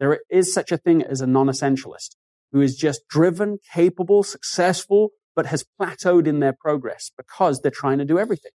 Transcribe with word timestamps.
There 0.00 0.20
is 0.30 0.54
such 0.54 0.70
a 0.70 0.78
thing 0.78 1.02
as 1.02 1.20
a 1.20 1.26
non-essentialist 1.26 2.14
who 2.52 2.60
is 2.60 2.76
just 2.76 3.08
driven, 3.08 3.58
capable, 3.74 4.22
successful, 4.22 5.08
but 5.34 5.46
has 5.46 5.64
plateaued 5.80 6.28
in 6.28 6.38
their 6.38 6.52
progress 6.52 7.10
because 7.16 7.60
they're 7.60 7.72
trying 7.72 7.98
to 7.98 8.04
do 8.04 8.16
everything. 8.16 8.52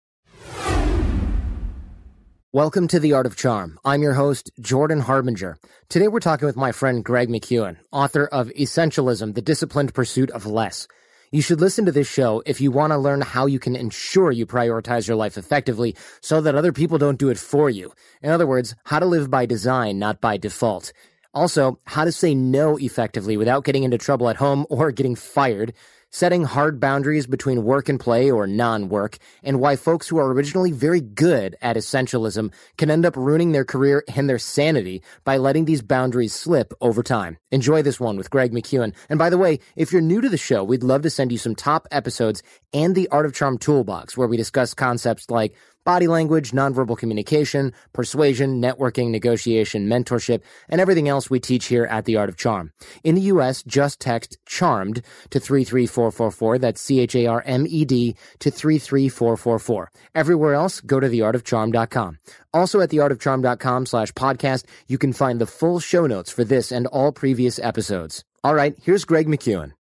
Welcome 2.54 2.88
to 2.88 2.98
The 2.98 3.12
Art 3.12 3.26
of 3.26 3.36
Charm. 3.36 3.78
I'm 3.84 4.02
your 4.02 4.14
host, 4.14 4.52
Jordan 4.62 5.02
Harbinger. 5.02 5.58
Today 5.90 6.08
we're 6.08 6.22
talking 6.22 6.46
with 6.46 6.56
my 6.56 6.72
friend 6.72 7.04
Greg 7.04 7.28
McKeown, 7.28 7.76
author 7.92 8.26
of 8.26 8.48
Essentialism, 8.58 9.36
The 9.36 9.42
Disciplined 9.42 9.94
Pursuit 9.94 10.32
of 10.32 10.46
Less. 10.46 10.88
You 11.34 11.42
should 11.42 11.60
listen 11.60 11.84
to 11.88 11.92
this 11.92 12.10
show 12.10 12.42
if 12.46 12.62
you 12.62 12.72
want 12.72 12.92
to 12.94 12.98
learn 12.98 13.20
how 13.20 13.48
you 13.48 13.60
can 13.60 13.76
ensure 13.76 14.32
you 14.32 14.46
prioritize 14.46 15.10
your 15.10 15.18
life 15.18 15.38
effectively 15.38 15.98
so 16.22 16.40
that 16.40 16.56
other 16.56 16.72
people 16.72 16.98
don't 16.98 17.20
do 17.20 17.30
it 17.30 17.38
for 17.38 17.70
you. 17.70 17.92
In 18.22 18.30
other 18.30 18.48
words, 18.48 18.76
how 18.86 19.00
to 19.00 19.06
live 19.06 19.30
by 19.30 19.46
design, 19.46 20.00
not 20.00 20.22
by 20.22 20.38
default. 20.38 20.94
Also, 21.34 21.80
how 21.86 22.06
to 22.06 22.12
say 22.12 22.36
no 22.36 22.78
effectively 22.78 23.38
without 23.38 23.64
getting 23.64 23.84
into 23.84 23.98
trouble 23.98 24.30
at 24.30 24.36
home 24.36 24.68
or 24.70 24.92
getting 24.92 25.16
fired, 25.16 25.74
setting 26.12 26.44
hard 26.44 26.80
boundaries 26.80 27.26
between 27.26 27.64
work 27.64 27.90
and 27.90 28.00
play 28.00 28.30
or 28.30 28.46
non-work, 28.46 29.18
and 29.42 29.60
why 29.60 29.76
folks 29.76 30.08
who 30.08 30.18
are 30.20 30.32
originally 30.32 30.72
very 30.72 31.02
good 31.02 31.56
at 31.60 31.76
essentialism 31.76 32.54
can 32.78 32.92
end 32.92 33.04
up 33.04 33.18
ruining 33.18 33.52
their 33.52 33.66
career 33.66 34.04
and 34.16 34.30
their 34.30 34.38
sanity 34.38 35.02
by 35.24 35.38
letting 35.38 35.66
these 35.66 35.82
boundaries 35.82 36.32
slip 36.32 36.72
over 36.82 37.02
time. 37.02 37.36
Enjoy 37.50 37.82
this 37.82 38.00
one 38.00 38.16
with 38.16 38.30
Greg 38.30 38.52
McKeown. 38.52 38.94
And 39.10 39.18
by 39.18 39.32
the 39.32 39.40
way, 39.40 39.58
if 39.76 39.92
you're 39.92 40.04
new 40.04 40.22
to 40.22 40.30
the 40.30 40.38
show, 40.38 40.64
we'd 40.64 40.84
love 40.84 41.02
to 41.02 41.10
send 41.10 41.32
you 41.32 41.40
some 41.40 41.56
top 41.56 41.88
episodes 41.90 42.44
and 42.74 42.94
the 42.94 43.08
Art 43.10 43.26
of 43.26 43.34
Charm 43.34 43.58
toolbox 43.58 44.16
where 44.16 44.28
we 44.28 44.38
discuss 44.38 44.76
concepts 44.76 45.32
like 45.32 45.56
body 45.84 46.08
language, 46.08 46.52
nonverbal 46.52 46.98
communication, 46.98 47.74
persuasion, 47.94 48.62
networking, 48.62 49.10
negotiation, 49.10 49.88
mentorship, 49.88 50.42
and 50.70 50.80
everything 50.80 51.08
else 51.08 51.30
we 51.30 51.40
teach 51.40 51.66
here 51.66 51.86
at 51.86 52.06
The 52.06 52.16
Art 52.16 52.30
of 52.30 52.38
Charm. 52.38 52.72
In 53.04 53.16
the 53.16 53.22
U.S., 53.22 53.64
just 53.64 54.00
text 54.00 54.38
CHARMED 54.46 55.04
to 55.30 55.40
33444. 55.40 56.60
That's 56.60 56.82
C-H-A-R-M-E-D 56.82 58.16
to 58.40 58.52
33444. 58.52 59.92
Everywhere 60.16 60.54
else, 60.54 60.82
go 60.82 61.00
to 61.00 61.08
theartofcharm.com. 61.08 62.20
Also 62.54 62.82
at 62.82 62.90
theartofcharm.com 62.90 63.86
slash 63.86 64.12
podcast, 64.14 64.66
you 64.88 64.98
can 64.98 65.14
find 65.14 65.42
the 65.42 65.48
full 65.48 65.80
show 65.80 66.08
notes 66.08 66.32
for 66.32 66.44
this 66.44 66.72
and 66.72 66.88
all 66.88 67.12
previous 67.12 67.60
episodes. 67.60 68.24
All 68.44 68.54
right, 68.54 68.76
here's 68.82 69.06
Greg 69.06 69.28
McKeown. 69.28 69.74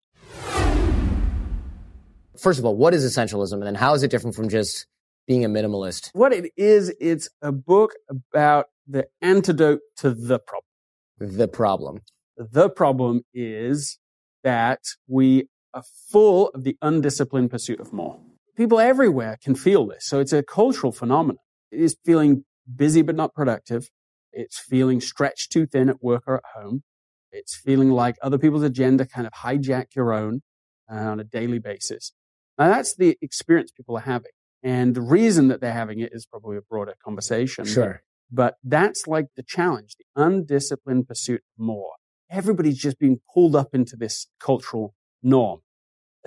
First 2.37 2.59
of 2.59 2.65
all, 2.65 2.75
what 2.75 2.93
is 2.93 3.05
essentialism 3.05 3.53
and 3.53 3.63
then 3.63 3.75
how 3.75 3.93
is 3.93 4.03
it 4.03 4.11
different 4.11 4.35
from 4.35 4.49
just 4.49 4.87
being 5.27 5.45
a 5.45 5.49
minimalist? 5.49 6.09
What 6.13 6.33
it 6.33 6.51
is, 6.57 6.93
it's 6.99 7.29
a 7.41 7.51
book 7.51 7.93
about 8.09 8.67
the 8.87 9.07
antidote 9.21 9.79
to 9.97 10.11
the 10.11 10.39
problem. 10.39 10.63
The 11.19 11.47
problem. 11.47 12.01
The 12.37 12.69
problem 12.69 13.21
is 13.33 13.99
that 14.43 14.81
we 15.07 15.47
are 15.73 15.83
full 16.11 16.49
of 16.49 16.63
the 16.63 16.77
undisciplined 16.81 17.49
pursuit 17.51 17.79
of 17.79 17.93
more. 17.93 18.19
People 18.55 18.79
everywhere 18.79 19.37
can 19.41 19.55
feel 19.55 19.87
this. 19.87 20.05
So 20.05 20.19
it's 20.19 20.33
a 20.33 20.43
cultural 20.43 20.91
phenomenon. 20.91 21.37
It 21.71 21.79
is 21.79 21.95
feeling 22.05 22.45
busy 22.75 23.01
but 23.01 23.15
not 23.15 23.33
productive. 23.33 23.89
It's 24.31 24.59
feeling 24.59 25.01
stretched 25.01 25.51
too 25.51 25.65
thin 25.65 25.89
at 25.89 26.03
work 26.03 26.23
or 26.27 26.37
at 26.37 26.43
home. 26.55 26.83
It's 27.31 27.55
feeling 27.55 27.89
like 27.89 28.15
other 28.21 28.37
people's 28.37 28.63
agenda 28.63 29.05
kind 29.05 29.25
of 29.25 29.33
hijack 29.33 29.95
your 29.95 30.13
own 30.13 30.41
uh, 30.91 30.97
on 30.97 31.19
a 31.19 31.23
daily 31.23 31.59
basis. 31.59 32.11
Now 32.57 32.67
that's 32.67 32.95
the 32.95 33.17
experience 33.21 33.71
people 33.71 33.97
are 33.97 34.01
having. 34.01 34.31
And 34.63 34.95
the 34.95 35.01
reason 35.01 35.49
that 35.49 35.59
they're 35.61 35.73
having 35.73 35.99
it 35.99 36.11
is 36.13 36.25
probably 36.25 36.57
a 36.57 36.61
broader 36.61 36.93
conversation. 37.03 37.65
Sure. 37.65 38.01
But 38.31 38.55
that's 38.63 39.05
like 39.07 39.27
the 39.35 39.43
challenge, 39.43 39.95
the 39.97 40.05
undisciplined 40.21 41.07
pursuit 41.07 41.41
of 41.41 41.63
more. 41.65 41.91
Everybody's 42.31 42.77
just 42.77 42.97
being 42.97 43.19
pulled 43.33 43.55
up 43.55 43.75
into 43.75 43.95
this 43.95 44.27
cultural 44.39 44.95
norm. 45.21 45.59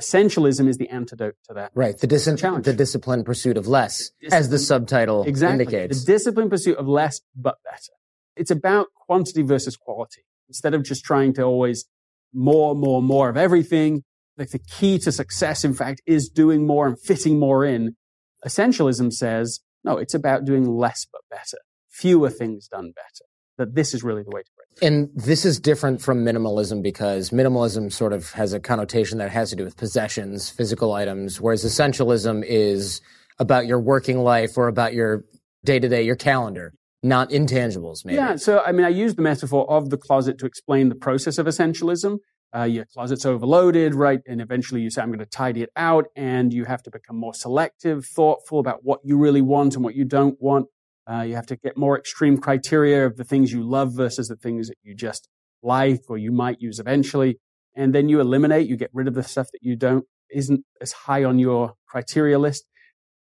Essentialism 0.01 0.69
is 0.69 0.77
the 0.77 0.89
antidote 0.91 1.37
to 1.49 1.55
that. 1.55 1.73
Right. 1.75 1.97
The, 1.99 2.07
dis- 2.07 2.29
Challenge. 2.37 2.65
the 2.67 2.75
disciplined 2.75 3.25
pursuit 3.25 3.57
of 3.57 3.67
less, 3.67 4.11
Discipline- 4.21 4.39
as 4.39 4.49
the 4.51 4.59
subtitle 4.59 5.25
Exactly. 5.25 5.65
indicates. 5.65 6.05
The 6.05 6.13
disciplined 6.13 6.51
pursuit 6.51 6.77
of 6.77 6.87
less 6.87 7.23
but 7.35 7.57
better. 7.65 7.93
It's 8.37 8.51
about 8.51 8.89
quantity 8.95 9.41
versus 9.43 9.77
quality. 9.77 10.23
Instead 10.49 10.75
of 10.75 10.83
just 10.85 11.03
trying 11.05 11.33
to 11.35 11.43
always 11.43 11.87
more, 12.35 12.75
more, 12.75 13.01
more 13.01 13.31
of 13.31 13.39
everything, 13.39 14.05
like 14.37 14.51
the 14.51 14.59
key 14.59 14.99
to 14.99 15.11
success, 15.11 15.65
in 15.65 15.73
fact, 15.73 16.03
is 16.05 16.29
doing 16.29 16.67
more 16.67 16.87
and 16.87 17.01
fitting 17.01 17.39
more 17.39 17.65
in. 17.65 17.97
Essentialism 18.47 19.13
says, 19.13 19.61
no, 19.85 19.97
it's 19.99 20.15
about 20.15 20.45
doing 20.45 20.65
less 20.69 21.07
but 21.11 21.23
better. 21.31 21.59
Fewer 21.91 22.31
things 22.31 22.69
done 22.69 22.93
better. 22.95 23.25
That 23.59 23.75
this 23.75 23.95
is 23.95 24.03
really 24.03 24.23
the 24.23 24.31
way 24.31 24.43
to 24.43 24.51
break. 24.57 24.67
And 24.83 25.09
this 25.15 25.45
is 25.47 25.59
different 25.59 26.03
from 26.03 26.25
minimalism 26.25 26.83
because 26.83 27.31
minimalism 27.31 27.91
sort 27.91 28.13
of 28.13 28.33
has 28.33 28.53
a 28.53 28.61
connotation 28.61 29.19
that 29.19 29.31
has 29.31 29.51
to 29.51 29.57
do 29.57 29.65
with 29.65 29.77
possessions, 29.77 30.51
physical 30.51 30.93
items, 30.93 31.41
whereas 31.41 31.65
essentialism 31.65 32.45
is 32.47 33.01
about 33.39 33.67
your 33.67 33.81
working 33.81 34.19
life 34.19 34.59
or 34.59 34.69
about 34.69 34.93
your 34.93 35.25
day 35.65 35.79
to 35.79 35.89
day, 35.89 36.03
your 36.03 36.17
calendar, 36.17 36.75
not 37.03 37.31
intangibles, 37.31 38.05
maybe. 38.05 38.17
Yeah. 38.17 38.37
So, 38.37 38.61
I 38.61 38.73
mean, 38.73 38.85
I 38.85 38.91
use 38.91 39.15
the 39.15 39.23
metaphor 39.23 39.69
of 39.71 39.91
the 39.91 39.97
closet 39.97 40.39
to 40.39 40.47
explain 40.47 40.89
the 40.91 40.95
process 40.95 41.39
of 41.39 41.47
essentialism. 41.47 42.19
Uh, 42.57 42.65
your 42.65 42.87
closet's 42.87 43.27
overloaded, 43.27 43.95
right? 43.95 44.21
And 44.27 44.41
eventually 44.41 44.81
you 44.81 44.91
say, 44.91 45.03
I'm 45.03 45.09
going 45.09 45.19
to 45.19 45.27
tidy 45.27 45.63
it 45.63 45.71
out. 45.77 46.07
And 46.17 46.55
you 46.55 46.65
have 46.65 46.83
to 46.85 46.91
become 46.91 47.17
more 47.17 47.35
selective, 47.35 48.07
thoughtful 48.07 48.61
about 48.61 48.81
what 48.83 49.01
you 49.05 49.19
really 49.19 49.43
want 49.43 49.75
and 49.75 49.85
what 49.85 49.95
you 49.95 50.05
don't 50.05 50.41
want. 50.41 50.67
Uh, 51.11 51.23
you 51.23 51.35
have 51.35 51.47
to 51.47 51.57
get 51.57 51.77
more 51.77 51.99
extreme 51.99 52.39
criteria 52.39 53.05
of 53.05 53.17
the 53.17 53.25
things 53.25 53.53
you 53.53 53.63
love 53.63 53.93
versus 53.93 54.29
the 54.29 54.37
things 54.37 54.69
that 54.69 54.79
you 54.83 54.95
just 54.95 55.29
like 55.63 56.03
or 56.09 56.17
you 56.17 56.33
might 56.33 56.61
use 56.61 56.79
eventually. 56.79 57.39
And 57.75 57.95
then 57.95 58.09
you 58.09 58.21
eliminate, 58.21 58.69
you 58.69 58.77
get 58.77 58.91
rid 58.95 59.07
of 59.07 59.15
the 59.15 59.23
stuff 59.23 59.49
that 59.53 59.63
you 59.63 59.77
don't, 59.77 60.07
isn't 60.31 60.65
as 60.81 60.93
high 60.93 61.25
on 61.25 61.39
your 61.39 61.75
criteria 61.87 62.39
list. 62.39 62.65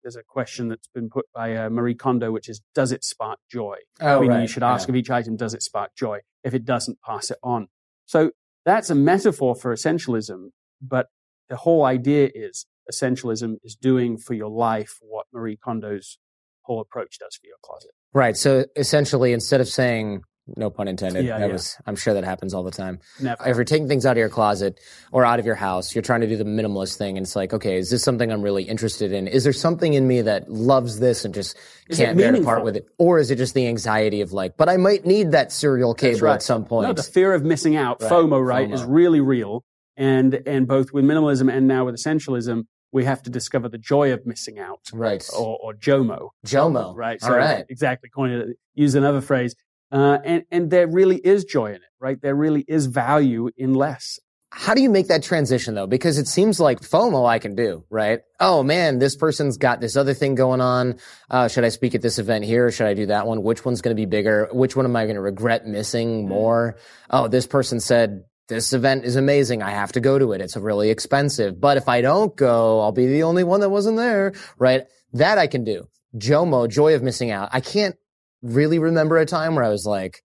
There's 0.01 0.15
a 0.15 0.23
question 0.23 0.69
that's 0.69 0.87
been 0.87 1.09
put 1.09 1.25
by 1.33 1.55
uh, 1.55 1.69
Marie 1.69 1.95
Kondo, 1.95 2.31
which 2.31 2.47
is, 2.47 2.61
does 2.73 2.91
it 2.91 3.03
spark 3.03 3.39
joy? 3.51 3.77
Oh, 3.99 4.21
Meaning 4.21 4.35
right. 4.35 4.41
you 4.43 4.47
should 4.47 4.63
ask 4.63 4.87
of 4.87 4.95
each 4.95 5.09
item, 5.09 5.35
does 5.35 5.53
it 5.53 5.61
spark 5.61 5.91
joy? 5.95 6.19
If 6.43 6.53
it 6.53 6.63
doesn't, 6.63 7.01
pass 7.01 7.31
it 7.31 7.37
on. 7.43 7.67
So 8.05 8.31
that's 8.65 8.89
a 8.89 8.95
metaphor 8.95 9.55
for 9.55 9.73
essentialism. 9.73 10.49
But 10.81 11.07
the 11.49 11.55
whole 11.55 11.85
idea 11.85 12.29
is 12.33 12.65
essentialism 12.91 13.55
is 13.63 13.75
doing 13.75 14.17
for 14.17 14.33
your 14.33 14.49
life 14.49 14.99
what 15.01 15.27
Marie 15.33 15.57
Kondo's 15.57 16.17
whole 16.63 16.81
approach 16.81 17.19
does 17.19 17.35
for 17.35 17.47
your 17.47 17.57
closet. 17.63 17.91
Right. 18.13 18.35
So 18.35 18.65
essentially, 18.75 19.33
instead 19.33 19.61
of 19.61 19.67
saying, 19.67 20.21
no 20.47 20.69
pun 20.69 20.87
intended, 20.87 21.25
Yeah, 21.25 21.39
that 21.39 21.47
yeah. 21.47 21.53
was, 21.53 21.77
I'm 21.85 21.95
sure 21.95 22.13
that 22.13 22.23
happens 22.23 22.53
all 22.53 22.63
the 22.63 22.71
time. 22.71 22.99
Never. 23.19 23.47
If 23.47 23.55
you're 23.55 23.65
taking 23.65 23.87
things 23.87 24.05
out 24.05 24.11
of 24.11 24.17
your 24.17 24.29
closet 24.29 24.79
or 25.11 25.25
out 25.25 25.39
of 25.39 25.45
your 25.45 25.55
house, 25.55 25.95
you're 25.95 26.01
trying 26.01 26.21
to 26.21 26.27
do 26.27 26.37
the 26.37 26.43
minimalist 26.43 26.97
thing, 26.97 27.17
and 27.17 27.25
it's 27.25 27.35
like, 27.35 27.53
okay, 27.53 27.77
is 27.77 27.89
this 27.89 28.03
something 28.03 28.31
I'm 28.31 28.41
really 28.41 28.63
interested 28.63 29.11
in? 29.11 29.27
Is 29.27 29.43
there 29.43 29.53
something 29.53 29.93
in 29.93 30.07
me 30.07 30.21
that 30.21 30.51
loves 30.51 30.99
this 30.99 31.25
and 31.25 31.33
just 31.33 31.57
Is 31.89 31.97
can't 31.97 32.17
bear 32.17 32.31
to 32.31 32.43
part 32.43 32.63
with 32.63 32.75
it? 32.75 32.87
Or 32.97 33.19
is 33.19 33.31
it 33.31 33.37
just 33.37 33.53
the 33.53 33.67
anxiety 33.67 34.21
of 34.21 34.33
like, 34.33 34.57
but 34.57 34.69
I 34.69 34.77
might 34.77 35.05
need 35.05 35.31
that 35.31 35.51
serial 35.51 35.93
cable 35.93 36.21
right. 36.21 36.35
at 36.35 36.43
some 36.43 36.65
point? 36.65 36.87
No, 36.87 36.93
the 36.93 37.03
fear 37.03 37.33
of 37.33 37.43
missing 37.43 37.75
out, 37.75 38.01
Right, 38.01 38.11
FOMO, 38.11 38.45
right, 38.45 38.69
FOMO. 38.69 38.73
is 38.73 38.83
really 38.83 39.21
real. 39.21 39.63
And, 39.97 40.41
and 40.45 40.67
both 40.67 40.91
with 40.91 41.05
minimalism 41.05 41.51
and 41.51 41.67
now 41.67 41.85
with 41.85 41.95
essentialism, 41.95 42.65
we 42.91 43.03
have 43.05 43.23
to 43.23 43.29
discover 43.29 43.67
the 43.67 43.77
joy 43.77 44.13
of 44.13 44.25
missing 44.25 44.57
out. 44.59 44.79
Right. 44.93 45.27
Or, 45.37 45.57
or 45.61 45.73
JOMO. 45.73 46.29
Jomo. 46.45 46.95
Right. 46.95 47.21
All 47.23 47.35
right. 47.35 47.65
Exactly. 47.69 48.09
Coin 48.09 48.31
it. 48.31 48.57
Use 48.73 48.95
another 48.95 49.21
phrase. 49.21 49.55
Uh, 49.91 50.17
and, 50.23 50.43
and 50.51 50.71
there 50.71 50.87
really 50.87 51.17
is 51.17 51.45
joy 51.45 51.67
in 51.67 51.75
it, 51.75 51.81
right? 51.99 52.21
There 52.21 52.35
really 52.35 52.65
is 52.67 52.87
value 52.87 53.49
in 53.57 53.73
less. 53.73 54.19
How 54.57 54.73
do 54.73 54.81
you 54.81 54.89
make 54.89 55.09
that 55.09 55.21
transition 55.21 55.75
though? 55.75 55.85
Because 55.85 56.17
it 56.17 56.27
seems 56.27 56.61
like 56.61 56.79
FOMO 56.79 57.27
I 57.27 57.39
can 57.39 57.55
do, 57.55 57.83
right? 57.89 58.21
Oh 58.39 58.63
man, 58.63 58.99
this 58.99 59.17
person's 59.17 59.57
got 59.57 59.81
this 59.81 59.97
other 59.97 60.13
thing 60.13 60.33
going 60.35 60.61
on. 60.61 60.95
Uh, 61.29 61.49
should 61.49 61.65
I 61.65 61.69
speak 61.69 61.93
at 61.93 62.01
this 62.01 62.19
event 62.19 62.45
here? 62.45 62.71
Should 62.71 62.87
I 62.87 62.93
do 62.93 63.07
that 63.07 63.27
one? 63.27 63.43
Which 63.43 63.65
one's 63.65 63.81
going 63.81 63.93
to 63.93 63.99
be 63.99 64.05
bigger? 64.05 64.47
Which 64.53 64.75
one 64.75 64.85
am 64.85 64.95
I 64.95 65.03
going 65.03 65.15
to 65.15 65.21
regret 65.21 65.67
missing 65.67 66.29
more? 66.29 66.77
Oh, 67.09 67.27
this 67.27 67.47
person 67.47 67.81
said 67.81 68.23
this 68.47 68.71
event 68.71 69.03
is 69.03 69.17
amazing. 69.17 69.61
I 69.61 69.71
have 69.71 69.91
to 69.91 69.99
go 69.99 70.17
to 70.17 70.31
it. 70.31 70.39
It's 70.39 70.55
really 70.55 70.89
expensive. 70.89 71.59
But 71.59 71.75
if 71.75 71.89
I 71.89 71.99
don't 71.99 72.33
go, 72.35 72.79
I'll 72.79 72.93
be 72.93 73.07
the 73.07 73.23
only 73.23 73.43
one 73.43 73.59
that 73.59 73.69
wasn't 73.69 73.97
there, 73.97 74.33
right? 74.57 74.83
That 75.13 75.37
I 75.37 75.47
can 75.47 75.65
do. 75.65 75.89
JOMO, 76.15 76.69
joy 76.69 76.95
of 76.95 77.03
missing 77.03 77.29
out. 77.29 77.49
I 77.51 77.59
can't 77.59 77.97
really 78.45 78.79
remember 78.79 79.17
a 79.17 79.25
time 79.25 79.55
where 79.55 79.63
I 79.63 79.69
was 79.69 79.85
like, 79.85 80.23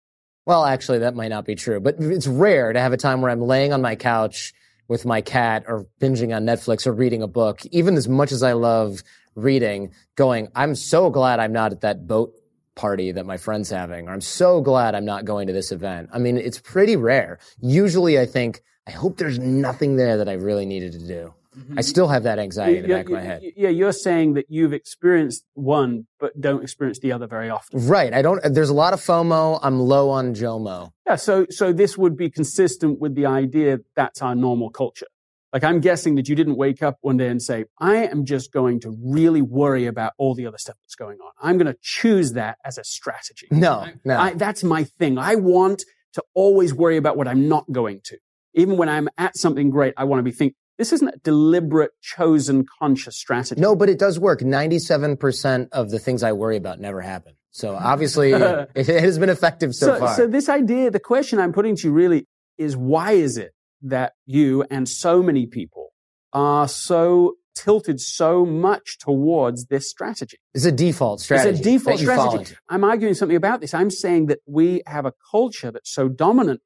well, 0.44 0.64
actually, 0.64 1.00
that 1.00 1.14
might 1.14 1.28
not 1.28 1.44
be 1.44 1.54
true, 1.54 1.80
but 1.80 1.96
it's 1.98 2.26
rare 2.26 2.72
to 2.72 2.80
have 2.80 2.92
a 2.92 2.96
time 2.96 3.20
where 3.20 3.30
I'm 3.30 3.40
laying 3.40 3.72
on 3.72 3.80
my 3.80 3.94
couch 3.94 4.52
with 4.88 5.04
my 5.04 5.20
cat 5.20 5.64
or 5.68 5.86
binging 6.00 6.34
on 6.34 6.44
Netflix 6.44 6.86
or 6.86 6.92
reading 6.92 7.22
a 7.22 7.28
book, 7.28 7.60
even 7.70 7.96
as 7.96 8.08
much 8.08 8.32
as 8.32 8.42
I 8.42 8.52
love 8.52 9.02
reading, 9.34 9.92
going, 10.16 10.48
I'm 10.54 10.74
so 10.74 11.10
glad 11.10 11.40
I'm 11.40 11.52
not 11.52 11.72
at 11.72 11.80
that 11.82 12.06
boat 12.06 12.34
party 12.74 13.12
that 13.12 13.24
my 13.24 13.36
friend's 13.36 13.70
having, 13.70 14.08
or 14.08 14.12
I'm 14.12 14.20
so 14.20 14.60
glad 14.60 14.94
I'm 14.94 15.04
not 15.04 15.24
going 15.24 15.46
to 15.46 15.52
this 15.52 15.72
event. 15.72 16.10
I 16.12 16.18
mean, 16.18 16.36
it's 16.36 16.58
pretty 16.58 16.96
rare. 16.96 17.38
Usually 17.60 18.18
I 18.18 18.26
think, 18.26 18.62
I 18.86 18.90
hope 18.90 19.16
there's 19.16 19.38
nothing 19.38 19.96
there 19.96 20.16
that 20.16 20.28
I 20.28 20.32
really 20.34 20.66
needed 20.66 20.92
to 20.92 21.06
do. 21.06 21.34
Mm-hmm. 21.56 21.78
I 21.78 21.82
still 21.82 22.08
have 22.08 22.22
that 22.22 22.38
anxiety 22.38 22.78
in 22.78 22.82
the 22.84 22.88
back 22.88 23.06
of 23.06 23.12
my 23.12 23.20
head. 23.20 23.42
Yeah, 23.56 23.68
you're 23.68 23.92
saying 23.92 24.34
that 24.34 24.46
you've 24.48 24.72
experienced 24.72 25.44
one, 25.54 26.06
but 26.18 26.40
don't 26.40 26.62
experience 26.62 26.98
the 27.00 27.12
other 27.12 27.26
very 27.26 27.50
often. 27.50 27.86
Right. 27.86 28.12
I 28.14 28.22
don't. 28.22 28.40
There's 28.54 28.70
a 28.70 28.74
lot 28.74 28.94
of 28.94 29.00
FOMO. 29.00 29.58
I'm 29.62 29.78
low 29.78 30.10
on 30.10 30.34
JOMO. 30.34 30.92
Yeah. 31.06 31.16
So, 31.16 31.46
so 31.50 31.72
this 31.72 31.98
would 31.98 32.16
be 32.16 32.30
consistent 32.30 33.00
with 33.00 33.14
the 33.14 33.26
idea 33.26 33.80
that's 33.96 34.22
our 34.22 34.34
normal 34.34 34.70
culture. 34.70 35.06
Like 35.52 35.64
I'm 35.64 35.80
guessing 35.80 36.14
that 36.14 36.28
you 36.30 36.34
didn't 36.34 36.56
wake 36.56 36.82
up 36.82 36.96
one 37.02 37.18
day 37.18 37.28
and 37.28 37.42
say, 37.42 37.66
I 37.78 38.06
am 38.06 38.24
just 38.24 38.52
going 38.52 38.80
to 38.80 38.96
really 39.04 39.42
worry 39.42 39.84
about 39.86 40.14
all 40.16 40.34
the 40.34 40.46
other 40.46 40.56
stuff 40.56 40.76
that's 40.86 40.94
going 40.94 41.18
on. 41.18 41.32
I'm 41.42 41.58
going 41.58 41.66
to 41.66 41.78
choose 41.82 42.32
that 42.32 42.56
as 42.64 42.78
a 42.78 42.84
strategy. 42.84 43.48
No, 43.50 43.86
no. 44.04 44.18
I, 44.18 44.32
that's 44.32 44.64
my 44.64 44.84
thing. 44.84 45.18
I 45.18 45.34
want 45.34 45.84
to 46.14 46.22
always 46.32 46.72
worry 46.72 46.96
about 46.96 47.18
what 47.18 47.28
I'm 47.28 47.48
not 47.48 47.70
going 47.70 48.00
to. 48.04 48.16
Even 48.54 48.78
when 48.78 48.88
I'm 48.88 49.08
at 49.18 49.36
something 49.36 49.68
great, 49.68 49.92
I 49.98 50.04
want 50.04 50.20
to 50.20 50.22
be 50.22 50.30
thinking, 50.32 50.56
this 50.82 50.92
isn't 50.92 51.14
a 51.14 51.18
deliberate, 51.18 51.92
chosen, 52.00 52.66
conscious 52.80 53.16
strategy. 53.16 53.60
No, 53.60 53.76
but 53.76 53.88
it 53.88 54.00
does 54.00 54.18
work. 54.18 54.40
97% 54.40 55.68
of 55.70 55.90
the 55.90 56.00
things 56.00 56.24
I 56.24 56.32
worry 56.32 56.56
about 56.56 56.80
never 56.80 57.00
happen. 57.00 57.34
So 57.52 57.76
obviously 57.76 58.32
it 58.74 58.88
has 58.88 59.16
been 59.16 59.28
effective 59.28 59.76
so, 59.76 59.86
so, 59.86 59.98
far. 60.00 60.16
So 60.16 60.26
this 60.26 60.48
idea, 60.48 60.90
the 60.90 60.98
question 60.98 61.38
I'm 61.38 61.52
putting 61.52 61.76
to 61.76 61.86
you 61.86 61.92
really 61.92 62.26
is 62.58 62.76
why 62.76 63.12
is 63.12 63.36
it 63.36 63.52
that 63.82 64.14
you 64.26 64.64
and 64.72 64.88
so 64.88 65.22
many 65.22 65.46
people 65.46 65.92
are 66.32 66.66
so 66.66 67.34
tilted 67.54 68.00
so 68.00 68.44
much 68.44 68.98
towards 68.98 69.66
this 69.66 69.88
strategy? 69.88 70.38
It's 70.52 70.64
a 70.64 70.72
default 70.72 71.20
strategy. 71.20 71.50
It's 71.50 71.60
a 71.60 71.62
default 71.62 72.00
strategy. 72.00 72.56
I'm 72.68 72.82
arguing 72.82 73.14
something 73.14 73.36
about 73.36 73.60
this. 73.60 73.72
I'm 73.72 73.90
saying 73.90 74.26
that 74.26 74.40
we 74.46 74.82
have 74.88 75.06
a 75.06 75.12
culture 75.30 75.70
that's 75.70 75.94
so 75.94 76.08
dominant 76.08 76.60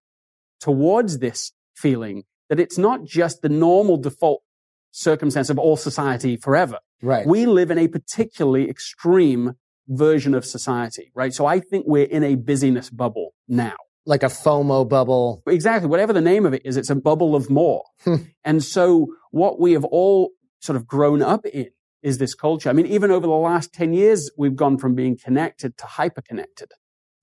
towards 0.58 1.18
this 1.18 1.52
feeling 1.74 2.24
that 2.48 2.60
it's 2.60 2.78
not 2.78 3.04
just 3.04 3.42
the 3.42 3.48
normal 3.48 3.96
default 3.96 4.42
circumstance 4.90 5.50
of 5.50 5.58
all 5.58 5.76
society 5.76 6.36
forever. 6.36 6.78
Right. 7.02 7.26
We 7.26 7.46
live 7.46 7.70
in 7.70 7.78
a 7.78 7.88
particularly 7.88 8.68
extreme 8.70 9.54
version 9.88 10.34
of 10.34 10.44
society, 10.44 11.12
right? 11.14 11.32
So 11.32 11.46
I 11.46 11.60
think 11.60 11.84
we're 11.86 12.04
in 12.04 12.24
a 12.24 12.34
busyness 12.34 12.90
bubble 12.90 13.34
now. 13.46 13.74
Like 14.04 14.22
a 14.22 14.26
FOMO 14.26 14.88
bubble. 14.88 15.42
Exactly. 15.46 15.88
Whatever 15.88 16.12
the 16.12 16.20
name 16.20 16.46
of 16.46 16.54
it 16.54 16.62
is, 16.64 16.76
it's 16.76 16.90
a 16.90 16.94
bubble 16.94 17.34
of 17.34 17.50
more. 17.50 17.84
Hmm. 18.04 18.16
and 18.44 18.62
so 18.62 19.08
what 19.30 19.60
we 19.60 19.72
have 19.72 19.84
all 19.84 20.30
sort 20.60 20.76
of 20.76 20.86
grown 20.86 21.22
up 21.22 21.44
in 21.46 21.70
is 22.02 22.18
this 22.18 22.34
culture. 22.34 22.70
I 22.70 22.72
mean, 22.72 22.86
even 22.86 23.10
over 23.10 23.26
the 23.26 23.32
last 23.32 23.72
10 23.72 23.92
years, 23.92 24.30
we've 24.38 24.54
gone 24.54 24.78
from 24.78 24.94
being 24.94 25.18
connected 25.18 25.76
to 25.78 25.86
hyper 25.86 26.22
connected. 26.22 26.70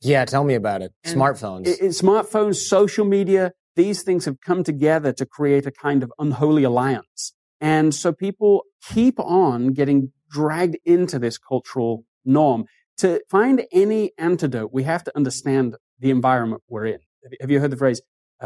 Yeah, 0.02 0.26
tell 0.26 0.44
me 0.44 0.56
about 0.56 0.82
it. 0.82 0.92
And 1.06 1.18
smartphones. 1.18 1.68
It, 1.68 1.80
it, 1.80 1.90
smartphones, 1.92 2.56
social 2.56 3.06
media, 3.06 3.54
these 3.76 4.04
things 4.04 4.26
have 4.26 4.40
come 4.42 4.64
together 4.64 5.12
to 5.14 5.26
create 5.26 5.66
a 5.66 5.72
kind 5.72 6.04
of 6.04 6.12
unholy 6.20 6.64
alliance. 6.64 7.34
And 7.60 7.94
so 7.96 8.12
people 8.12 8.66
keep 8.90 9.20
on 9.20 9.74
getting 9.74 10.12
dragged 10.30 10.78
into 10.86 11.20
this 11.20 11.38
cultural 11.38 12.06
norm. 12.26 12.66
To 12.98 13.22
find 13.30 13.66
any 13.72 14.12
antidote, 14.18 14.72
we 14.74 14.84
have 14.84 15.04
to 15.06 15.16
understand 15.16 15.76
the 16.00 16.12
environment 16.12 16.62
we're 16.68 16.86
in. 16.86 17.00
Have 17.40 17.50
you 17.50 17.60
heard 17.60 17.72
the 17.72 17.78
phrase, 17.78 18.02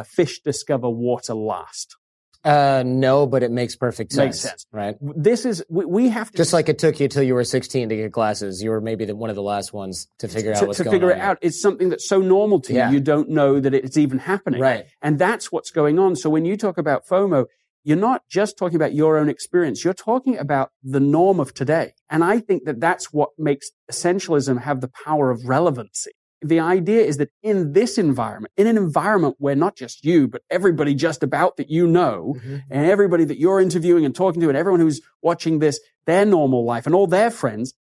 fish 0.06 0.40
discover 0.42 0.90
water 0.90 1.34
last? 1.34 1.96
Uh, 2.44 2.84
no, 2.86 3.28
but 3.28 3.44
it 3.44 3.52
makes 3.52 3.76
perfect 3.76 4.14
sense. 4.14 4.26
Makes 4.28 4.40
sense, 4.40 4.66
right? 4.72 4.96
This 5.02 5.46
is 5.46 5.64
we, 5.70 5.86
we 5.86 6.10
have 6.10 6.32
to 6.32 6.38
just 6.38 6.54
like 6.54 6.70
it 6.70 6.80
took 6.80 7.00
you 7.00 7.08
till 7.08 7.24
you 7.24 7.34
were 7.34 7.44
16 7.44 7.90
to 7.90 7.96
get 7.96 8.12
glasses. 8.12 8.62
You 8.64 8.70
were 8.70 8.82
maybe 8.82 9.06
the, 9.06 9.16
one 9.16 9.30
of 9.30 9.36
the 9.36 9.42
last 9.42 9.74
ones 9.74 10.08
to 10.20 10.28
figure 10.28 10.54
out 10.54 10.60
to, 10.60 10.66
what's 10.68 10.78
to 10.78 10.84
going 10.86 10.96
figure 10.96 11.12
on. 11.12 11.18
it 11.18 11.22
out. 11.22 11.38
It's 11.42 11.62
something 11.62 11.90
that's 11.90 12.08
so 12.08 12.20
normal 12.20 12.62
to 12.62 12.74
Yeah. 12.74 12.90
you, 12.90 12.96
you 12.96 13.00
don't 13.02 13.30
know 13.30 13.60
that 13.60 13.74
it's 13.74 13.98
even 13.98 14.20
happening. 14.20 14.62
Right. 14.62 14.86
And 15.02 15.20
that's 15.20 15.52
what's 15.52 15.72
going 15.72 16.00
on. 16.00 16.16
So 16.16 16.30
when 16.30 16.46
you 16.46 16.58
talk 16.58 16.78
about 16.78 17.06
FOMO, 17.08 17.46
you're 17.84 17.96
not 17.96 18.24
just 18.30 18.58
talking 18.58 18.76
about 18.76 18.94
your 18.94 19.18
own 19.18 19.30
experience. 19.30 19.84
You're 19.86 19.94
talking 19.94 20.38
about 20.38 20.72
the 20.84 21.00
norm 21.00 21.40
of 21.40 21.54
today. 21.54 21.94
And 22.10 22.22
I 22.24 22.40
think 22.40 22.66
that 22.66 22.82
that's 22.82 23.14
what 23.14 23.30
makes 23.38 23.70
essentialism 23.90 24.62
have 24.62 24.82
the 24.82 24.90
power 24.90 25.32
of 25.32 25.46
relevancy 25.46 26.12
the 26.42 26.60
idea 26.60 27.02
is 27.02 27.18
that 27.18 27.30
in 27.42 27.74
this 27.74 27.98
environment, 27.98 28.54
in 28.58 28.68
an 28.68 28.78
environment 28.78 29.36
where 29.40 29.56
not 29.56 29.76
just 29.76 30.06
you, 30.06 30.28
but 30.28 30.42
everybody 30.50 30.94
just 30.94 31.24
about 31.24 31.58
that 31.58 31.70
you 31.70 31.88
know, 31.88 32.36
Mm-hmm. 32.38 32.58
and 32.70 32.86
everybody 32.86 33.26
that 33.26 33.40
you're 33.40 33.60
interviewing 33.60 34.06
and 34.06 34.16
talking 34.16 34.42
to, 34.42 34.48
and 34.50 34.58
everyone 34.58 34.80
who's 34.80 35.02
watching 35.22 35.60
this, 35.60 35.80
their 36.06 36.26
normal 36.26 36.64
life 36.66 36.86
and 36.86 36.94
all 36.94 37.08
their 37.08 37.32
friends, 37.32 37.74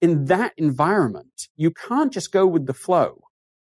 in 0.00 0.26
that 0.26 0.52
environment, 0.56 1.48
you 1.56 1.70
can't 1.70 2.12
just 2.12 2.30
go 2.30 2.46
with 2.46 2.66
the 2.66 2.74
flow 2.74 3.20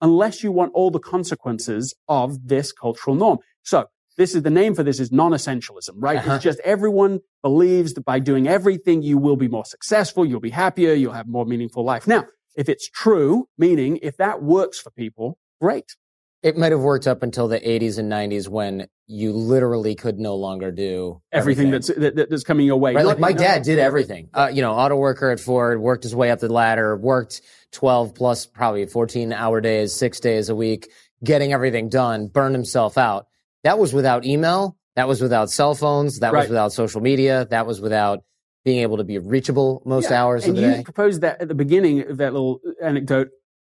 unless 0.02 0.44
you 0.44 0.52
want 0.52 0.72
all 0.74 0.90
the 0.90 1.00
consequences 1.00 1.94
of 2.08 2.48
this 2.48 2.72
cultural 2.72 3.16
norm. 3.16 3.38
So 3.64 3.86
this 4.18 4.34
is 4.34 4.42
the 4.44 4.50
name 4.50 4.74
for 4.74 4.84
this 4.84 5.00
is 5.00 5.12
non-essentialism, 5.12 5.92
right? 5.96 6.18
Uh-huh. 6.18 6.36
It's 6.36 6.44
just 6.44 6.60
everyone 6.62 7.20
believes 7.44 7.94
that 7.94 8.06
by 8.06 8.20
doing 8.20 8.48
everything, 8.48 9.04
you 9.04 9.18
will 9.18 9.36
be 9.36 9.48
more 9.48 9.66
successful, 9.66 10.26
you'll 10.26 10.40
be 10.40 10.50
happier, 10.50 10.94
you'll 10.94 11.14
have 11.14 11.28
more 11.28 11.46
meaningful 11.46 11.84
life. 11.84 12.08
Now, 12.08 12.26
if 12.56 12.70
it's 12.70 12.90
true, 12.90 13.48
meaning 13.58 14.00
if 14.02 14.18
that 14.18 14.42
works 14.44 14.80
for 14.80 14.92
people, 14.92 15.38
great. 15.60 15.96
It 16.44 16.58
might 16.58 16.72
have 16.72 16.82
worked 16.82 17.06
up 17.06 17.22
until 17.22 17.48
the 17.48 17.60
80s 17.60 18.00
and 18.00 18.12
90s 18.12 18.48
when 18.48 18.88
you 19.06 19.32
literally 19.32 19.94
could 19.94 20.18
no 20.18 20.36
longer 20.36 20.72
do 20.72 21.22
Everything, 21.32 21.68
everything. 21.68 22.00
that's 22.00 22.16
that, 22.16 22.30
that's 22.32 22.44
coming 22.44 22.66
your 22.66 22.78
way. 22.78 22.96
Right, 22.96 23.06
like 23.06 23.20
my 23.20 23.32
dad 23.32 23.62
did 23.62 23.78
everything. 23.78 24.30
Uh, 24.34 24.50
you 24.52 24.64
know, 24.64 24.72
auto 24.74 24.96
worker 24.96 25.30
at 25.30 25.40
Ford, 25.40 25.80
worked 25.80 26.02
his 26.02 26.16
way 26.16 26.32
up 26.32 26.40
the 26.40 26.52
ladder, 26.52 26.98
worked 26.98 27.42
12 27.74 28.16
plus 28.16 28.48
probably 28.48 28.88
14 28.88 29.34
hour 29.34 29.62
days, 29.62 29.94
six 29.94 30.20
days 30.20 30.50
a 30.50 30.56
week, 30.56 30.90
getting 31.24 31.54
everything 31.54 31.90
done, 31.90 32.28
burned 32.28 32.56
himself 32.56 32.98
out. 32.98 33.28
That 33.64 33.78
was 33.78 33.94
without 33.94 34.26
email. 34.26 34.78
That 34.96 35.08
was 35.08 35.22
without 35.22 35.52
cell 35.52 35.76
phones. 35.76 36.20
That 36.20 36.34
was 36.34 36.50
without 36.50 36.74
social 36.74 37.02
media. 37.02 37.46
That 37.52 37.68
was 37.68 37.80
without 37.80 38.24
being 38.64 38.80
able 38.80 38.98
to 38.98 39.04
be 39.04 39.18
reachable 39.18 39.82
most 39.86 40.10
Yeah, 40.12 40.22
hours 40.24 40.46
and 40.46 40.52
of 40.52 40.56
the 40.64 40.70
you 40.70 40.76
day. 40.78 40.84
proposed 40.84 41.22
that 41.22 41.42
at 41.42 41.48
the 41.48 41.56
beginning 41.56 42.02
of 42.08 42.18
that 42.18 42.34
little 42.34 42.60
anecdote 42.82 43.30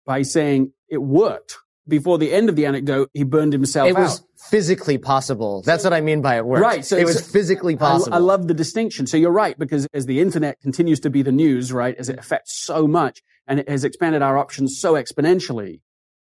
by 0.04 0.22
saying 0.22 0.72
it 0.88 0.98
worked. 0.98 1.56
Before 1.88 2.18
the 2.18 2.32
end 2.32 2.48
of 2.48 2.56
the 2.56 2.66
anecdote, 2.66 3.10
he 3.14 3.22
burned 3.22 3.52
himself 3.52 3.86
out. 3.86 3.90
It 3.90 4.00
was 4.00 4.20
out. 4.20 4.26
physically 4.50 4.98
possible. 4.98 5.62
That's 5.62 5.84
what 5.84 5.92
I 5.92 6.00
mean 6.00 6.20
by 6.20 6.36
it 6.36 6.44
worked. 6.44 6.62
Right, 6.62 6.84
so- 6.84 6.96
it 6.96 7.04
was 7.04 7.20
physically 7.30 7.74
I, 7.74 7.78
possible. 7.78 8.14
I 8.14 8.18
love 8.18 8.48
the 8.48 8.54
distinction. 8.54 9.06
So 9.06 9.16
you're 9.16 9.30
right, 9.30 9.56
because 9.56 9.86
as 9.94 10.06
the 10.06 10.20
internet 10.20 10.60
continues 10.60 10.98
to 11.00 11.10
be 11.10 11.22
the 11.22 11.30
news, 11.32 11.72
right, 11.72 11.94
as 11.96 12.08
it 12.08 12.18
affects 12.18 12.56
so 12.58 12.88
much 12.88 13.22
and 13.46 13.60
it 13.60 13.68
has 13.68 13.84
expanded 13.84 14.20
our 14.22 14.36
options 14.36 14.80
so 14.80 14.94
exponentially, 14.94 15.80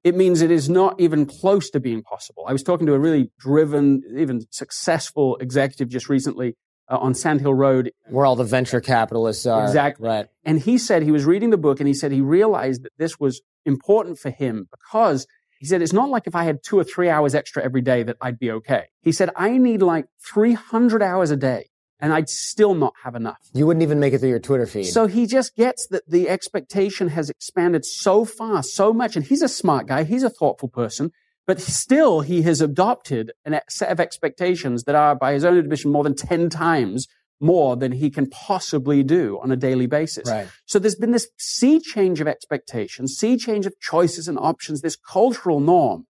it 0.05 0.15
means 0.15 0.41
it 0.41 0.49
is 0.51 0.69
not 0.69 0.97
even 0.99 1.25
close 1.25 1.69
to 1.71 1.79
being 1.81 2.03
possible. 2.03 2.45
I 2.47 2.53
was 2.53 2.63
talking 2.63 2.87
to 2.87 2.93
a 2.93 2.99
really 2.99 3.29
driven, 3.37 4.01
even 4.17 4.45
successful 4.51 5.35
executive 5.41 5.89
just 5.89 6.07
recently 6.07 6.55
uh, 6.89 6.97
on 6.97 7.13
Sand 7.13 7.41
Hill 7.41 7.53
Road 7.53 7.91
where 8.09 8.25
all 8.25 8.35
the 8.35 8.43
venture 8.43 8.81
capitalists 8.81 9.45
are. 9.45 9.63
Exactly. 9.63 10.07
Right. 10.07 10.27
And 10.43 10.59
he 10.59 10.77
said 10.77 11.03
he 11.03 11.11
was 11.11 11.25
reading 11.25 11.49
the 11.49 11.57
book 11.57 11.79
and 11.79 11.87
he 11.87 11.93
said 11.93 12.11
he 12.11 12.21
realized 12.21 12.83
that 12.83 12.91
this 12.97 13.19
was 13.19 13.41
important 13.65 14.19
for 14.19 14.29
him 14.29 14.67
because 14.71 15.27
he 15.59 15.65
said 15.65 15.81
it's 15.81 15.93
not 15.93 16.09
like 16.09 16.25
if 16.25 16.35
I 16.35 16.45
had 16.45 16.63
two 16.63 16.79
or 16.79 16.83
three 16.83 17.09
hours 17.09 17.35
extra 17.35 17.63
every 17.63 17.81
day 17.81 18.03
that 18.03 18.17
I'd 18.21 18.39
be 18.39 18.51
okay. 18.51 18.85
He 19.01 19.11
said 19.11 19.29
I 19.35 19.57
need 19.57 19.81
like 19.81 20.07
300 20.33 21.03
hours 21.03 21.31
a 21.31 21.37
day 21.37 21.65
and 21.99 22.13
I'd 22.13 22.29
still 22.29 22.73
not 22.73 22.93
have 23.03 23.15
enough. 23.15 23.39
You 23.53 23.67
wouldn't 23.67 23.83
even 23.83 23.99
make 23.99 24.13
it 24.13 24.19
through 24.19 24.29
your 24.29 24.39
Twitter 24.39 24.65
feed. 24.65 24.85
So 24.85 25.07
he 25.07 25.27
just 25.27 25.55
gets 25.55 25.87
that 25.87 26.09
the 26.09 26.29
expectation 26.29 27.09
has 27.09 27.29
expanded 27.29 27.85
so 27.85 28.25
far, 28.25 28.63
so 28.63 28.93
much. 28.93 29.15
And 29.15 29.25
he's 29.25 29.41
a 29.41 29.49
smart 29.49 29.87
guy. 29.87 30.03
He's 30.03 30.23
a 30.23 30.29
thoughtful 30.29 30.69
person, 30.69 31.11
but 31.49 31.59
still 31.59 32.21
he 32.21 32.43
has 32.43 32.61
adopted 32.61 33.31
a 33.43 33.59
set 33.67 33.91
of 33.91 33.99
expectations 33.99 34.83
that 34.83 34.93
are 34.93 35.15
by 35.15 35.33
his 35.33 35.43
own 35.43 35.57
admission 35.57 35.91
more 35.91 36.03
than 36.03 36.13
10 36.13 36.47
times 36.47 37.07
more 37.41 37.75
than 37.75 37.91
he 37.91 38.11
can 38.11 38.29
possibly 38.29 39.01
do 39.01 39.39
on 39.41 39.51
a 39.51 39.55
daily 39.55 39.87
basis. 39.87 40.29
Right. 40.29 40.47
So 40.67 40.77
there's 40.77 40.93
been 40.93 41.09
this 41.09 41.27
sea 41.39 41.79
change 41.79 42.21
of 42.21 42.27
expectations, 42.27 43.15
sea 43.17 43.35
change 43.35 43.65
of 43.65 43.73
choices 43.79 44.27
and 44.27 44.37
options, 44.37 44.81
this 44.81 44.95
cultural 44.95 45.59
norm. 45.59 46.05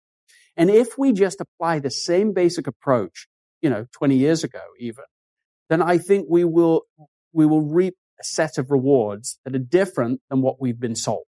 And 0.56 0.70
if 0.70 0.96
we 0.96 1.12
just 1.12 1.40
apply 1.40 1.80
the 1.80 1.90
same 1.90 2.32
basic 2.32 2.68
approach, 2.68 3.26
you 3.60 3.68
know, 3.68 3.86
20 3.90 4.16
years 4.16 4.44
ago 4.44 4.62
even, 4.78 5.02
then 5.68 5.82
I 5.82 5.98
think 5.98 6.28
we 6.30 6.44
will, 6.44 6.82
we 7.32 7.44
will 7.44 7.62
reap 7.62 7.96
a 8.20 8.24
set 8.24 8.56
of 8.56 8.70
rewards 8.70 9.40
that 9.44 9.56
are 9.56 9.58
different 9.58 10.20
than 10.30 10.42
what 10.42 10.60
we've 10.60 10.78
been 10.78 10.94
sold. 10.94 11.24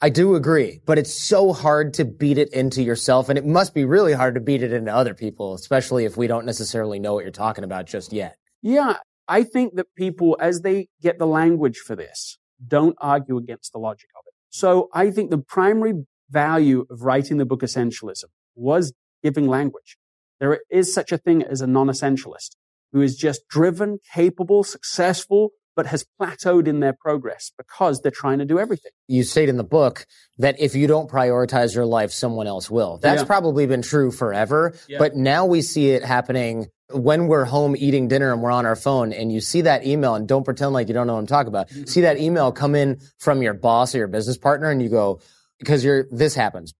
I 0.00 0.10
do 0.10 0.34
agree, 0.34 0.80
but 0.84 0.98
it's 0.98 1.14
so 1.14 1.52
hard 1.52 1.94
to 1.94 2.04
beat 2.04 2.36
it 2.36 2.52
into 2.52 2.82
yourself, 2.82 3.28
and 3.28 3.38
it 3.38 3.46
must 3.46 3.74
be 3.74 3.84
really 3.84 4.12
hard 4.12 4.34
to 4.34 4.40
beat 4.40 4.62
it 4.62 4.72
into 4.72 4.94
other 4.94 5.14
people, 5.14 5.54
especially 5.54 6.04
if 6.04 6.16
we 6.16 6.26
don't 6.26 6.44
necessarily 6.44 6.98
know 6.98 7.14
what 7.14 7.24
you're 7.24 7.30
talking 7.30 7.64
about 7.64 7.86
just 7.86 8.12
yet. 8.12 8.36
Yeah, 8.60 8.98
I 9.28 9.44
think 9.44 9.76
that 9.76 9.86
people, 9.96 10.36
as 10.40 10.60
they 10.60 10.88
get 11.00 11.18
the 11.18 11.26
language 11.26 11.78
for 11.78 11.96
this, 11.96 12.38
don't 12.66 12.96
argue 13.00 13.38
against 13.38 13.72
the 13.72 13.78
logic 13.78 14.10
of 14.16 14.24
it. 14.26 14.34
So 14.50 14.88
I 14.92 15.10
think 15.10 15.30
the 15.30 15.38
primary 15.38 16.04
value 16.30 16.86
of 16.90 17.02
writing 17.02 17.38
the 17.38 17.46
book 17.46 17.62
Essentialism 17.62 18.26
was 18.54 18.92
giving 19.22 19.46
language. 19.46 19.96
There 20.40 20.60
is 20.70 20.92
such 20.92 21.12
a 21.12 21.18
thing 21.18 21.42
as 21.42 21.60
a 21.60 21.66
non-essentialist 21.66 22.56
who 22.92 23.00
is 23.00 23.16
just 23.16 23.48
driven, 23.48 23.98
capable, 24.12 24.64
successful, 24.64 25.50
but 25.76 25.86
has 25.86 26.04
plateaued 26.20 26.66
in 26.66 26.80
their 26.80 26.92
progress 26.92 27.50
because 27.56 28.00
they're 28.00 28.12
trying 28.12 28.38
to 28.38 28.44
do 28.44 28.58
everything. 28.58 28.92
You 29.08 29.22
state 29.24 29.48
in 29.48 29.56
the 29.56 29.64
book 29.64 30.06
that 30.38 30.56
if 30.58 30.74
you 30.74 30.86
don't 30.86 31.10
prioritize 31.10 31.74
your 31.74 31.86
life, 31.86 32.12
someone 32.12 32.46
else 32.46 32.70
will. 32.70 32.98
That's 32.98 33.22
Yeah. 33.22 33.26
probably 33.26 33.66
been 33.66 33.82
true 33.82 34.10
forever, 34.10 34.74
Yeah. 34.88 34.98
but 34.98 35.16
now 35.16 35.46
we 35.46 35.62
see 35.62 35.90
it 35.90 36.04
happening 36.04 36.68
when 36.90 37.26
we're 37.28 37.44
home 37.44 37.74
eating 37.76 38.08
dinner 38.08 38.32
and 38.32 38.42
we're 38.42 38.50
on 38.50 38.66
our 38.66 38.76
phone 38.76 39.12
and 39.12 39.32
you 39.32 39.40
see 39.40 39.62
that 39.62 39.86
email 39.86 40.14
and 40.14 40.28
don't 40.28 40.44
pretend 40.44 40.72
like 40.72 40.86
you 40.88 40.94
don't 40.94 41.06
know 41.06 41.14
what 41.14 41.20
I'm 41.20 41.26
talking 41.26 41.48
about. 41.48 41.68
Mm-hmm. 41.70 41.84
See 41.86 42.02
that 42.02 42.18
email 42.18 42.52
come 42.52 42.74
in 42.74 42.98
from 43.18 43.42
your 43.42 43.54
boss 43.54 43.94
or 43.94 43.98
your 43.98 44.06
business 44.08 44.36
partner 44.36 44.70
and 44.70 44.82
you 44.82 44.88
go, 44.88 45.20
because 45.58 45.82
you're, 45.84 46.06
this 46.10 46.34
happens. 46.34 46.74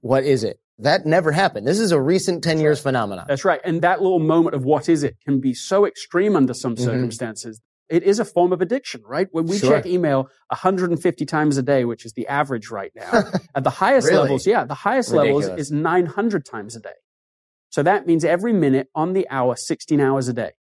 What 0.00 0.24
is 0.24 0.44
it? 0.44 0.60
That 0.80 1.06
never 1.06 1.32
happened. 1.32 1.66
This 1.66 1.80
is 1.80 1.90
a 1.90 2.00
recent 2.00 2.44
10 2.44 2.60
years 2.60 2.78
phenomenon. 2.78 3.24
That's 3.26 3.44
right. 3.44 3.60
And 3.64 3.82
that 3.82 4.00
little 4.00 4.20
moment 4.20 4.54
of 4.54 4.64
what 4.64 4.88
is 4.88 5.02
it 5.02 5.16
can 5.24 5.40
be 5.40 5.52
so 5.54 5.84
extreme 5.86 6.36
under 6.36 6.54
some 6.54 6.76
circumstances. 6.76 7.60
It 7.88 8.02
is 8.02 8.18
a 8.18 8.24
form 8.24 8.52
of 8.52 8.60
addiction, 8.60 9.02
right? 9.06 9.28
When 9.32 9.46
we 9.46 9.58
Sure. 9.58 9.70
check 9.70 9.86
email 9.86 10.28
150 10.50 11.24
times 11.24 11.56
a 11.56 11.62
day, 11.62 11.84
which 11.84 12.04
is 12.04 12.12
the 12.12 12.26
average 12.28 12.70
right 12.70 12.92
now, 12.94 13.24
at 13.54 13.64
the 13.64 13.70
highest 13.70 14.08
Really? 14.08 14.22
levels, 14.22 14.46
yeah, 14.46 14.64
the 14.64 14.74
highest 14.74 15.12
levels 15.12 15.46
is 15.46 15.70
900 15.72 16.44
times 16.44 16.76
a 16.76 16.80
day. 16.80 16.98
So 17.70 17.82
that 17.82 18.06
means 18.06 18.24
every 18.24 18.52
minute 18.52 18.88
on 18.94 19.12
the 19.12 19.26
hour, 19.30 19.56
16 19.56 20.00
hours 20.00 20.28
a 20.28 20.32
day. 20.32 20.52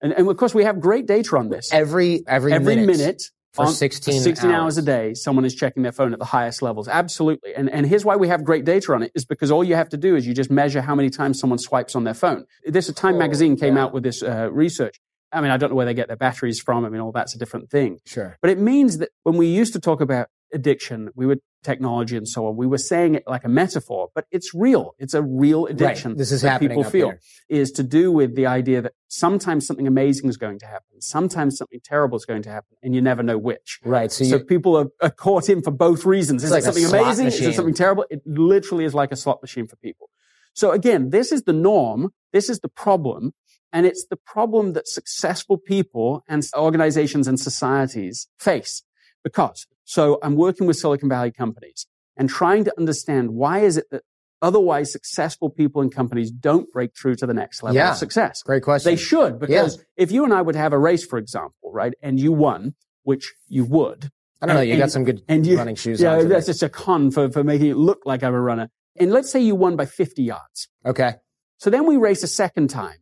And, 0.00 0.12
and 0.12 0.28
of 0.28 0.36
course, 0.36 0.54
we 0.54 0.64
have 0.64 0.80
great 0.80 1.06
data 1.06 1.36
on 1.36 1.48
this. 1.48 1.72
Every, 1.72 2.22
every, 2.26 2.52
Every 2.52 2.76
minute. 2.76 2.98
minute 2.98 3.22
for 3.52 3.66
on- 3.66 3.72
16 3.72 4.20
16 4.20 4.50
hours. 4.50 4.62
hours. 4.62 4.78
a 4.78 4.82
day, 4.82 5.14
someone 5.14 5.44
is 5.44 5.54
checking 5.54 5.82
their 5.82 5.92
phone 5.92 6.12
at 6.12 6.18
the 6.18 6.24
highest 6.26 6.60
levels. 6.60 6.86
Absolutely. 6.88 7.54
And, 7.54 7.70
and 7.70 7.86
here's 7.86 8.04
why 8.04 8.16
we 8.16 8.28
have 8.28 8.44
great 8.44 8.64
data 8.64 8.92
on 8.92 9.02
it 9.02 9.12
is 9.14 9.24
because 9.24 9.50
all 9.50 9.64
you 9.64 9.74
have 9.76 9.88
to 9.90 9.96
do 9.96 10.14
is 10.16 10.26
you 10.26 10.34
just 10.34 10.50
measure 10.50 10.80
how 10.82 10.94
many 10.94 11.08
times 11.10 11.38
someone 11.38 11.58
swipes 11.58 11.94
on 11.96 12.04
their 12.04 12.14
phone. 12.14 12.44
This 12.66 12.92
Time 12.92 13.14
Oh, 13.14 13.18
magazine 13.18 13.56
came 13.56 13.76
yeah. 13.76 13.84
out 13.84 13.94
with 13.94 14.02
this 14.02 14.22
uh, 14.22 14.48
research. 14.52 15.00
I 15.34 15.40
mean, 15.40 15.50
I 15.50 15.56
don't 15.56 15.70
know 15.70 15.76
where 15.76 15.86
they 15.86 15.94
get 15.94 16.08
their 16.08 16.16
batteries 16.16 16.60
from. 16.60 16.84
I 16.84 16.88
mean, 16.88 17.00
all 17.00 17.12
that's 17.12 17.34
a 17.34 17.38
different 17.38 17.70
thing. 17.70 17.98
Sure. 18.06 18.38
But 18.40 18.50
it 18.50 18.58
means 18.58 18.98
that 18.98 19.10
when 19.24 19.36
we 19.36 19.46
used 19.46 19.72
to 19.72 19.80
talk 19.80 20.00
about 20.00 20.28
addiction, 20.52 21.10
we 21.14 21.26
were 21.26 21.38
technology 21.64 22.16
and 22.16 22.28
so 22.28 22.46
on, 22.46 22.56
we 22.56 22.66
were 22.66 22.78
saying 22.78 23.14
it 23.16 23.24
like 23.26 23.42
a 23.44 23.48
metaphor, 23.48 24.10
but 24.14 24.26
it's 24.30 24.54
real. 24.54 24.94
It's 24.98 25.14
a 25.14 25.22
real 25.22 25.66
addiction. 25.66 26.12
Right. 26.12 26.18
This 26.18 26.30
is 26.30 26.42
that 26.42 26.50
happening 26.52 26.70
people 26.70 26.84
feel 26.84 27.10
here. 27.10 27.20
is 27.48 27.72
to 27.72 27.82
do 27.82 28.12
with 28.12 28.36
the 28.36 28.46
idea 28.46 28.82
that 28.82 28.92
sometimes 29.08 29.66
something 29.66 29.86
amazing 29.86 30.28
is 30.28 30.36
going 30.36 30.58
to 30.60 30.66
happen. 30.66 31.00
Sometimes 31.00 31.56
something 31.56 31.80
terrible 31.82 32.16
is 32.16 32.24
going 32.24 32.42
to 32.42 32.50
happen 32.50 32.76
and 32.82 32.94
you 32.94 33.00
never 33.00 33.22
know 33.22 33.38
which. 33.38 33.80
Right. 33.84 34.12
So, 34.12 34.24
So 34.24 34.38
people 34.38 34.76
are, 34.76 34.86
are 35.00 35.10
caught 35.10 35.48
in 35.48 35.62
for 35.62 35.70
both 35.70 36.04
reasons. 36.04 36.44
Is 36.44 36.50
it 36.50 36.54
like 36.54 36.62
something 36.62 36.84
amazing? 36.84 37.26
Is 37.26 37.34
machine. 37.34 37.50
it 37.50 37.54
something 37.54 37.74
terrible? 37.74 38.04
It 38.10 38.22
literally 38.26 38.84
is 38.84 38.94
like 38.94 39.10
a 39.10 39.16
slot 39.16 39.40
machine 39.42 39.66
for 39.66 39.76
people. 39.76 40.10
So 40.52 40.70
again, 40.70 41.10
this 41.10 41.32
is 41.32 41.42
the 41.42 41.52
norm. 41.52 42.12
This 42.32 42.48
is 42.48 42.60
the 42.60 42.68
problem. 42.68 43.32
And 43.74 43.84
it's 43.86 44.06
the 44.06 44.16
problem 44.16 44.72
that 44.74 44.86
successful 44.88 45.58
people 45.58 46.22
and 46.28 46.42
organizations 46.56 47.26
and 47.28 47.38
societies 47.38 48.28
face. 48.38 48.82
Because, 49.24 49.66
so 49.84 50.18
I'm 50.22 50.36
working 50.36 50.66
with 50.66 50.76
Silicon 50.76 51.08
Valley 51.08 51.32
companies 51.32 51.86
and 52.16 52.30
trying 52.30 52.64
to 52.64 52.72
understand 52.78 53.30
why 53.32 53.58
is 53.60 53.76
it 53.76 53.86
that 53.90 54.02
otherwise 54.40 54.92
successful 54.92 55.50
people 55.50 55.82
and 55.82 55.92
companies 55.92 56.30
don't 56.30 56.70
break 56.70 56.96
through 56.96 57.16
to 57.16 57.26
the 57.26 57.34
next 57.34 57.62
level 57.64 57.74
Yeah. 57.76 57.90
of 57.90 57.96
success? 57.96 58.42
great 58.42 58.62
question. 58.62 58.90
They 58.92 58.96
should, 58.96 59.38
because 59.40 59.84
if 59.96 60.12
you 60.12 60.22
and 60.24 60.32
I 60.32 60.40
would 60.40 60.54
have 60.54 60.72
a 60.72 60.78
race, 60.78 61.04
for 61.04 61.18
example, 61.18 61.72
right, 61.72 61.94
and 62.00 62.20
you 62.20 62.32
won, 62.32 62.74
which 63.02 63.34
you 63.48 63.64
would, 63.64 64.10
I 64.40 64.46
don't 64.46 64.54
know. 64.56 64.60
and- 64.62 64.70
You 64.70 64.76
got 64.76 64.90
some 64.92 65.04
good 65.04 65.22
and 65.28 65.44
you, 65.46 65.56
running 65.56 65.74
shoes 65.76 66.00
yeah, 66.00 66.18
on. 66.18 66.28
that's 66.28 66.46
just 66.46 66.62
a 66.62 66.68
con 66.68 67.10
for, 67.10 67.28
for 67.30 67.42
making 67.42 67.70
it 67.70 67.76
look 67.76 68.02
like 68.06 68.22
I'm 68.22 68.34
a 68.34 68.40
runner. 68.40 68.68
And 68.96 69.10
let's 69.10 69.30
say 69.30 69.40
you 69.40 69.56
won 69.56 69.74
by 69.74 69.86
50 69.86 70.22
yards. 70.22 70.68
Okay. 70.86 71.14
So 71.58 71.70
then 71.70 71.86
we 71.86 71.96
race 71.96 72.22
a 72.22 72.28
second 72.28 72.68
time 72.70 72.98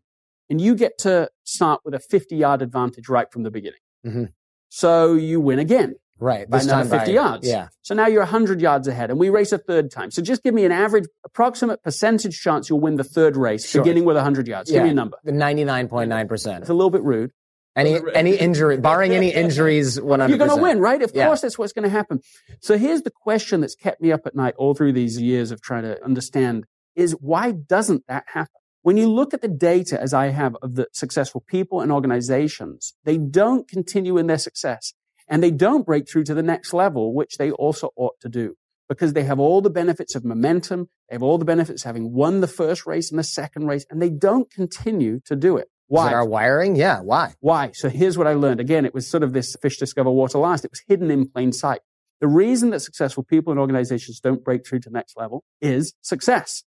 and 0.53 0.61
you 0.61 0.75
get 0.75 0.99
to 0.99 1.31
start 1.45 1.81
with 1.83 1.95
a 1.95 1.99
50 1.99 2.37
yard 2.37 2.61
advantage 2.61 3.09
right 3.09 3.27
from 3.33 3.43
the 3.43 3.51
beginning. 3.51 3.81
Mhm. 4.07 4.29
So 4.69 5.15
you 5.15 5.41
win 5.41 5.59
again 5.59 5.95
Right. 6.21 6.49
by 6.49 6.59
This 6.59 6.67
another 6.67 6.83
time 6.91 6.99
50 7.01 7.13
by- 7.13 7.15
yards. 7.23 7.49
Yeah. 7.49 7.69
So 7.81 7.95
now 7.95 8.07
you're 8.07 8.23
100 8.23 8.61
yards 8.61 8.87
ahead 8.87 9.11
and 9.11 9.19
we 9.19 9.31
race 9.31 9.51
a 9.53 9.59
third 9.59 9.91
time. 9.91 10.11
So 10.11 10.21
just 10.21 10.43
give 10.43 10.53
me 10.55 10.65
an 10.67 10.71
average, 10.71 11.07
approximate 11.25 11.83
percentage 11.83 12.39
chance 12.39 12.69
you'll 12.69 12.81
win 12.81 12.97
the 12.97 13.03
third 13.05 13.37
race 13.37 13.67
Sure. 13.67 13.83
beginning 13.83 14.05
with 14.05 14.17
100 14.19 14.47
yards. 14.47 14.71
Give 14.71 14.83
me 14.85 14.91
a 14.91 14.95
number. 14.95 15.17
The 15.25 15.33
99.9%. 15.33 16.61
It's 16.61 16.71
a 16.71 16.75
little 16.75 16.91
bit 16.91 17.03
rude. 17.03 17.33
Any, 17.75 17.99
any 18.15 18.37
injury, 18.37 18.77
barring 18.77 19.13
any 19.13 19.33
injuries, 19.33 19.99
100%. 19.99 20.29
You're 20.29 20.37
going 20.47 20.51
to 20.59 20.63
win, 20.63 20.79
right? 20.81 21.01
Of 21.01 21.13
Yeah. 21.15 21.27
course, 21.29 21.41
that's 21.41 21.59
what's 21.59 21.73
going 21.73 21.85
to 21.85 21.89
happen. 21.89 22.21
So 22.61 22.77
here's 22.77 23.01
the 23.03 23.11
question 23.11 23.63
that's 23.63 23.75
kept 23.75 24.03
me 24.03 24.13
up 24.13 24.27
at 24.27 24.35
night 24.37 24.55
all 24.59 24.75
through 24.75 24.93
these 24.93 25.19
years 25.19 25.51
of 25.51 25.63
trying 25.63 25.85
to 25.85 26.03
understand 26.05 26.67
is 26.95 27.13
why 27.13 27.53
doesn't 27.53 28.05
that 28.09 28.25
happen? 28.27 28.61
When 28.83 28.97
you 28.97 29.09
look 29.09 29.33
at 29.33 29.43
the 29.43 29.49
data 29.49 30.01
as 30.01 30.13
I 30.13 30.29
have 30.29 30.57
of 30.61 30.75
the 30.75 30.89
successful 30.93 31.41
people 31.41 31.81
and 31.81 31.93
organizations, 31.93 32.95
they 33.05 33.17
don't 33.17 33.69
continue 33.69 34.19
in 34.19 34.27
their 34.27 34.39
success 34.39 34.93
and 35.29 35.41
they 35.41 35.53
don't 35.53 35.87
break 35.87 36.09
through 36.09 36.25
to 36.25 36.35
the 36.35 36.43
next 36.43 36.75
level, 36.75 37.15
which 37.15 37.39
they 37.39 37.53
also 37.53 37.91
ought 37.95 38.19
to 38.21 38.29
do 38.29 38.57
because 38.89 39.13
they 39.13 39.23
have 39.23 39.39
all 39.39 39.61
the 39.61 39.71
benefits 39.71 40.17
of 40.17 40.25
momentum. 40.25 40.89
They 41.09 41.15
have 41.15 41.23
all 41.23 41.39
the 41.39 41.45
benefits 41.45 41.83
of 41.85 41.87
having 41.87 42.13
won 42.13 42.41
the 42.41 42.49
first 42.49 42.85
race 42.85 43.11
and 43.11 43.19
the 43.19 43.25
second 43.25 43.69
race 43.69 43.87
and 43.89 44.03
they 44.03 44.11
don't 44.11 44.51
continue 44.51 45.21
to 45.27 45.37
do 45.37 45.57
it. 45.57 45.69
Is 45.93 45.97
Why? 45.99 46.09
it 46.09 46.15
our 46.15 46.27
wiring? 46.27 46.75
Yeah. 46.75 47.01
Why? 47.01 47.35
Why? 47.39 47.71
So 47.75 47.89
here's 47.89 48.19
what 48.19 48.27
I 48.27 48.33
learned. 48.33 48.59
Again, 48.59 48.85
it 48.85 48.95
was 48.95 49.07
sort 49.07 49.23
of 49.23 49.33
this 49.33 49.55
fish 49.63 49.79
discover 49.79 50.11
water 50.11 50.39
last. 50.39 50.65
It 50.65 50.73
was 50.73 50.83
hidden 50.89 51.11
in 51.11 51.29
plain 51.29 51.53
sight. 51.53 51.81
The 52.21 52.29
reason 52.29 52.71
that 52.71 52.81
successful 52.81 53.23
people 53.23 53.53
and 53.53 53.61
organizations 53.61 54.19
don't 54.19 54.43
break 54.43 54.67
through 54.67 54.81
to 54.81 54.91
the 54.91 54.95
next 54.95 55.17
level 55.17 55.45
is 55.61 55.95
success. 56.01 56.65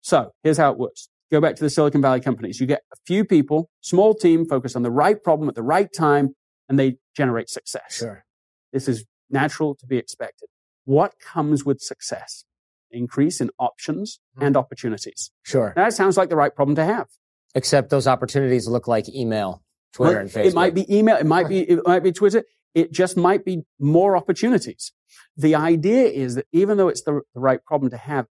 So 0.00 0.32
here's 0.42 0.58
how 0.58 0.72
it 0.72 0.78
works. 0.78 1.08
Go 1.32 1.40
back 1.40 1.56
to 1.56 1.64
the 1.64 1.70
Silicon 1.70 2.02
Valley 2.02 2.20
companies. 2.20 2.60
You 2.60 2.66
get 2.66 2.82
a 2.92 2.96
few 3.06 3.24
people, 3.24 3.70
small 3.80 4.14
team, 4.14 4.46
focused 4.46 4.76
on 4.76 4.82
the 4.82 4.90
right 4.90 5.20
problem 5.20 5.48
at 5.48 5.54
the 5.54 5.62
right 5.62 5.88
time, 5.90 6.36
and 6.68 6.78
they 6.78 6.96
generate 7.16 7.48
success. 7.48 7.96
Sure. 7.96 8.26
This 8.74 8.86
is 8.86 9.06
natural 9.30 9.74
to 9.76 9.86
be 9.86 9.96
expected. 9.96 10.50
What 10.84 11.14
comes 11.18 11.64
with 11.64 11.80
success? 11.80 12.44
Increase 12.90 13.40
in 13.40 13.48
options 13.58 14.20
hmm. 14.36 14.44
and 14.44 14.58
opportunities. 14.58 15.30
Sure. 15.42 15.72
Now, 15.74 15.84
that 15.84 15.94
sounds 15.94 16.18
like 16.18 16.28
the 16.28 16.36
right 16.36 16.54
problem 16.54 16.76
to 16.76 16.84
have. 16.84 17.06
Except 17.54 17.88
those 17.88 18.06
opportunities 18.06 18.68
look 18.68 18.86
like 18.86 19.08
email, 19.08 19.62
Twitter, 19.94 20.12
Well, 20.12 20.20
and 20.20 20.30
Facebook. 20.30 20.46
It 20.46 20.54
might 20.54 20.74
be 20.74 20.94
email. 20.94 21.16
It 21.16 21.26
might 21.26 21.48
be, 21.48 21.60
it 21.60 21.80
might 21.86 22.02
be 22.02 22.12
Twitter. 22.12 22.44
It 22.74 22.92
just 22.92 23.16
might 23.16 23.42
be 23.42 23.62
more 23.80 24.18
opportunities. 24.18 24.92
The 25.34 25.54
idea 25.54 26.04
is 26.04 26.34
that 26.34 26.46
even 26.52 26.76
though 26.76 26.88
it's 26.88 27.02
the, 27.02 27.22
the 27.34 27.40
right 27.40 27.64
problem 27.64 27.90
to 27.90 27.96
have, 27.96 28.24
it 28.24 28.30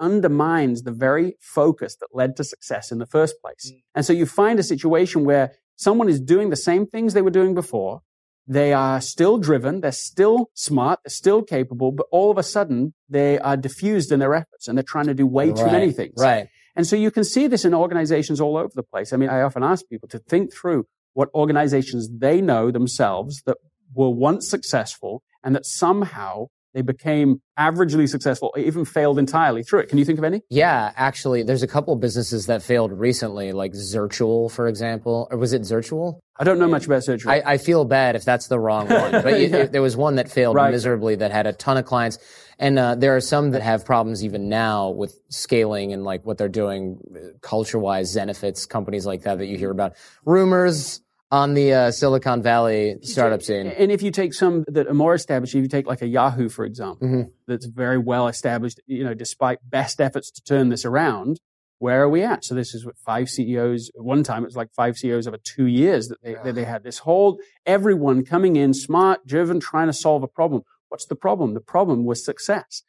undermines 0.00 0.82
the 0.82 0.92
very 0.92 1.36
focus 1.40 1.96
that 1.96 2.08
led 2.12 2.36
to 2.36 2.44
success 2.44 2.92
in 2.92 2.98
the 2.98 3.06
first 3.06 3.40
place. 3.40 3.72
Mm. 3.72 3.82
And 3.94 4.04
so 4.04 4.12
you 4.12 4.26
find 4.26 4.58
a 4.58 4.62
situation 4.62 5.24
where 5.24 5.52
someone 5.76 6.08
is 6.08 6.20
doing 6.20 6.50
the 6.50 6.56
same 6.56 6.86
things 6.86 7.14
they 7.14 7.22
were 7.22 7.30
doing 7.30 7.54
before. 7.54 8.02
They 8.48 8.72
are 8.72 9.00
still 9.00 9.38
driven. 9.38 9.80
They're 9.80 9.92
still 9.92 10.50
smart. 10.54 11.00
They're 11.04 11.10
still 11.10 11.42
capable, 11.42 11.90
but 11.90 12.06
all 12.12 12.30
of 12.30 12.38
a 12.38 12.42
sudden 12.42 12.94
they 13.08 13.38
are 13.40 13.56
diffused 13.56 14.12
in 14.12 14.20
their 14.20 14.34
efforts 14.34 14.68
and 14.68 14.78
they're 14.78 14.84
trying 14.84 15.06
to 15.06 15.14
do 15.14 15.26
way 15.26 15.52
too 15.52 15.66
many 15.66 15.90
things. 15.90 16.14
Right. 16.16 16.48
And 16.76 16.86
so 16.86 16.94
you 16.94 17.10
can 17.10 17.24
see 17.24 17.46
this 17.46 17.64
in 17.64 17.74
organizations 17.74 18.40
all 18.40 18.56
over 18.56 18.70
the 18.74 18.82
place. 18.82 19.12
I 19.12 19.16
mean, 19.16 19.30
I 19.30 19.40
often 19.40 19.64
ask 19.64 19.88
people 19.88 20.08
to 20.10 20.18
think 20.18 20.52
through 20.52 20.86
what 21.14 21.30
organizations 21.34 22.08
they 22.18 22.40
know 22.40 22.70
themselves 22.70 23.42
that 23.46 23.56
were 23.94 24.10
once 24.10 24.48
successful 24.48 25.22
and 25.42 25.54
that 25.54 25.64
somehow 25.64 26.48
they 26.76 26.82
became 26.82 27.40
averagely 27.58 28.06
successful 28.06 28.52
even 28.58 28.84
failed 28.84 29.18
entirely 29.18 29.62
through 29.62 29.80
it. 29.80 29.88
Can 29.88 29.96
you 29.96 30.04
think 30.04 30.18
of 30.18 30.24
any? 30.26 30.42
Yeah, 30.50 30.92
actually, 30.94 31.42
there's 31.42 31.62
a 31.62 31.66
couple 31.66 31.96
businesses 31.96 32.44
that 32.46 32.62
failed 32.62 32.92
recently, 32.92 33.52
like 33.52 33.72
Zirtual, 33.72 34.50
for 34.52 34.68
example. 34.68 35.26
Or 35.30 35.38
was 35.38 35.54
it 35.54 35.62
Zirtual? 35.62 36.18
I 36.38 36.44
don't 36.44 36.58
know 36.58 36.68
much 36.68 36.84
about 36.84 37.00
Zirtual. 37.00 37.30
I, 37.30 37.54
I 37.54 37.56
feel 37.56 37.86
bad 37.86 38.14
if 38.14 38.26
that's 38.26 38.48
the 38.48 38.58
wrong 38.60 38.88
one, 38.90 39.10
but 39.10 39.40
you- 39.40 39.46
Yeah. 39.48 39.64
there 39.64 39.80
was 39.80 39.96
one 39.96 40.16
that 40.16 40.30
failed 40.30 40.54
Right. 40.56 40.70
miserably 40.70 41.14
that 41.16 41.30
had 41.32 41.46
a 41.46 41.54
ton 41.54 41.78
of 41.78 41.86
clients, 41.86 42.18
and 42.58 42.78
uh, 42.78 42.94
there 42.94 43.16
are 43.16 43.22
some 43.22 43.52
that 43.52 43.62
have 43.62 43.86
problems 43.86 44.22
even 44.22 44.50
now 44.50 44.90
with 44.90 45.18
scaling 45.30 45.94
and 45.94 46.04
like 46.04 46.26
what 46.26 46.36
they're 46.36 46.48
doing, 46.50 47.00
culture-wise, 47.40 48.14
Zenefits, 48.14 48.68
companies 48.68 49.06
like 49.06 49.22
that 49.22 49.38
that 49.38 49.46
you 49.46 49.56
hear 49.56 49.70
about. 49.70 49.94
Rumors. 50.26 51.00
On 51.30 51.54
the 51.54 51.72
uh, 51.72 51.90
Silicon 51.90 52.42
Valley 52.42 52.96
startup 53.02 53.42
scene. 53.42 53.66
And 53.66 53.90
if 53.90 54.00
you 54.02 54.10
take 54.10 54.32
some 54.32 54.64
that 54.68 54.86
are 54.86 54.94
more 54.94 55.14
established, 55.14 55.54
if 55.54 55.62
you 55.62 55.68
take 55.68 55.86
like 55.86 56.02
a 56.02 56.06
Yahoo, 56.06 56.48
for 56.48 56.64
example, 56.64 57.08
Mhm. 57.08 57.32
that's 57.48 57.66
very 57.66 57.98
well 57.98 58.28
established, 58.28 58.80
you 58.86 59.02
know, 59.02 59.14
despite 59.14 59.58
best 59.68 60.00
efforts 60.00 60.30
to 60.30 60.42
turn 60.42 60.68
this 60.68 60.84
around, 60.84 61.40
where 61.78 62.00
are 62.02 62.08
we 62.08 62.22
at? 62.22 62.44
So 62.44 62.54
this 62.54 62.74
is 62.74 62.86
what 62.86 62.96
five 62.96 63.28
CEOs, 63.28 63.90
one 63.96 64.22
time 64.22 64.42
it 64.44 64.46
was 64.46 64.56
like 64.56 64.72
five 64.72 64.96
CEOs 64.96 65.26
over 65.26 65.36
two 65.36 65.66
years 65.66 66.08
that 66.08 66.22
they, 66.22 66.34
that 66.44 66.54
they 66.54 66.64
had 66.64 66.84
this 66.84 66.98
whole, 66.98 67.38
everyone 67.66 68.24
coming 68.24 68.56
in 68.56 68.72
smart, 68.72 69.26
driven, 69.26 69.58
trying 69.60 69.88
to 69.88 69.92
solve 69.92 70.22
a 70.22 70.28
problem. 70.28 70.62
What's 70.88 71.06
the 71.06 71.16
problem? 71.16 71.54
The 71.54 71.60
problem 71.60 72.04
was 72.04 72.24
success. 72.24 72.82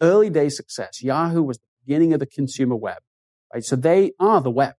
Early 0.00 0.28
day 0.28 0.48
success. 0.48 1.02
Yahoo 1.02 1.42
was 1.42 1.58
the 1.58 1.66
beginning 1.86 2.12
of 2.12 2.18
the 2.20 2.26
consumer 2.26 2.74
web, 2.76 2.98
right? 3.54 3.64
So 3.64 3.76
they 3.76 4.12
are 4.18 4.40
the 4.42 4.50
web 4.50 4.74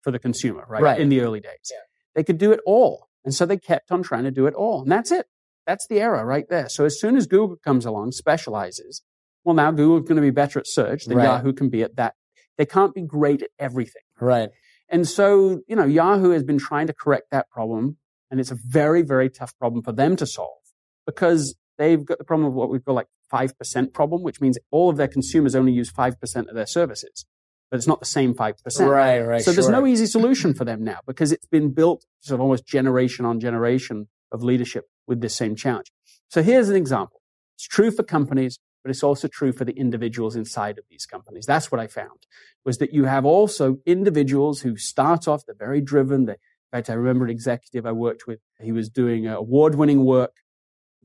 for 0.00 0.10
the 0.12 0.18
consumer, 0.20 0.64
right? 0.68 0.82
Right. 0.82 1.00
In 1.00 1.08
the 1.08 1.20
early 1.20 1.40
days. 1.40 1.70
They 2.14 2.24
could 2.24 2.38
do 2.38 2.52
it 2.52 2.60
all. 2.66 3.08
And 3.24 3.34
so 3.34 3.46
they 3.46 3.56
kept 3.56 3.92
on 3.92 4.02
trying 4.02 4.24
to 4.24 4.30
do 4.30 4.46
it 4.46 4.54
all. 4.54 4.82
And 4.82 4.90
that's 4.90 5.10
it. 5.10 5.26
That's 5.66 5.86
the 5.86 6.00
error 6.00 6.26
right 6.26 6.48
there. 6.48 6.68
So 6.68 6.84
as 6.84 6.98
soon 6.98 7.16
as 7.16 7.26
Google 7.26 7.56
comes 7.56 7.86
along, 7.86 8.12
specializes, 8.12 9.02
well, 9.44 9.54
now 9.54 9.70
Google's 9.70 10.08
going 10.08 10.16
to 10.16 10.22
be 10.22 10.30
better 10.30 10.58
at 10.58 10.66
search 10.66 11.04
than 11.04 11.18
Right. 11.18 11.24
Yahoo 11.24 11.52
can 11.52 11.68
be 11.68 11.82
at 11.82 11.96
that. 11.96 12.14
They 12.58 12.66
can't 12.66 12.94
be 12.94 13.02
great 13.02 13.42
at 13.42 13.50
everything. 13.58 14.02
Right. 14.20 14.50
And 14.88 15.08
so, 15.08 15.60
you 15.66 15.76
know, 15.76 15.86
Yahoo 15.86 16.30
has 16.30 16.42
been 16.42 16.58
trying 16.58 16.86
to 16.88 16.92
correct 16.92 17.30
that 17.30 17.48
problem. 17.50 17.96
And 18.30 18.40
it's 18.40 18.50
a 18.50 18.56
very, 18.66 19.02
very 19.02 19.30
tough 19.30 19.56
problem 19.58 19.82
for 19.82 19.92
them 19.92 20.16
to 20.16 20.26
solve 20.26 20.62
because 21.06 21.54
they've 21.78 22.04
got 22.04 22.18
the 22.18 22.24
problem 22.24 22.48
of 22.48 22.54
what 22.54 22.70
we 22.70 22.78
call 22.78 22.94
like 22.94 23.08
5% 23.32 23.92
problem, 23.92 24.22
which 24.22 24.40
means 24.40 24.58
all 24.70 24.90
of 24.90 24.96
their 24.96 25.08
consumers 25.08 25.54
only 25.54 25.72
use 25.72 25.92
5% 25.92 26.48
of 26.48 26.54
their 26.54 26.66
services. 26.66 27.26
But 27.72 27.78
it's 27.78 27.86
not 27.86 28.00
the 28.00 28.06
same 28.06 28.34
5%. 28.34 28.86
Right, 28.86 29.20
right, 29.20 29.40
So 29.42 29.50
there's 29.50 29.70
no 29.70 29.86
easy 29.86 30.04
solution 30.04 30.52
for 30.52 30.66
them 30.66 30.84
now 30.84 30.98
because 31.06 31.32
it's 31.32 31.46
been 31.46 31.70
built 31.70 32.04
sort 32.20 32.34
of 32.34 32.42
almost 32.42 32.66
generation 32.66 33.24
on 33.24 33.40
generation 33.40 34.08
of 34.30 34.42
leadership 34.42 34.90
with 35.06 35.22
this 35.22 35.34
same 35.34 35.56
challenge. 35.56 35.90
So 36.28 36.42
here's 36.42 36.68
an 36.68 36.76
example. 36.76 37.22
It's 37.54 37.66
true 37.66 37.90
for 37.90 38.02
companies, 38.02 38.58
but 38.84 38.90
it's 38.90 39.02
also 39.02 39.26
true 39.26 39.52
for 39.52 39.64
the 39.64 39.72
individuals 39.72 40.36
inside 40.36 40.76
of 40.76 40.84
these 40.90 41.06
companies. 41.06 41.46
That's 41.46 41.72
what 41.72 41.80
I 41.80 41.86
found 41.86 42.26
was 42.62 42.76
that 42.76 42.92
you 42.92 43.04
have 43.06 43.24
also 43.24 43.78
individuals 43.86 44.60
who 44.60 44.76
start 44.76 45.26
off, 45.26 45.46
they're 45.46 45.54
very 45.58 45.80
driven. 45.80 46.26
They, 46.26 46.32
in 46.32 46.38
fact, 46.72 46.90
I 46.90 46.92
remember 46.92 47.24
an 47.24 47.30
executive 47.30 47.86
I 47.86 47.92
worked 47.92 48.26
with. 48.26 48.40
He 48.60 48.72
was 48.72 48.90
doing 48.90 49.26
award 49.26 49.76
winning 49.76 50.04
work. 50.04 50.34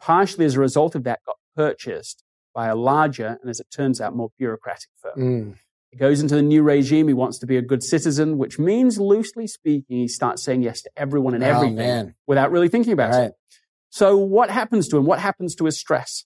Partially 0.02 0.44
as 0.44 0.56
a 0.56 0.60
result 0.60 0.96
of 0.96 1.06
that, 1.06 1.22
got 1.26 1.38
purchased 1.56 2.26
by 2.54 2.68
a 2.68 2.76
larger 2.76 3.38
and 3.42 3.50
as 3.50 3.62
it 3.62 3.68
turns 3.72 4.02
out, 4.02 4.18
more 4.18 4.32
bureaucratic 4.38 4.90
firm. 5.02 5.18
Mm. 5.18 5.56
He 5.92 5.98
goes 5.98 6.22
into 6.22 6.36
the 6.36 6.42
new 6.42 6.64
regime. 6.64 7.08
He 7.08 7.14
wants 7.14 7.40
to 7.40 7.46
be 7.48 7.58
a 7.58 7.62
good 7.62 7.82
citizen, 7.84 8.38
which 8.38 8.60
means, 8.60 9.00
loosely 9.00 9.48
speaking, 9.48 9.98
he 9.98 10.08
starts 10.08 10.44
saying 10.44 10.62
yes 10.62 10.82
to 10.82 10.90
everyone 10.98 11.34
and 11.34 11.44
Oh, 11.44 11.48
everything 11.48 11.76
man. 11.76 12.16
without 12.28 12.52
really 12.52 12.68
thinking 12.70 12.94
about 12.94 13.12
Right. 13.14 13.24
it. 13.28 13.34
So 13.90 14.18
what 14.18 14.50
happens 14.50 14.88
to 14.90 14.98
him? 14.98 15.06
What 15.06 15.20
happens 15.20 15.56
to 15.56 15.66
his 15.66 15.80
stress? 15.80 16.26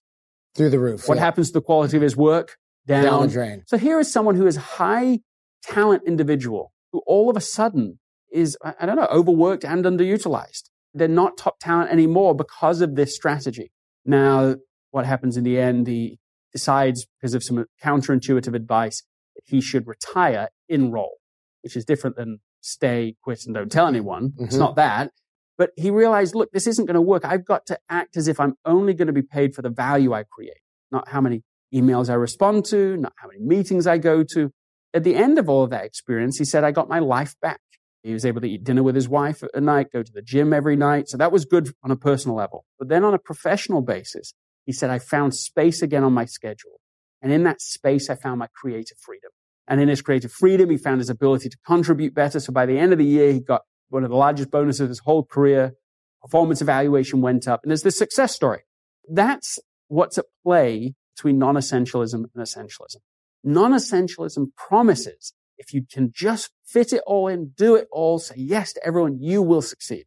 Through 0.56 0.72
the 0.72 0.80
roof. 0.80 1.08
What 1.08 1.15
yeah. 1.18 1.24
happens 1.24 1.48
to 1.50 1.53
the 1.53 1.62
quality 1.62 1.96
of 1.96 2.03
his 2.03 2.18
work? 2.18 2.58
Down. 2.88 3.03
Down 3.03 3.22
the 3.22 3.27
drain. 3.27 3.63
So 3.68 3.77
here 3.77 4.00
is 4.00 4.12
someone 4.12 4.36
who 4.36 4.48
is 4.48 4.58
a 4.58 4.62
high 4.62 5.20
talent 5.63 6.03
individual 6.08 6.74
who 6.91 7.01
all 7.06 7.30
of 7.30 7.38
a 7.38 7.41
sudden 7.41 8.00
is, 8.32 8.58
I 8.63 8.86
don't 8.86 8.96
know, 8.96 9.08
overworked 9.12 9.63
and 9.63 9.86
underutilized. 9.86 10.63
They're 10.94 11.08
not 11.08 11.38
top 11.38 11.60
talent 11.60 11.91
anymore 11.91 12.34
because 12.36 12.82
of 12.82 12.96
this 12.96 13.15
strategy. 13.15 13.72
Now, 14.06 14.56
what 14.89 15.06
happens 15.06 15.38
in 15.38 15.44
the 15.44 15.60
end? 15.60 15.88
He 15.88 16.20
decides 16.51 17.06
because 17.20 17.34
of 17.36 17.44
some 17.44 17.65
counterintuitive 17.82 18.56
advice 18.56 19.03
he 19.45 19.61
should 19.61 19.88
retire 19.88 20.50
in 20.69 20.91
role, 20.91 21.17
which 21.63 21.75
is 21.75 21.85
different 21.85 22.15
than 22.15 22.39
stay, 22.61 23.15
quit, 23.23 23.45
and 23.45 23.55
don't 23.55 23.71
tell 23.71 23.88
anyone. 23.88 24.33
It's 24.39 24.55
Mhm. 24.55 24.59
not 24.59 24.75
that. 24.75 25.11
But 25.57 25.71
he 25.77 25.91
realized, 25.91 26.33
look, 26.35 26.51
this 26.51 26.65
isn't 26.67 26.85
going 26.85 26.95
to 26.95 27.01
work. 27.01 27.23
I've 27.25 27.45
got 27.45 27.65
to 27.67 27.79
act 27.89 28.17
as 28.17 28.27
if 28.27 28.39
I'm 28.39 28.55
only 28.65 28.93
going 28.93 29.07
to 29.07 29.13
be 29.13 29.21
paid 29.21 29.53
for 29.53 29.61
the 29.61 29.69
value 29.69 30.13
I 30.13 30.23
create, 30.23 30.61
not 30.91 31.09
how 31.09 31.21
many 31.21 31.43
emails 31.73 32.09
I 32.09 32.15
respond 32.15 32.65
to, 32.65 32.97
not 32.97 33.13
how 33.17 33.27
many 33.27 33.39
meetings 33.39 33.88
I 33.88 33.97
go 33.97 34.23
to. 34.33 34.51
At 34.93 35.03
the 35.03 35.15
end 35.15 35.39
of 35.39 35.47
all 35.50 35.63
of 35.63 35.69
that 35.69 35.85
experience, 35.85 36.38
he 36.38 36.45
said, 36.45 36.63
I 36.63 36.71
got 36.71 36.89
my 36.89 37.00
life 37.00 37.35
back. 37.41 37.61
He 38.03 38.11
was 38.13 38.25
able 38.25 38.41
to 38.41 38.50
eat 38.50 38.63
dinner 38.63 38.81
with 38.83 38.95
his 38.95 39.07
wife 39.07 39.43
at 39.43 39.61
night, 39.63 39.91
go 39.94 40.01
to 40.03 40.11
the 40.11 40.22
gym 40.24 40.51
every 40.51 40.75
night. 40.75 41.07
So 41.07 41.17
that 41.17 41.31
was 41.31 41.46
good 41.46 41.74
on 41.83 41.91
a 41.91 41.96
personal 41.96 42.35
level. 42.35 42.65
But 42.79 42.89
then 42.89 43.05
on 43.05 43.13
a 43.13 43.20
professional 43.20 43.81
basis, 43.81 44.33
he 44.65 44.74
said, 44.74 44.89
I 44.89 44.98
found 45.00 45.35
space 45.35 45.81
again 45.81 46.03
on 46.03 46.11
my 46.11 46.25
schedule. 46.25 46.80
And 47.22 47.31
in 47.31 47.44
that 47.44 47.62
space, 47.62 48.10
I 48.10 48.16
found 48.16 48.40
my 48.40 48.48
creative 48.55 48.98
freedom. 48.98 49.31
And 49.68 49.79
in 49.79 49.88
his 49.88 50.01
creative 50.01 50.31
freedom, 50.31 50.70
he 50.70 50.77
found 50.77 51.00
his 51.00 51.10
ability 51.10 51.50
to 51.50 51.57
contribute 51.66 52.14
better. 52.14 52.40
So 52.40 52.51
by 52.51 52.66
the 52.66 52.77
end 52.77 52.92
of 52.92 53.00
the 53.00 53.05
year, 53.05 53.31
he 53.31 53.40
got 53.40 53.62
one 53.90 54.03
of 54.03 54.10
the 54.10 54.16
largest 54.16 54.51
bonuses 54.51 54.81
of 54.81 54.90
his 54.90 55.00
whole 55.00 55.24
career. 55.24 55.74
Performance 56.22 56.62
evaluation 56.62 57.22
went 57.22 57.48
up. 57.48 57.62
And 57.64 57.72
there's 57.72 57.84
this 57.84 57.98
success 57.98 58.36
story. 58.36 58.62
That's 59.10 59.60
what's 59.88 60.18
at 60.18 60.25
play 60.44 60.96
between 61.16 61.38
non-essentialism 61.38 62.14
and 62.14 62.29
essentialism. 62.38 62.98
Non-essentialism 63.44 64.48
promises 64.55 65.34
if 65.62 65.74
you 65.74 65.84
can 65.90 66.12
just 66.14 66.50
fit 66.66 66.92
it 66.92 67.03
all 67.05 67.27
in, 67.27 67.51
do 67.55 67.75
it 67.75 67.88
all, 67.92 68.18
say 68.18 68.34
yes 68.36 68.74
to 68.74 68.81
everyone, 68.84 69.20
you 69.22 69.44
will 69.44 69.62
succeed. 69.62 70.05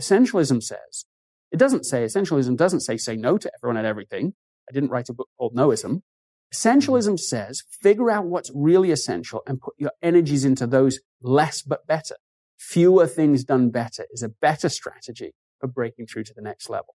Essentialism 0.00 0.60
says, 0.60 1.04
it 1.52 1.56
doesn't 1.56 1.84
say, 1.84 2.04
essentialism 2.04 2.56
doesn't 2.56 2.80
say 2.80 2.96
say 2.96 3.16
no 3.16 3.38
to 3.38 3.50
everyone 3.56 3.76
and 3.76 3.86
everything. 3.86 4.34
I 4.68 4.72
didn't 4.72 4.90
write 4.90 5.08
a 5.08 5.14
book 5.14 5.28
called 5.38 5.54
Noism. 5.54 6.02
Essentialism 6.52 7.18
says 7.18 7.62
figure 7.82 8.10
out 8.10 8.24
what's 8.24 8.50
really 8.54 8.90
essential 8.90 9.42
and 9.46 9.60
put 9.60 9.74
your 9.76 9.92
energies 10.02 10.44
into 10.44 10.66
those 10.66 11.00
less 11.20 11.62
but 11.62 11.86
better. 11.86 12.16
Fewer 12.58 13.06
things 13.06 13.44
done 13.44 13.70
better 13.70 14.06
is 14.10 14.22
a 14.22 14.28
better 14.28 14.68
strategy 14.68 15.34
for 15.60 15.66
breaking 15.66 16.06
through 16.06 16.24
to 16.24 16.34
the 16.34 16.42
next 16.42 16.70
level. 16.70 16.94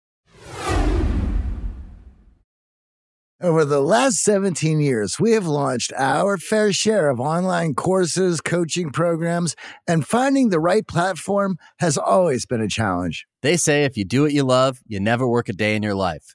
Over 3.40 3.64
the 3.64 3.80
last 3.80 4.24
17 4.24 4.80
years, 4.80 5.20
we 5.20 5.30
have 5.30 5.46
launched 5.46 5.92
our 5.96 6.38
fair 6.38 6.72
share 6.72 7.08
of 7.08 7.20
online 7.20 7.74
courses, 7.74 8.40
coaching 8.40 8.90
programs, 8.90 9.54
and 9.86 10.04
finding 10.04 10.48
the 10.48 10.58
right 10.58 10.86
platform 10.86 11.56
has 11.78 11.96
always 11.96 12.46
been 12.46 12.60
a 12.60 12.68
challenge. 12.68 13.26
They 13.42 13.56
say 13.56 13.84
if 13.84 13.96
you 13.96 14.04
do 14.04 14.22
what 14.22 14.32
you 14.32 14.42
love, 14.42 14.80
you 14.88 14.98
never 14.98 15.26
work 15.26 15.48
a 15.48 15.52
day 15.52 15.76
in 15.76 15.84
your 15.84 15.94
life. 15.94 16.34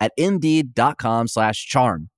at 0.00 0.12
indeed.com 0.16 1.28
slash 1.28 1.66
charm. 1.66 2.10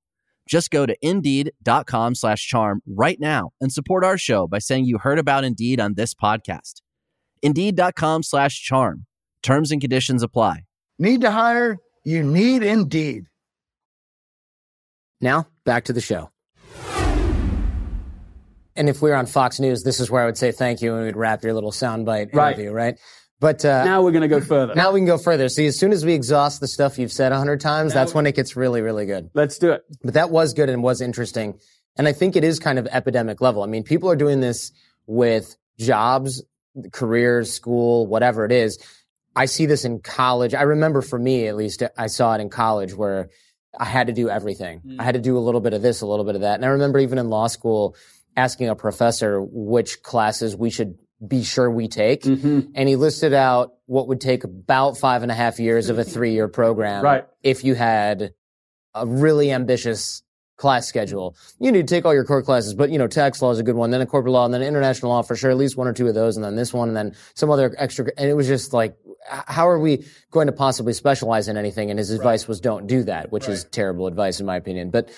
Just 0.48 0.70
go 0.70 0.84
to 0.84 0.96
indeed.com 1.00 2.14
slash 2.16 2.46
charm 2.46 2.82
right 2.86 3.18
now 3.20 3.50
and 3.60 3.72
support 3.72 4.04
our 4.04 4.18
show 4.18 4.46
by 4.48 4.58
saying 4.58 4.84
you 4.84 4.98
heard 4.98 5.18
about 5.18 5.44
Indeed 5.44 5.78
on 5.80 5.94
this 5.94 6.12
podcast. 6.14 6.82
Indeed.com 7.42 8.22
slash 8.24 8.60
charm. 8.60 9.06
Terms 9.42 9.70
and 9.70 9.80
conditions 9.80 10.22
apply. 10.22 10.64
Need 10.98 11.20
to 11.22 11.30
hire? 11.30 11.78
You 12.04 12.22
need 12.24 12.62
Indeed. 12.62 13.26
Now, 15.20 15.46
back 15.64 15.84
to 15.84 15.92
the 15.92 16.00
show. 16.00 16.30
And 18.76 18.88
if 18.88 19.02
we 19.02 19.10
were 19.10 19.16
on 19.16 19.26
Fox 19.26 19.60
News, 19.60 19.82
this 19.82 20.00
is 20.00 20.10
where 20.10 20.22
I 20.22 20.26
would 20.26 20.38
say 20.38 20.52
thank 20.52 20.80
you 20.80 20.94
and 20.94 21.04
we'd 21.04 21.16
wrap 21.16 21.42
your 21.44 21.52
little 21.52 21.72
soundbite 21.72 22.34
Right. 22.34 22.54
interview, 22.54 22.72
right? 22.72 22.98
But 23.40 23.64
uh, 23.64 23.84
Now 23.84 24.02
we're 24.02 24.10
going 24.12 24.22
to 24.22 24.28
go 24.28 24.40
further. 24.40 24.74
now 24.74 24.92
we 24.92 25.00
can 25.00 25.06
go 25.06 25.16
further. 25.18 25.48
See, 25.48 25.66
as 25.66 25.78
soon 25.78 25.92
as 25.92 26.04
we 26.04 26.12
exhaust 26.12 26.60
the 26.60 26.68
stuff 26.68 26.98
you've 26.98 27.10
said 27.12 27.32
a 27.32 27.38
hundred 27.38 27.60
times, 27.60 27.94
that's 27.94 28.14
when 28.14 28.26
it 28.26 28.34
gets 28.36 28.54
really, 28.54 28.82
really 28.82 29.06
good. 29.06 29.30
Let's 29.34 29.58
do 29.58 29.72
it. 29.72 29.82
But 30.04 30.14
that 30.14 30.30
was 30.30 30.52
good 30.52 30.68
and 30.68 30.82
was 30.82 31.00
interesting. 31.00 31.58
And 31.96 32.06
I 32.06 32.12
think 32.12 32.36
it 32.36 32.44
is 32.44 32.58
kind 32.58 32.78
of 32.78 32.86
epidemic 32.86 33.40
level. 33.40 33.62
I 33.62 33.66
mean, 33.66 33.82
people 33.82 34.10
are 34.10 34.16
doing 34.16 34.40
this 34.40 34.72
with 35.06 35.56
jobs, 35.78 36.42
careers, 36.92 37.52
school, 37.52 38.06
whatever 38.06 38.44
it 38.44 38.52
is. 38.52 38.78
I 39.34 39.46
see 39.46 39.64
this 39.66 39.84
in 39.84 40.00
college. 40.00 40.54
I 40.54 40.62
remember 40.62 41.00
for 41.02 41.18
me, 41.18 41.46
at 41.46 41.56
least, 41.56 41.82
I 41.96 42.08
saw 42.08 42.34
it 42.34 42.40
in 42.40 42.50
college 42.50 42.94
where 42.94 43.30
I 43.78 43.84
had 43.86 44.08
to 44.08 44.12
do 44.12 44.28
everything. 44.28 44.96
I 44.98 45.04
had 45.04 45.14
to 45.14 45.20
do 45.20 45.38
a 45.38 45.40
little 45.40 45.60
bit 45.60 45.72
of 45.72 45.80
this, 45.82 46.00
a 46.02 46.06
little 46.06 46.24
bit 46.24 46.34
of 46.34 46.40
that. 46.42 46.56
And 46.56 46.64
I 46.64 46.68
remember 46.68 46.98
even 46.98 47.16
in 47.18 47.30
law 47.30 47.46
school 47.46 47.96
asking 48.36 48.68
a 48.68 48.76
professor 48.76 49.40
which 49.40 50.02
classes 50.02 50.56
we 50.56 50.70
should 50.70 50.98
be 51.26 51.42
sure 51.42 51.70
we 51.70 51.88
take. 51.88 52.22
Mm-hmm. 52.22 52.72
And 52.74 52.88
he 52.88 52.96
listed 52.96 53.34
out 53.34 53.74
what 53.86 54.08
would 54.08 54.20
take 54.20 54.44
about 54.44 54.98
five 54.98 55.22
and 55.22 55.30
a 55.30 55.34
half 55.34 55.60
years 55.60 55.90
of 55.90 55.98
a 55.98 56.04
three 56.04 56.32
year 56.32 56.48
program. 56.48 57.04
Right. 57.04 57.26
If 57.42 57.64
you 57.64 57.74
had 57.74 58.34
a 58.94 59.06
really 59.06 59.52
ambitious 59.52 60.22
class 60.60 60.86
schedule. 60.86 61.34
You 61.58 61.72
need 61.72 61.88
to 61.88 61.94
take 61.94 62.04
all 62.04 62.12
your 62.12 62.24
core 62.24 62.42
classes, 62.42 62.74
but 62.74 62.90
you 62.90 62.98
know, 62.98 63.08
tax 63.08 63.40
law 63.40 63.50
is 63.50 63.58
a 63.58 63.62
good 63.62 63.74
one, 63.74 63.90
then 63.90 64.02
a 64.02 64.06
corporate 64.06 64.32
law, 64.32 64.44
and 64.44 64.52
then 64.52 64.62
international 64.62 65.10
law 65.10 65.22
for 65.22 65.34
sure, 65.34 65.50
at 65.50 65.56
least 65.56 65.76
one 65.76 65.88
or 65.88 65.94
two 65.94 66.06
of 66.06 66.14
those, 66.14 66.36
and 66.36 66.44
then 66.44 66.54
this 66.54 66.72
one, 66.72 66.88
and 66.88 66.96
then 66.96 67.16
some 67.34 67.50
other 67.50 67.74
extra. 67.78 68.06
And 68.18 68.28
it 68.28 68.34
was 68.34 68.46
just 68.46 68.74
like, 68.74 68.94
how 69.26 69.68
are 69.68 69.78
we 69.78 70.04
going 70.30 70.46
to 70.46 70.52
possibly 70.52 70.92
specialize 70.92 71.48
in 71.48 71.56
anything? 71.56 71.90
And 71.90 71.98
his 71.98 72.10
advice 72.10 72.46
was 72.46 72.60
don't 72.60 72.86
do 72.86 73.02
that, 73.04 73.32
which 73.32 73.48
is 73.48 73.64
terrible 73.64 74.06
advice 74.06 74.38
in 74.38 74.46
my 74.46 74.56
opinion. 74.56 74.90
But 74.90 75.10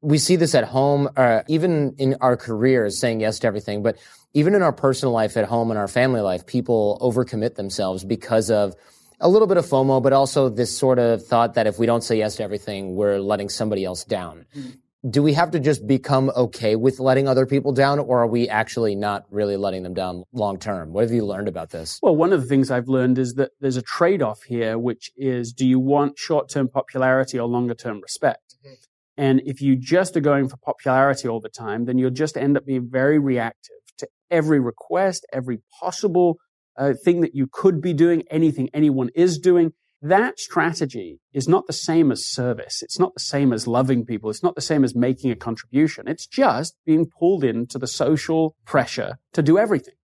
we 0.00 0.16
see 0.16 0.36
this 0.36 0.54
at 0.54 0.64
home, 0.64 1.08
uh, 1.16 1.42
even 1.48 1.94
in 1.98 2.16
our 2.20 2.36
careers, 2.36 2.98
saying 2.98 3.20
yes 3.20 3.40
to 3.40 3.46
everything, 3.46 3.82
but 3.82 3.98
even 4.34 4.54
in 4.54 4.62
our 4.62 4.72
personal 4.72 5.12
life 5.12 5.36
at 5.36 5.46
home 5.46 5.70
and 5.70 5.78
our 5.78 5.88
family 5.88 6.20
life, 6.20 6.46
people 6.46 6.98
overcommit 7.00 7.54
themselves 7.54 8.04
because 8.04 8.50
of 8.50 8.74
a 9.20 9.28
little 9.28 9.48
bit 9.48 9.56
of 9.56 9.66
FOMO, 9.66 10.02
but 10.02 10.12
also 10.12 10.48
this 10.48 10.76
sort 10.76 10.98
of 10.98 11.26
thought 11.26 11.54
that 11.54 11.66
if 11.66 11.78
we 11.78 11.86
don't 11.86 12.02
say 12.02 12.18
yes 12.18 12.36
to 12.36 12.42
everything, 12.42 12.94
we're 12.94 13.18
letting 13.18 13.48
somebody 13.48 13.84
else 13.84 14.04
down. 14.04 14.46
Mm-hmm. 14.56 14.70
Do 15.10 15.22
we 15.22 15.32
have 15.34 15.52
to 15.52 15.60
just 15.60 15.86
become 15.86 16.30
okay 16.36 16.74
with 16.74 16.98
letting 16.98 17.28
other 17.28 17.46
people 17.46 17.72
down, 17.72 18.00
or 18.00 18.22
are 18.22 18.26
we 18.26 18.48
actually 18.48 18.96
not 18.96 19.24
really 19.30 19.56
letting 19.56 19.84
them 19.84 19.94
down 19.94 20.24
long 20.32 20.58
term? 20.58 20.92
What 20.92 21.02
have 21.02 21.12
you 21.12 21.24
learned 21.24 21.46
about 21.46 21.70
this? 21.70 22.00
Well, 22.02 22.16
one 22.16 22.32
of 22.32 22.40
the 22.40 22.48
things 22.48 22.70
I've 22.70 22.88
learned 22.88 23.16
is 23.16 23.34
that 23.34 23.52
there's 23.60 23.76
a 23.76 23.82
trade 23.82 24.22
off 24.22 24.42
here, 24.42 24.76
which 24.76 25.12
is 25.16 25.52
do 25.52 25.66
you 25.66 25.78
want 25.78 26.18
short 26.18 26.48
term 26.48 26.68
popularity 26.68 27.38
or 27.38 27.46
longer 27.46 27.74
term 27.74 28.00
respect? 28.00 28.56
Mm-hmm. 28.64 28.74
And 29.18 29.40
if 29.44 29.60
you 29.62 29.76
just 29.76 30.16
are 30.16 30.20
going 30.20 30.48
for 30.48 30.56
popularity 30.56 31.28
all 31.28 31.40
the 31.40 31.48
time, 31.48 31.84
then 31.84 31.98
you'll 31.98 32.10
just 32.10 32.36
end 32.36 32.56
up 32.56 32.66
being 32.66 32.88
very 32.90 33.20
reactive 33.20 33.77
to 33.98 34.08
every 34.30 34.60
request, 34.60 35.26
every 35.32 35.60
possible 35.80 36.38
uh, 36.76 36.94
thing 37.04 37.20
that 37.20 37.34
you 37.34 37.48
could 37.50 37.80
be 37.80 37.92
doing, 37.92 38.22
anything 38.30 38.68
anyone 38.72 39.10
is 39.14 39.38
doing. 39.38 39.72
That 40.00 40.38
strategy 40.38 41.20
is 41.32 41.48
not 41.48 41.66
the 41.66 41.72
same 41.72 42.12
as 42.12 42.24
service. 42.24 42.82
It's 42.82 43.00
not 43.00 43.14
the 43.14 43.20
same 43.20 43.52
as 43.52 43.66
loving 43.66 44.06
people. 44.06 44.30
It's 44.30 44.44
not 44.44 44.54
the 44.54 44.60
same 44.60 44.84
as 44.84 44.94
making 44.94 45.32
a 45.32 45.36
contribution. 45.36 46.06
It's 46.06 46.26
just 46.26 46.76
being 46.86 47.06
pulled 47.06 47.42
into 47.42 47.78
the 47.78 47.88
social 47.88 48.54
pressure 48.64 49.18
to 49.32 49.42
do 49.42 49.58
everything 49.58 49.94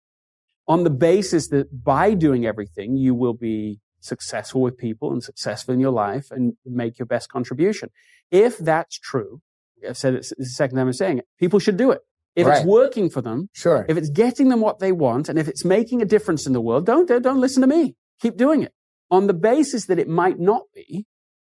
on 0.66 0.84
the 0.84 0.90
basis 0.90 1.48
that 1.48 1.84
by 1.84 2.14
doing 2.14 2.46
everything, 2.46 2.96
you 2.96 3.14
will 3.14 3.34
be 3.34 3.80
successful 4.00 4.60
with 4.60 4.76
people 4.76 5.12
and 5.12 5.22
successful 5.22 5.74
in 5.74 5.80
your 5.80 5.90
life 5.90 6.30
and 6.30 6.54
make 6.64 6.98
your 6.98 7.06
best 7.06 7.28
contribution. 7.28 7.90
If 8.30 8.58
that's 8.58 8.98
true, 8.98 9.40
I've 9.86 9.96
said 9.96 10.14
it, 10.14 10.26
the 10.36 10.46
second 10.46 10.76
time 10.76 10.86
I'm 10.86 10.92
saying 10.92 11.18
it, 11.18 11.26
people 11.38 11.58
should 11.58 11.76
do 11.76 11.90
it. 11.90 12.00
If 12.36 12.46
Right. 12.46 12.58
it's 12.58 12.66
working 12.66 13.10
for 13.10 13.20
them, 13.22 13.48
Sure. 13.52 13.86
if 13.88 13.96
it's 13.96 14.10
getting 14.10 14.48
them 14.48 14.60
what 14.60 14.80
they 14.80 14.90
want, 14.92 15.28
and 15.28 15.38
if 15.38 15.46
it's 15.48 15.64
making 15.64 16.02
a 16.02 16.04
difference 16.04 16.46
in 16.46 16.52
the 16.52 16.60
world, 16.60 16.84
don't, 16.84 17.06
don't, 17.06 17.22
don't 17.22 17.40
listen 17.40 17.60
to 17.60 17.66
me. 17.68 17.94
Keep 18.20 18.36
doing 18.36 18.62
it. 18.62 18.72
On 19.10 19.26
the 19.26 19.34
basis 19.34 19.86
that 19.86 19.98
it 19.98 20.08
might 20.08 20.38
not 20.40 20.62
be, 20.74 21.06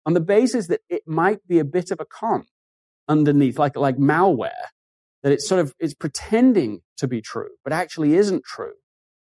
on 0.06 0.14
the 0.14 0.22
basis 0.22 0.68
that 0.68 0.82
it 0.90 1.04
might 1.08 1.46
be 1.48 1.60
a 1.60 1.66
bit 1.66 1.92
of 1.92 2.00
a 2.00 2.06
con 2.06 2.46
underneath, 3.08 3.60
like, 3.60 3.76
like 3.76 3.98
malware, 3.98 4.68
that 5.24 5.32
it's 5.34 5.48
sort 5.48 5.60
of, 5.60 5.74
it's 5.80 5.94
pretending 5.94 6.82
to 6.98 7.08
be 7.08 7.22
true, 7.22 7.50
but 7.64 7.74
actually 7.74 8.16
isn't 8.16 8.44
true, 8.46 8.74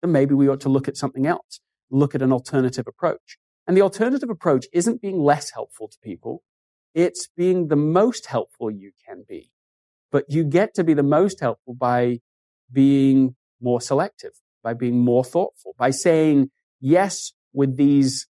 then 0.01 0.13
maybe 0.13 0.35
we 0.35 0.49
ought 0.49 0.61
to 0.61 0.69
look 0.69 0.87
at 0.89 0.97
something 0.97 1.27
else, 1.27 1.61
look 1.91 2.15
at 2.15 2.23
an 2.23 2.33
alternative 2.33 2.87
approach. 2.87 3.39
And 3.67 3.77
the 3.77 3.83
alternative 3.83 4.31
approach 4.31 4.67
isn't 4.73 5.01
being 5.01 5.21
less 5.21 5.51
helpful 5.53 5.89
to 5.89 5.97
people. 6.03 6.43
It's 6.95 7.29
being 7.37 7.69
the 7.69 7.77
most 7.77 8.27
helpful 8.27 8.71
you 8.71 8.91
can 9.07 9.25
be. 9.29 9.52
But 10.13 10.27
you 10.29 10.45
get 10.45 10.75
to 10.75 10.85
be 10.85 10.95
the 10.95 11.03
most 11.03 11.41
helpful 11.41 11.75
by 11.75 12.21
being 12.71 13.35
more 13.61 13.81
selective, 13.81 14.33
by 14.63 14.75
being 14.75 14.99
more 14.99 15.25
thoughtful, 15.25 15.75
by 15.79 15.91
saying 15.91 16.51
yes 16.81 17.33
with 17.53 17.77
these 17.77 18.29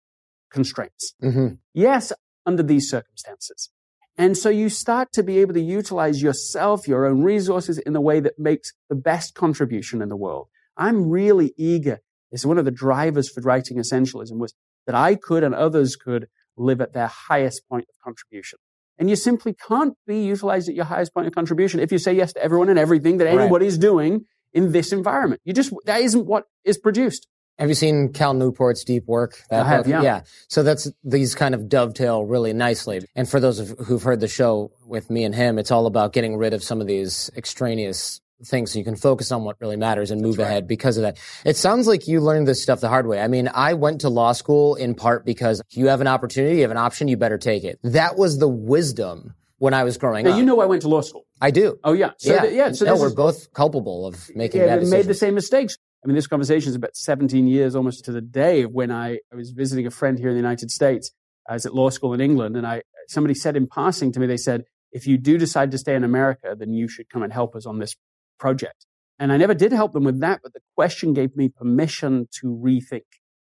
constraints. 0.52 1.16
hmm 1.20 1.48
Yes, 1.74 2.14
under 2.46 2.64
these 2.64 2.90
circumstances. 2.90 3.70
And 4.18 4.38
so 4.38 4.50
you 4.50 4.70
start 4.70 5.14
to 5.14 5.24
be 5.24 5.40
able 5.40 5.54
to 5.54 5.62
utilize 5.62 6.22
yourself, 6.22 6.88
your 6.88 7.06
own 7.06 7.22
resources 7.24 7.78
in 7.80 7.94
the 7.94 8.02
way 8.02 8.20
that 8.20 8.38
makes 8.38 8.74
the 8.90 8.96
best 8.96 9.34
contribution 9.36 10.02
in 10.02 10.10
the 10.10 10.18
world. 10.18 10.48
I'm 10.78 11.10
really 11.10 11.54
eager. 11.58 12.00
It's 12.32 12.46
one 12.46 12.58
of 12.58 12.66
the 12.66 12.72
drivers 12.72 13.30
for 13.30 13.42
writing 13.42 13.78
essentialism 13.78 14.38
was 14.38 14.54
that 14.86 14.96
I 14.96 15.16
could 15.16 15.44
and 15.44 15.56
others 15.56 15.96
could 15.96 16.28
live 16.58 16.82
at 16.82 16.94
their 16.94 17.08
highest 17.08 17.68
point 17.70 17.86
of 17.90 17.96
contribution. 18.04 18.60
And 19.02 19.10
you 19.10 19.16
simply 19.16 19.56
can't 19.68 19.96
be 20.06 20.22
utilized 20.24 20.70
at 20.70 20.76
your 20.76 20.86
highest 20.86 21.12
point 21.12 21.26
of 21.26 21.34
contribution 21.34 21.80
if 21.80 21.92
you 21.92 21.98
say 21.98 22.14
yes 22.14 22.34
to 22.34 22.44
everyone 22.44 22.70
and 22.70 22.78
everything 22.78 23.18
that 23.18 23.26
Right. 23.26 23.40
anybody's 23.40 23.80
doing 23.80 24.26
in 24.54 24.72
this 24.74 24.94
environment. 24.94 25.42
You 25.44 25.54
just, 25.54 25.74
that 25.86 26.02
isn't 26.02 26.28
what 26.28 26.44
is 26.64 26.78
produced. 26.78 27.28
Have 27.58 27.68
you 27.68 27.74
seen 27.74 28.14
Cal 28.14 28.36
Newport's 28.36 28.84
Deep 28.84 29.06
Work? 29.08 29.42
That 29.50 29.66
I 29.66 29.70
have, 29.70 29.86
book? 29.86 30.04
yeah. 30.04 30.22
So 30.50 30.62
that's 30.62 30.92
these 31.04 31.34
kind 31.34 31.56
of 31.56 31.68
dovetail 31.68 32.26
really 32.26 32.54
nicely. 32.54 33.02
And 33.16 33.28
for 33.28 33.40
those 33.40 33.58
of, 33.58 33.70
who've 33.88 34.04
heard 34.04 34.20
the 34.20 34.28
show 34.28 34.72
with 34.86 35.10
me 35.10 35.24
and 35.24 35.34
him, 35.34 35.58
it's 35.58 35.72
all 35.72 35.88
about 35.88 36.14
getting 36.14 36.38
rid 36.38 36.54
of 36.54 36.62
some 36.64 36.80
of 36.80 36.86
these 36.86 37.32
extraneous 37.36 38.22
things 38.46 38.72
so 38.72 38.80
you 38.80 38.86
can 38.86 38.96
focus 38.96 39.32
on 39.32 39.44
what 39.44 39.58
really 39.62 39.78
matters 39.78 40.12
and 40.12 40.22
move 40.22 40.40
ahead 40.40 40.68
because 40.68 40.98
of 40.98 41.04
that. 41.04 41.18
It 41.46 41.58
sounds 41.58 41.88
like 41.88 42.08
you 42.08 42.22
learned 42.22 42.48
this 42.48 42.62
stuff 42.62 42.80
the 42.82 42.90
hard 42.90 43.08
way. 43.08 43.20
I 43.22 43.28
mean, 43.28 43.50
I 43.54 43.74
went 43.74 44.02
to 44.02 44.10
law 44.10 44.32
school 44.34 44.76
in 44.76 44.96
part 44.96 45.26
because 45.26 45.62
you 45.72 45.88
have 45.88 46.02
an 46.02 46.08
opportunity, 46.08 46.58
you 46.58 46.62
have 46.64 46.72
an 46.72 46.78
option, 46.78 47.08
you 47.08 47.18
better 47.18 47.38
take 47.38 47.64
it. 47.64 47.80
That 47.84 48.18
was 48.18 48.40
the 48.40 48.48
wisdom 48.48 49.34
when 49.58 49.74
I 49.74 49.84
was 49.84 49.98
growing 49.98 50.26
Now, 50.26 50.32
up. 50.32 50.38
you 50.38 50.46
know 50.46 50.60
I 50.60 50.66
went 50.66 50.82
to 50.84 50.88
law 50.88 51.02
school. 51.02 51.26
I 51.40 51.52
do. 51.52 51.78
Oh, 51.84 51.94
yeah. 51.94 52.12
So, 52.18 52.34
yeah. 52.34 52.42
th- 52.42 52.54
yeah. 52.54 52.72
So 52.72 52.86
no, 52.86 52.96
we're 52.98 53.08
is- 53.08 53.16
both 53.16 53.54
culpable 53.54 54.08
of 54.08 54.30
making 54.36 54.62
yeah, 54.62 54.68
bad 54.68 54.78
they 54.78 54.80
decisions. 54.82 55.06
made 55.06 55.10
the 55.10 55.14
same 55.18 55.36
mistakes. 55.36 55.78
I 56.04 56.08
mean, 56.08 56.16
this 56.16 56.26
conversation 56.28 56.70
is 56.70 56.76
about 56.76 56.96
17 56.96 57.48
years 57.48 57.76
almost 57.76 58.06
to 58.06 58.12
the 58.12 58.22
day 58.22 58.64
of 58.64 58.72
when 58.72 58.90
I, 58.92 59.20
I 59.32 59.36
was 59.36 59.52
visiting 59.52 59.86
a 59.86 59.92
friend 59.92 60.18
here 60.18 60.30
in 60.30 60.34
the 60.34 60.40
United 60.40 60.72
States. 60.72 61.12
I 61.48 61.54
was 61.54 61.66
at 61.68 61.76
law 61.76 61.90
school 61.92 62.14
in 62.14 62.22
England, 62.22 62.58
and 62.58 62.66
I 62.66 62.82
somebody 63.08 63.34
said 63.36 63.56
in 63.56 63.68
passing 63.68 64.12
to 64.14 64.20
me, 64.20 64.26
they 64.26 64.38
said, 64.38 64.64
if 64.92 65.06
you 65.06 65.18
do 65.18 65.38
decide 65.38 65.70
to 65.72 65.78
stay 65.78 65.94
in 65.96 66.04
America, 66.04 66.56
then 66.58 66.74
you 66.74 66.88
should 66.88 67.08
come 67.10 67.22
and 67.24 67.32
help 67.32 67.56
us 67.56 67.66
on 67.68 67.78
this 67.80 67.96
project. 68.42 68.86
And 69.20 69.32
I 69.32 69.38
never 69.38 69.54
did 69.54 69.72
help 69.72 69.94
them 69.94 70.04
with 70.04 70.20
that, 70.22 70.42
but 70.44 70.54
the 70.54 70.62
question 70.76 71.14
gave 71.14 71.38
me 71.38 71.48
permission 71.48 72.28
to 72.40 72.48
rethink. 72.48 73.06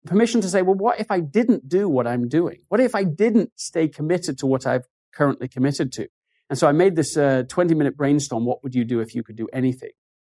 Permission 0.04 0.40
to 0.40 0.48
say, 0.48 0.62
well, 0.62 0.74
what 0.74 0.98
if 0.98 1.10
I 1.10 1.20
didn't 1.20 1.68
do 1.68 1.88
what 1.88 2.08
I'm 2.08 2.28
doing? 2.28 2.58
What 2.68 2.80
if 2.80 2.96
I 2.96 3.04
didn't 3.04 3.52
stay 3.54 3.86
committed 3.86 4.36
to 4.38 4.46
what 4.46 4.66
I've 4.66 4.86
currently 5.14 5.46
committed 5.46 5.92
to? 5.92 6.08
And 6.50 6.58
so 6.58 6.66
I 6.66 6.72
made 6.72 6.96
this 6.96 7.16
uh, 7.16 7.44
20 7.48 7.74
minute 7.74 7.96
brainstorm. 7.96 8.44
What 8.44 8.64
would 8.64 8.74
you 8.74 8.84
do 8.84 8.98
if 8.98 9.14
you 9.14 9.22
could 9.22 9.36
do 9.36 9.48
anything? 9.52 9.92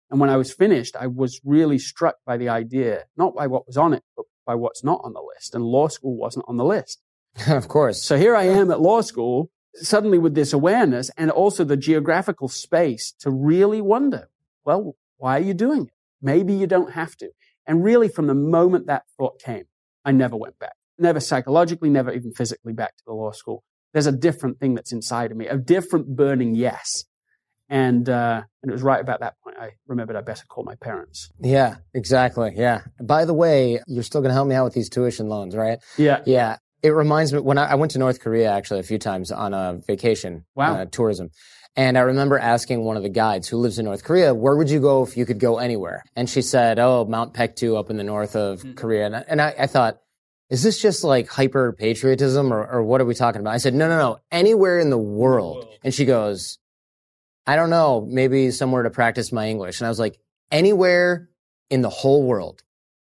And 0.10 0.20
when 0.20 0.32
I 0.32 0.38
was 0.38 0.52
finished, 0.52 0.96
I 0.96 1.06
was 1.06 1.40
really 1.46 1.78
struck 1.78 2.16
by 2.26 2.38
the 2.38 2.50
idea, 2.50 3.04
not 3.16 3.36
by 3.36 3.46
what 3.46 3.68
was 3.68 3.78
on 3.78 3.94
it, 3.94 4.04
but 4.18 4.26
by 4.48 4.56
what's 4.56 4.84
not 4.84 5.00
on 5.04 5.14
the 5.14 5.22
list. 5.22 5.54
And 5.54 5.64
law 5.64 5.88
school 5.88 6.18
wasn't 6.18 6.46
on 6.48 6.58
the 6.58 6.66
list. 6.66 7.00
of 7.48 7.68
course. 7.68 8.04
So 8.04 8.18
here 8.18 8.36
I 8.36 8.46
am 8.46 8.72
at 8.72 8.82
law 8.82 9.02
school, 9.02 9.52
suddenly 9.76 10.18
with 10.18 10.34
this 10.34 10.54
awareness 10.54 11.12
and 11.18 11.30
also 11.30 11.64
the 11.64 11.78
geographical 11.78 12.48
space 12.48 13.14
to 13.20 13.30
really 13.30 13.82
wonder, 13.82 14.30
well, 14.66 14.96
why 15.18 15.38
are 15.38 15.44
you 15.44 15.54
doing 15.54 15.88
it? 15.88 15.94
Maybe 16.22 16.54
you 16.54 16.68
don't 16.68 16.94
have 16.94 17.16
to. 17.18 17.30
And 17.66 17.84
really, 17.84 18.08
from 18.08 18.28
the 18.28 18.34
moment 18.36 18.88
that 18.88 19.04
thought 19.18 19.40
came, 19.40 19.66
I 20.04 20.12
never 20.12 20.36
went 20.36 20.60
back. 20.60 20.74
Never 20.98 21.20
psychologically, 21.20 21.90
never 21.90 22.12
even 22.12 22.32
physically 22.34 22.74
back 22.74 22.98
to 22.98 23.04
the 23.06 23.14
law 23.14 23.32
school. 23.32 23.64
There's 23.94 24.08
a 24.08 24.12
different 24.12 24.60
thing 24.60 24.76
that's 24.76 24.92
inside 24.92 25.32
of 25.32 25.38
me, 25.38 25.48
a 25.48 25.58
different 25.58 26.16
burning 26.16 26.56
yes. 26.56 27.06
And, 27.70 28.10
uh, 28.10 28.42
and 28.64 28.72
it 28.72 28.74
was 28.74 28.82
right 28.82 29.00
about 29.00 29.20
that 29.20 29.36
point 29.44 29.58
I 29.60 29.74
remembered 29.88 30.16
I 30.16 30.22
better 30.22 30.46
call 30.48 30.64
my 30.64 30.76
parents. 30.76 31.30
Yeah, 31.40 31.76
exactly. 31.94 32.54
Yeah. 32.56 32.82
By 33.02 33.26
the 33.26 33.34
way, 33.34 33.80
you're 33.88 34.04
still 34.04 34.22
going 34.22 34.30
to 34.30 34.34
help 34.34 34.48
me 34.48 34.56
out 34.56 34.64
with 34.64 34.74
these 34.74 34.90
tuition 34.90 35.28
loans, 35.28 35.56
right? 35.56 35.78
Yeah. 35.98 36.22
Yeah. 36.26 36.58
It 36.82 36.90
reminds 36.90 37.34
me 37.34 37.40
when 37.40 37.58
I, 37.58 37.72
I 37.72 37.76
went 37.76 37.92
to 37.94 38.00
North 38.00 38.20
Korea 38.22 38.52
actually 38.52 38.80
a 38.80 38.84
few 38.84 38.98
times 38.98 39.32
on 39.32 39.54
a 39.54 39.80
vacation, 39.86 40.46
Wow. 40.56 40.76
uh, 40.76 40.86
tourism. 40.86 41.30
And 41.76 41.98
I 41.98 42.02
remember 42.02 42.38
asking 42.40 42.84
one 42.84 42.98
of 42.98 43.04
the 43.04 43.10
guides 43.10 43.48
who 43.48 43.58
lives 43.58 43.80
in 43.80 43.86
North 43.86 44.04
Korea, 44.04 44.34
where 44.34 44.56
would 44.56 44.70
you 44.70 44.80
go 44.82 45.04
if 45.04 45.16
you 45.16 45.26
could 45.26 45.40
go 45.40 45.60
anywhere? 45.60 46.04
And 46.16 46.30
she 46.30 46.42
said, 46.42 46.80
oh, 46.80 47.06
Mount 47.06 47.34
Paektu 47.34 47.78
up 47.78 47.90
in 47.90 47.98
the 47.98 48.04
north 48.04 48.36
of 48.36 48.66
Korea. 48.76 49.06
And, 49.06 49.16
I- 49.16 49.26
and 49.28 49.42
I, 49.42 49.54
I 49.60 49.68
thought, 49.68 50.00
is 50.50 50.64
this 50.64 50.82
just 50.82 51.04
like 51.04 51.28
hyper 51.30 51.74
patriotism 51.74 52.52
or, 52.52 52.66
or 52.66 52.82
what 52.84 53.02
are 53.02 53.06
we 53.06 53.14
talking 53.14 53.40
about? 53.40 53.54
I 53.54 53.58
said, 53.58 53.76
no, 53.76 53.88
no, 53.88 53.98
no, 53.98 54.20
anywhere 54.32 54.80
in 54.80 54.90
the 54.90 54.98
world. 54.98 55.68
And 55.84 55.94
she 55.94 56.06
goes, 56.06 56.58
I 57.46 57.56
don't 57.56 57.70
know, 57.70 58.02
maybe 58.10 58.50
somewhere 58.52 58.84
to 58.84 58.90
practice 58.90 59.32
my 59.32 59.48
English. 59.48 59.80
And 59.80 59.86
I 59.86 59.90
was 59.90 60.00
like, 60.00 60.18
anywhere 60.52 61.30
in 61.70 61.82
the 61.82 61.90
whole 61.90 62.24
world, 62.24 62.64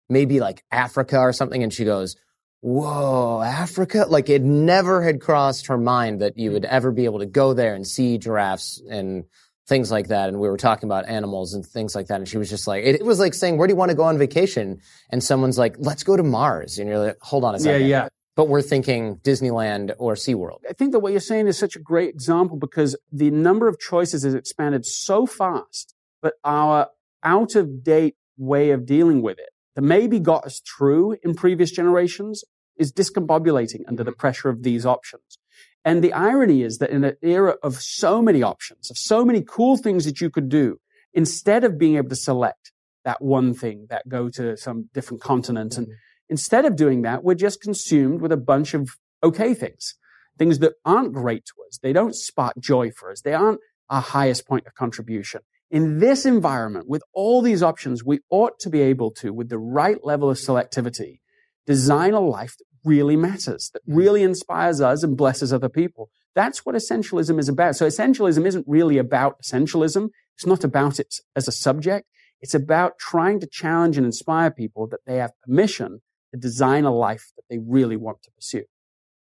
maybe 0.10 0.40
like 0.40 0.64
Africa 0.72 1.20
or 1.20 1.34
something. 1.34 1.62
And 1.62 1.72
she 1.72 1.86
goes, 1.86 2.16
whoa, 2.66 3.44
Africa? 3.44 4.08
Like 4.10 4.28
it 4.28 4.42
never 4.42 5.04
had 5.04 5.22
crossed 5.22 5.68
her 5.68 5.78
mind 5.78 6.22
that 6.22 6.36
you 6.36 6.50
hmm. 6.50 6.56
would 6.56 6.66
ever 6.66 6.92
be 6.92 7.06
able 7.06 7.20
to 7.20 7.28
go 7.28 7.54
there 7.54 7.76
and 7.76 7.86
see 7.86 8.18
giraffes 8.18 8.82
and 8.90 9.26
things 9.68 9.92
like 9.92 10.08
that. 10.08 10.30
And 10.30 10.40
we 10.40 10.50
were 10.50 10.58
talking 10.58 10.88
about 10.88 11.08
animals 11.08 11.54
and 11.54 11.64
things 11.64 11.94
like 11.94 12.08
that. 12.08 12.18
And 12.18 12.28
she 12.28 12.40
was 12.40 12.50
just 12.50 12.66
like, 12.68 12.84
it, 12.84 12.96
it 12.96 13.06
was 13.06 13.20
like 13.20 13.36
saying, 13.36 13.58
where 13.58 13.68
do 13.68 13.74
you 13.74 13.78
want 13.78 13.90
to 13.90 13.96
go 13.96 14.04
on 14.04 14.18
vacation? 14.18 14.82
And 15.12 15.24
someone's 15.24 15.60
like, 15.60 15.76
let's 15.78 16.04
go 16.04 16.18
to 16.18 16.24
Mars. 16.24 16.80
And 16.80 16.90
you're 16.90 17.00
like, 17.00 17.18
hold 17.22 17.44
on 17.44 17.54
a 17.54 17.60
second. 17.60 17.82
yeah. 17.82 17.88
Yeah. 17.88 18.08
But 18.36 18.50
we're 18.50 18.64
thinking 18.64 19.18
Disneyland 19.18 19.94
or 19.98 20.16
SeaWorld. 20.16 20.60
I 20.70 20.74
think 20.74 20.92
that 20.92 21.00
what 21.00 21.14
you're 21.14 21.22
saying 21.22 21.48
is 21.48 21.58
such 21.58 21.78
a 21.78 21.80
great 21.80 22.10
example 22.10 22.58
because 22.58 22.98
the 23.12 23.32
number 23.32 23.70
of 23.70 23.80
choices 23.80 24.24
has 24.24 24.34
expanded 24.34 24.86
so 24.86 25.26
fast, 25.26 25.96
but 26.22 26.34
our 26.44 26.90
out 27.24 27.56
of 27.56 27.84
date 27.84 28.16
way 28.38 28.72
of 28.72 28.86
dealing 28.86 29.22
with 29.22 29.40
it 29.40 29.50
that 29.76 29.84
maybe 29.84 30.20
got 30.20 30.46
us 30.46 30.62
through 30.62 31.16
in 31.24 31.34
previous 31.34 31.72
generations 31.72 32.44
is 32.78 32.92
discombobulating 32.92 33.82
under 33.88 34.04
the 34.04 34.12
pressure 34.12 34.50
of 34.50 34.64
these 34.64 34.86
options. 34.86 35.38
And 35.84 36.04
the 36.04 36.14
irony 36.14 36.64
is 36.64 36.80
that 36.80 36.90
in 36.90 37.04
an 37.04 37.16
era 37.22 37.56
of 37.62 37.76
so 37.76 38.22
many 38.22 38.42
options, 38.42 38.90
of 38.90 38.98
so 38.98 39.24
many 39.24 39.44
cool 39.48 39.78
things 39.78 40.06
that 40.06 40.20
you 40.20 40.30
could 40.30 40.50
do, 40.50 40.80
instead 41.14 41.64
of 41.64 41.78
being 41.78 41.96
able 41.96 42.10
to 42.10 42.16
select 42.16 42.72
that 43.04 43.22
one 43.22 43.54
thing 43.54 43.86
that 43.90 44.10
go 44.10 44.30
to 44.30 44.58
some 44.58 44.90
different 44.94 45.22
continent 45.22 45.78
and 45.78 45.88
mm-hmm. 45.88 45.96
instead 46.30 46.66
of 46.66 46.76
doing 46.76 47.04
that, 47.04 47.24
we're 47.24 47.36
just 47.36 47.62
consumed 47.62 48.20
with 48.20 48.32
a 48.32 48.38
bunch 48.38 48.74
of 48.74 48.90
okay 49.24 49.54
things, 49.54 49.96
things 50.38 50.60
that 50.60 50.74
aren't 50.84 51.14
great 51.14 51.46
to 51.46 51.54
us. 51.68 51.78
They 51.82 51.94
don't 51.94 52.16
spark 52.16 52.58
joy 52.60 52.92
for 52.92 53.12
us. 53.12 53.22
They 53.22 53.34
aren't 53.34 53.62
our 53.90 54.02
highest 54.02 54.48
point 54.48 54.66
of 54.66 54.74
contribution. 54.74 55.42
In 55.70 56.00
this 56.00 56.26
environment, 56.26 56.88
with 56.88 57.04
all 57.14 57.42
these 57.42 57.64
options, 57.64 58.04
we 58.04 58.20
ought 58.30 58.60
to 58.60 58.70
be 58.70 58.82
able 58.82 59.12
to, 59.12 59.34
with 59.34 59.50
the 59.50 59.58
right 59.58 60.04
level 60.04 60.30
of 60.30 60.38
selectivity, 60.38 61.20
design 61.66 62.14
a 62.14 62.20
life 62.20 62.56
that 62.58 62.66
really 62.84 63.16
matters, 63.16 63.72
that 63.74 63.82
really 63.88 64.24
inspires 64.24 64.80
us 64.80 65.04
and 65.04 65.18
blesses 65.18 65.52
other 65.52 65.70
people. 65.70 66.10
That's 66.36 66.66
what 66.66 66.76
essentialism 66.76 67.40
is 67.40 67.50
about. 67.50 67.76
So 67.76 67.88
essentialism 67.88 68.46
isn't 68.46 68.66
really 68.68 68.98
about 68.98 69.42
essentialism. 69.42 70.10
It's 70.36 70.46
not 70.46 70.64
about 70.64 71.00
it 71.00 71.16
as 71.36 71.48
a 71.48 71.52
subject. 71.52 72.08
It's 72.42 72.54
about 72.54 73.00
trying 73.00 73.40
to 73.40 73.48
challenge 73.48 73.98
and 73.98 74.06
inspire 74.06 74.52
people 74.52 74.88
that 74.88 75.00
they 75.06 75.18
have 75.18 75.32
permission 75.46 76.02
to 76.32 76.40
design 76.40 76.84
a 76.84 76.94
life 76.94 77.32
that 77.38 77.44
they 77.50 77.58
really 77.58 77.96
want 77.96 78.22
to 78.24 78.32
pursue. 78.32 78.66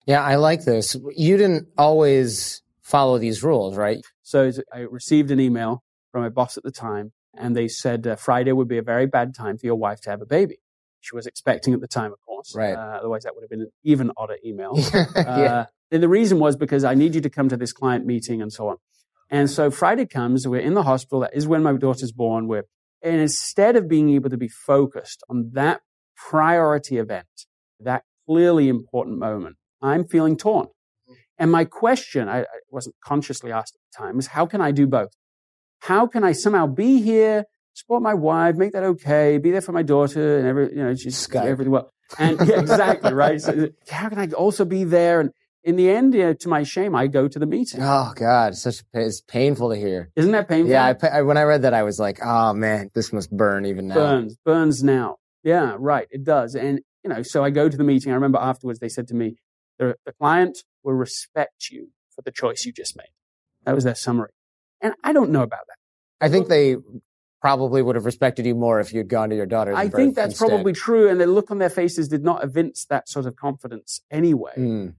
Yeah, 0.05 0.21
I 0.21 0.35
like 0.35 0.65
this. 0.65 0.95
You 1.15 1.37
didn't 1.37 1.69
always 1.77 2.61
follow 2.81 3.17
these 3.17 3.43
rules, 3.43 3.75
right? 3.75 4.05
So 4.21 4.51
I 4.71 4.79
received 4.79 5.31
an 5.31 5.39
email 5.39 5.83
from 6.11 6.21
my 6.21 6.29
boss 6.29 6.57
at 6.57 6.63
the 6.63 6.71
time, 6.71 7.13
and 7.35 7.55
they 7.55 7.67
said 7.67 8.05
uh, 8.05 8.15
Friday 8.15 8.51
would 8.51 8.67
be 8.67 8.77
a 8.77 8.83
very 8.83 9.07
bad 9.07 9.33
time 9.33 9.57
for 9.57 9.65
your 9.65 9.75
wife 9.75 10.01
to 10.01 10.11
have 10.11 10.21
a 10.21 10.25
baby. 10.25 10.57
She 11.05 11.15
was 11.15 11.27
expecting 11.27 11.73
at 11.73 11.81
the 11.81 11.87
time, 11.87 12.11
of 12.11 12.19
course. 12.25 12.53
Right. 12.55 12.73
Uh, 12.73 12.97
otherwise, 12.99 13.23
that 13.23 13.35
would 13.35 13.43
have 13.43 13.49
been 13.49 13.61
an 13.61 13.71
even 13.83 14.11
odder 14.17 14.37
email. 14.43 14.73
yeah. 14.93 15.21
Uh, 15.21 15.65
and 15.91 16.01
the 16.01 16.09
reason 16.09 16.39
was 16.39 16.55
because 16.55 16.83
I 16.83 16.95
need 16.95 17.13
you 17.13 17.21
to 17.21 17.29
come 17.29 17.47
to 17.49 17.57
this 17.57 17.71
client 17.71 18.05
meeting 18.05 18.41
and 18.41 18.51
so 18.51 18.69
on. 18.69 18.77
And 19.29 19.49
so 19.49 19.69
Friday 19.69 20.05
comes, 20.05 20.47
we're 20.47 20.61
in 20.61 20.73
the 20.73 20.83
hospital. 20.83 21.19
That 21.19 21.35
is 21.35 21.47
when 21.47 21.61
my 21.61 21.73
daughter's 21.73 22.11
born. 22.11 22.47
We're, 22.47 22.63
and 23.01 23.21
instead 23.21 23.75
of 23.75 23.87
being 23.87 24.09
able 24.09 24.29
to 24.29 24.37
be 24.37 24.47
focused 24.47 25.23
on 25.29 25.51
that 25.53 25.81
priority 26.15 26.97
event, 26.97 27.45
that 27.79 28.03
clearly 28.27 28.67
important 28.67 29.19
moment, 29.19 29.57
I'm 29.81 30.07
feeling 30.07 30.37
torn. 30.37 30.67
And 31.37 31.51
my 31.51 31.65
question, 31.65 32.29
I, 32.29 32.41
I 32.41 32.45
wasn't 32.69 32.95
consciously 33.03 33.51
asked 33.51 33.75
at 33.75 33.81
the 33.91 34.05
time, 34.05 34.19
is 34.19 34.27
how 34.27 34.45
can 34.45 34.61
I 34.61 34.71
do 34.71 34.87
both? 34.87 35.11
How 35.79 36.07
can 36.07 36.23
I 36.23 36.31
somehow 36.31 36.65
be 36.65 37.01
here, 37.01 37.45
support 37.75 38.01
my 38.01 38.13
wife, 38.13 38.55
make 38.55 38.71
that 38.71 38.83
okay, 38.83 39.37
be 39.37 39.51
there 39.51 39.61
for 39.61 39.73
my 39.73 39.83
daughter 39.83 40.39
and 40.39 40.47
every, 40.47 40.69
you 40.69 40.83
know, 40.83 40.95
she's 40.95 41.29
everything 41.35 41.71
well. 41.71 41.91
And 42.17 42.39
yeah, 42.47 42.59
exactly, 42.59 43.13
right? 43.13 43.39
So 43.39 43.69
how 43.89 44.09
can 44.09 44.17
I 44.17 44.27
also 44.27 44.65
be 44.65 44.83
there? 44.83 45.19
And 45.19 45.31
in 45.63 45.75
the 45.75 45.89
end, 45.89 46.13
you 46.13 46.21
know, 46.21 46.33
to 46.33 46.47
my 46.47 46.63
shame, 46.63 46.95
I 46.95 47.07
go 47.07 47.27
to 47.27 47.37
the 47.37 47.45
meeting. 47.45 47.81
Oh 47.83 48.13
God, 48.15 48.55
such 48.55 48.83
it's 48.93 49.21
painful 49.21 49.71
to 49.71 49.75
hear. 49.75 50.09
Isn't 50.15 50.31
that 50.31 50.47
painful? 50.47 50.71
Yeah, 50.71 50.93
I, 51.01 51.07
I, 51.07 51.21
when 51.23 51.37
I 51.37 51.43
read 51.43 51.63
that, 51.63 51.73
I 51.73 51.83
was 51.83 51.99
like, 51.99 52.19
oh 52.23 52.53
man, 52.53 52.91
this 52.93 53.11
must 53.11 53.29
burn 53.29 53.65
even 53.65 53.87
now. 53.87 53.95
burns, 53.95 54.37
burns 54.45 54.83
now. 54.83 55.17
Yeah, 55.43 55.75
right. 55.77 56.07
It 56.09 56.23
does. 56.23 56.55
And, 56.55 56.79
you 57.03 57.09
know, 57.09 57.23
so 57.23 57.43
I 57.43 57.49
go 57.49 57.67
to 57.67 57.77
the 57.77 57.83
meeting. 57.83 58.11
I 58.11 58.15
remember 58.15 58.39
afterwards 58.39 58.79
they 58.79 58.89
said 58.89 59.07
to 59.09 59.15
me, 59.15 59.35
the, 59.77 59.95
the 60.05 60.13
client 60.13 60.57
will 60.83 60.93
respect 60.93 61.69
you 61.69 61.89
for 62.15 62.21
the 62.21 62.31
choice 62.31 62.65
you 62.65 62.71
just 62.71 62.95
made. 62.95 63.09
That 63.65 63.75
was 63.75 63.83
their 63.83 63.95
summary. 63.95 64.29
And 64.81 64.93
I 65.03 65.13
don't 65.13 65.31
know 65.31 65.43
about 65.43 65.61
that. 65.67 66.25
I 66.25 66.29
think 66.29 66.47
they 66.47 66.77
probably 67.45 67.83
would 67.83 67.95
have 67.95 68.05
respected 68.05 68.43
you 68.43 68.55
more 68.55 68.79
if 68.79 68.91
you'd 68.91 69.07
gone 69.07 69.29
to 69.29 69.35
your 69.35 69.45
daughter's 69.45 69.77
I 69.77 69.87
think 69.87 70.15
that's 70.15 70.31
instead. 70.31 70.49
probably 70.49 70.73
true. 70.73 71.07
And 71.07 71.21
the 71.21 71.27
look 71.27 71.51
on 71.51 71.59
their 71.59 71.69
faces 71.69 72.07
did 72.07 72.23
not 72.23 72.43
evince 72.43 72.85
that 72.85 73.07
sort 73.07 73.27
of 73.27 73.35
confidence 73.35 74.01
anyway. 74.09 74.53
Mm. 74.57 74.95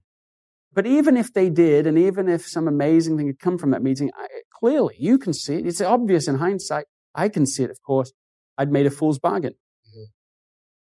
But 0.73 0.85
even 0.85 1.17
if 1.17 1.33
they 1.33 1.49
did, 1.49 1.85
and 1.85 1.97
even 1.97 2.29
if 2.29 2.47
some 2.47 2.69
amazing 2.69 3.17
thing 3.17 3.27
had 3.27 3.39
come 3.39 3.57
from 3.57 3.71
that 3.71 3.83
meeting, 3.83 4.11
I, 4.15 4.27
clearly 4.49 4.95
you 4.97 5.17
can 5.17 5.33
see 5.33 5.55
it. 5.55 5.67
It's 5.67 5.81
obvious 5.81 6.29
in 6.29 6.35
hindsight. 6.35 6.85
I 7.13 7.27
can 7.27 7.45
see 7.45 7.63
it, 7.63 7.69
of 7.69 7.81
course. 7.81 8.13
I'd 8.57 8.71
made 8.71 8.85
a 8.85 8.91
fool's 8.91 9.19
bargain. 9.19 9.55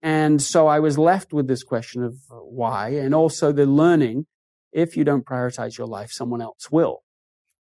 And 0.03 0.39
so 0.39 0.67
I 0.67 0.79
was 0.79 0.99
left 0.99 1.33
with 1.33 1.47
this 1.47 1.63
question 1.63 2.03
of 2.03 2.13
uh, 2.29 2.35
why, 2.35 2.89
and 2.89 3.15
also 3.15 3.51
the 3.51 3.65
learning 3.65 4.27
if 4.71 4.95
you 4.95 5.03
don't 5.03 5.25
prioritize 5.25 5.79
your 5.79 5.87
life, 5.87 6.11
someone 6.11 6.43
else 6.43 6.69
will. 6.69 7.04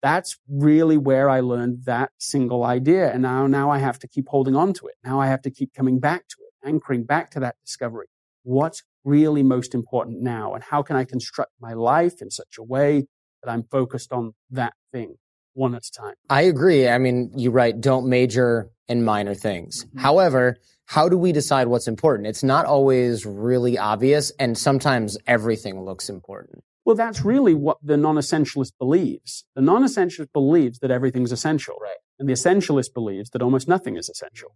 That's 0.07 0.37
really 0.49 0.97
where 0.97 1.29
I 1.29 1.41
learned 1.41 1.83
that 1.87 2.13
single 2.17 2.63
idea. 2.63 3.13
And 3.13 3.23
now, 3.23 3.49
now 3.49 3.73
I 3.73 3.79
have 3.79 3.99
to 3.99 4.07
keep 4.07 4.29
holding 4.29 4.55
on 4.55 4.73
to 4.75 4.87
it. 4.87 4.95
Now 5.03 5.19
I 5.19 5.27
have 5.27 5.43
to 5.43 5.51
keep 5.51 5.75
coming 5.75 5.99
back 5.99 6.29
to 6.29 6.37
it, 6.47 6.69
anchoring 6.69 7.03
back 7.03 7.33
to 7.33 7.41
that 7.41 7.57
discovery. 7.65 8.07
What's 8.45 8.85
really 9.03 9.43
most 9.43 9.75
important 9.75 10.23
now? 10.23 10.55
And 10.55 10.63
how 10.63 10.81
can 10.83 10.95
I 10.95 11.03
construct 11.03 11.51
my 11.61 11.73
life 11.73 12.23
in 12.23 12.31
such 12.31 12.57
a 12.57 12.63
way 12.63 13.09
that 13.43 13.51
I'm 13.51 13.65
focused 13.65 14.13
on 14.13 14.35
that 14.51 14.75
thing 14.93 15.17
one 15.55 15.75
at 15.75 15.85
a 15.85 15.91
time? 15.91 16.15
I 16.31 16.43
agree. 16.43 16.87
I 16.87 16.99
mean, 16.99 17.33
you 17.35 17.51
write, 17.51 17.81
don't 17.81 18.09
major 18.09 18.71
in 18.87 19.03
minor 19.03 19.35
things. 19.35 19.87
Mm-hmm. 19.87 19.99
However, 19.99 20.59
how 20.85 21.09
do 21.09 21.19
we 21.19 21.33
decide 21.33 21.67
what's 21.67 21.89
important? 21.89 22.29
It's 22.29 22.45
not 22.45 22.65
always 22.65 23.27
really 23.27 23.77
obvious, 23.77 24.31
and 24.39 24.57
sometimes 24.57 25.19
everything 25.27 25.85
looks 25.85 26.09
important. 26.09 26.63
Well, 26.87 26.95
that's 26.95 27.25
really 27.25 27.53
what 27.53 27.79
the 27.83 27.97
non-essentialist 27.97 28.73
believes. 28.79 29.45
The 29.57 29.61
non-essentialist 29.61 30.33
believes 30.33 30.79
that 30.79 30.93
everything's 30.93 31.33
essential. 31.33 31.75
Right. 31.83 31.97
And 32.21 32.29
the 32.29 32.33
essentialist 32.33 32.95
believes 32.95 33.31
that 33.31 33.43
almost 33.43 33.67
nothing 33.67 33.97
is 33.97 34.09
essential. 34.09 34.55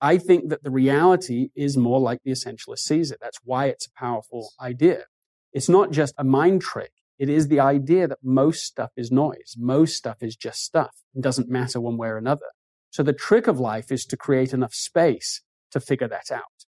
I 0.00 0.18
think 0.18 0.48
that 0.48 0.64
the 0.64 0.70
reality 0.72 1.50
is 1.54 1.76
more 1.76 2.00
like 2.00 2.22
the 2.24 2.32
essentialist 2.32 2.80
sees 2.80 3.12
it. 3.12 3.18
That's 3.20 3.38
why 3.44 3.66
it's 3.66 3.86
a 3.86 3.92
powerful 3.92 4.50
idea. 4.60 5.04
It's 5.52 5.68
not 5.68 5.92
just 5.92 6.12
a 6.18 6.24
mind 6.24 6.60
trick. 6.60 6.90
It 7.20 7.28
is 7.28 7.46
the 7.46 7.60
idea 7.60 8.08
that 8.08 8.18
most 8.20 8.64
stuff 8.64 8.90
is 8.96 9.12
noise. 9.12 9.54
Most 9.56 9.94
stuff 9.94 10.16
is 10.22 10.34
just 10.34 10.64
stuff. 10.64 10.96
It 11.14 11.22
doesn't 11.22 11.48
matter 11.48 11.80
one 11.80 11.96
way 11.96 12.08
or 12.08 12.16
another. 12.16 12.46
So 12.90 13.04
the 13.04 13.12
trick 13.12 13.46
of 13.46 13.60
life 13.60 13.92
is 13.92 14.04
to 14.06 14.16
create 14.16 14.52
enough 14.52 14.74
space 14.74 15.42
to 15.70 15.78
figure 15.78 16.08
that 16.08 16.32
out. 16.32 16.64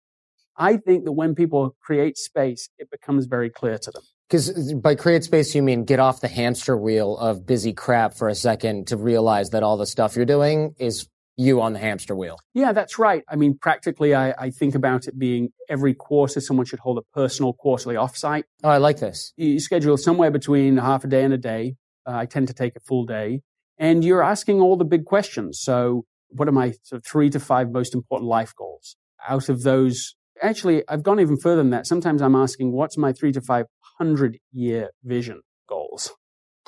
I 0.56 0.76
think 0.76 1.04
that 1.04 1.12
when 1.12 1.36
people 1.36 1.76
create 1.80 2.18
space, 2.18 2.68
it 2.78 2.90
becomes 2.90 3.26
very 3.26 3.48
clear 3.48 3.78
to 3.78 3.92
them. 3.92 4.02
Because 4.28 4.74
by 4.74 4.94
create 4.94 5.24
space, 5.24 5.54
you 5.54 5.62
mean 5.62 5.84
get 5.84 6.00
off 6.00 6.20
the 6.20 6.28
hamster 6.28 6.76
wheel 6.76 7.16
of 7.16 7.46
busy 7.46 7.72
crap 7.72 8.12
for 8.12 8.28
a 8.28 8.34
second 8.34 8.88
to 8.88 8.96
realize 8.96 9.50
that 9.50 9.62
all 9.62 9.78
the 9.78 9.86
stuff 9.86 10.16
you're 10.16 10.26
doing 10.26 10.74
is 10.78 11.08
you 11.38 11.62
on 11.62 11.72
the 11.72 11.78
hamster 11.78 12.14
wheel. 12.14 12.38
Yeah, 12.52 12.72
that's 12.72 12.98
right. 12.98 13.24
I 13.28 13.36
mean, 13.36 13.56
practically, 13.56 14.14
I, 14.14 14.34
I, 14.36 14.50
think 14.50 14.74
about 14.74 15.06
it 15.06 15.16
being 15.18 15.50
every 15.68 15.94
quarter 15.94 16.40
someone 16.40 16.66
should 16.66 16.80
hold 16.80 16.98
a 16.98 17.02
personal 17.14 17.52
quarterly 17.52 17.94
offsite. 17.94 18.42
Oh, 18.64 18.68
I 18.68 18.78
like 18.78 18.98
this. 18.98 19.32
You 19.36 19.60
schedule 19.60 19.96
somewhere 19.96 20.32
between 20.32 20.76
half 20.78 21.04
a 21.04 21.06
day 21.06 21.22
and 21.22 21.32
a 21.32 21.38
day. 21.38 21.76
Uh, 22.04 22.16
I 22.16 22.26
tend 22.26 22.48
to 22.48 22.54
take 22.54 22.74
a 22.74 22.80
full 22.80 23.06
day. 23.06 23.42
And 23.78 24.04
you're 24.04 24.22
asking 24.22 24.60
all 24.60 24.76
the 24.76 24.84
big 24.84 25.04
questions. 25.04 25.60
So, 25.60 26.04
what 26.30 26.48
are 26.48 26.52
my 26.52 26.72
sort 26.82 27.00
of 27.00 27.06
three 27.06 27.30
to 27.30 27.40
five 27.40 27.70
most 27.70 27.94
important 27.94 28.28
life 28.28 28.52
goals? 28.56 28.96
Out 29.28 29.48
of 29.48 29.62
those, 29.62 30.16
actually, 30.42 30.82
I've 30.88 31.04
gone 31.04 31.20
even 31.20 31.38
further 31.38 31.62
than 31.62 31.70
that. 31.70 31.86
Sometimes 31.86 32.20
I'm 32.20 32.34
asking, 32.34 32.72
what's 32.72 32.98
my 32.98 33.12
three 33.12 33.32
to 33.32 33.40
five 33.40 33.66
hundred 33.98 34.38
year 34.52 34.90
vision 35.04 35.42
goals? 35.68 36.12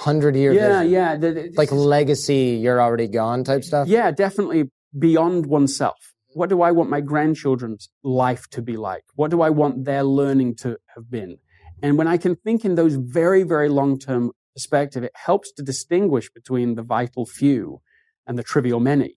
hundred 0.00 0.34
year 0.34 0.52
yeah, 0.52 0.78
vision. 0.80 0.92
yeah, 0.92 1.16
the, 1.16 1.52
like 1.56 1.70
legacy, 1.70 2.58
you're 2.60 2.80
already 2.80 3.06
gone 3.06 3.44
type 3.44 3.62
stuff. 3.62 3.86
Yeah, 3.86 4.10
definitely 4.10 4.70
beyond 4.98 5.46
oneself. 5.46 6.14
What 6.32 6.48
do 6.48 6.62
I 6.62 6.70
want 6.70 6.90
my 6.90 7.00
grandchildren's 7.00 7.88
life 8.02 8.48
to 8.50 8.62
be 8.62 8.76
like? 8.76 9.04
What 9.14 9.30
do 9.30 9.42
I 9.42 9.50
want 9.50 9.84
their 9.84 10.02
learning 10.02 10.56
to 10.56 10.78
have 10.94 11.10
been? 11.10 11.38
And 11.82 11.98
when 11.98 12.06
I 12.06 12.16
can 12.16 12.36
think 12.36 12.64
in 12.64 12.76
those 12.76 12.94
very, 12.94 13.42
very 13.42 13.68
long 13.68 13.98
term 13.98 14.32
perspective, 14.54 15.02
it 15.02 15.12
helps 15.14 15.52
to 15.52 15.62
distinguish 15.62 16.30
between 16.30 16.76
the 16.76 16.82
vital 16.82 17.26
few 17.26 17.80
and 18.26 18.38
the 18.38 18.42
trivial 18.42 18.80
many. 18.80 19.16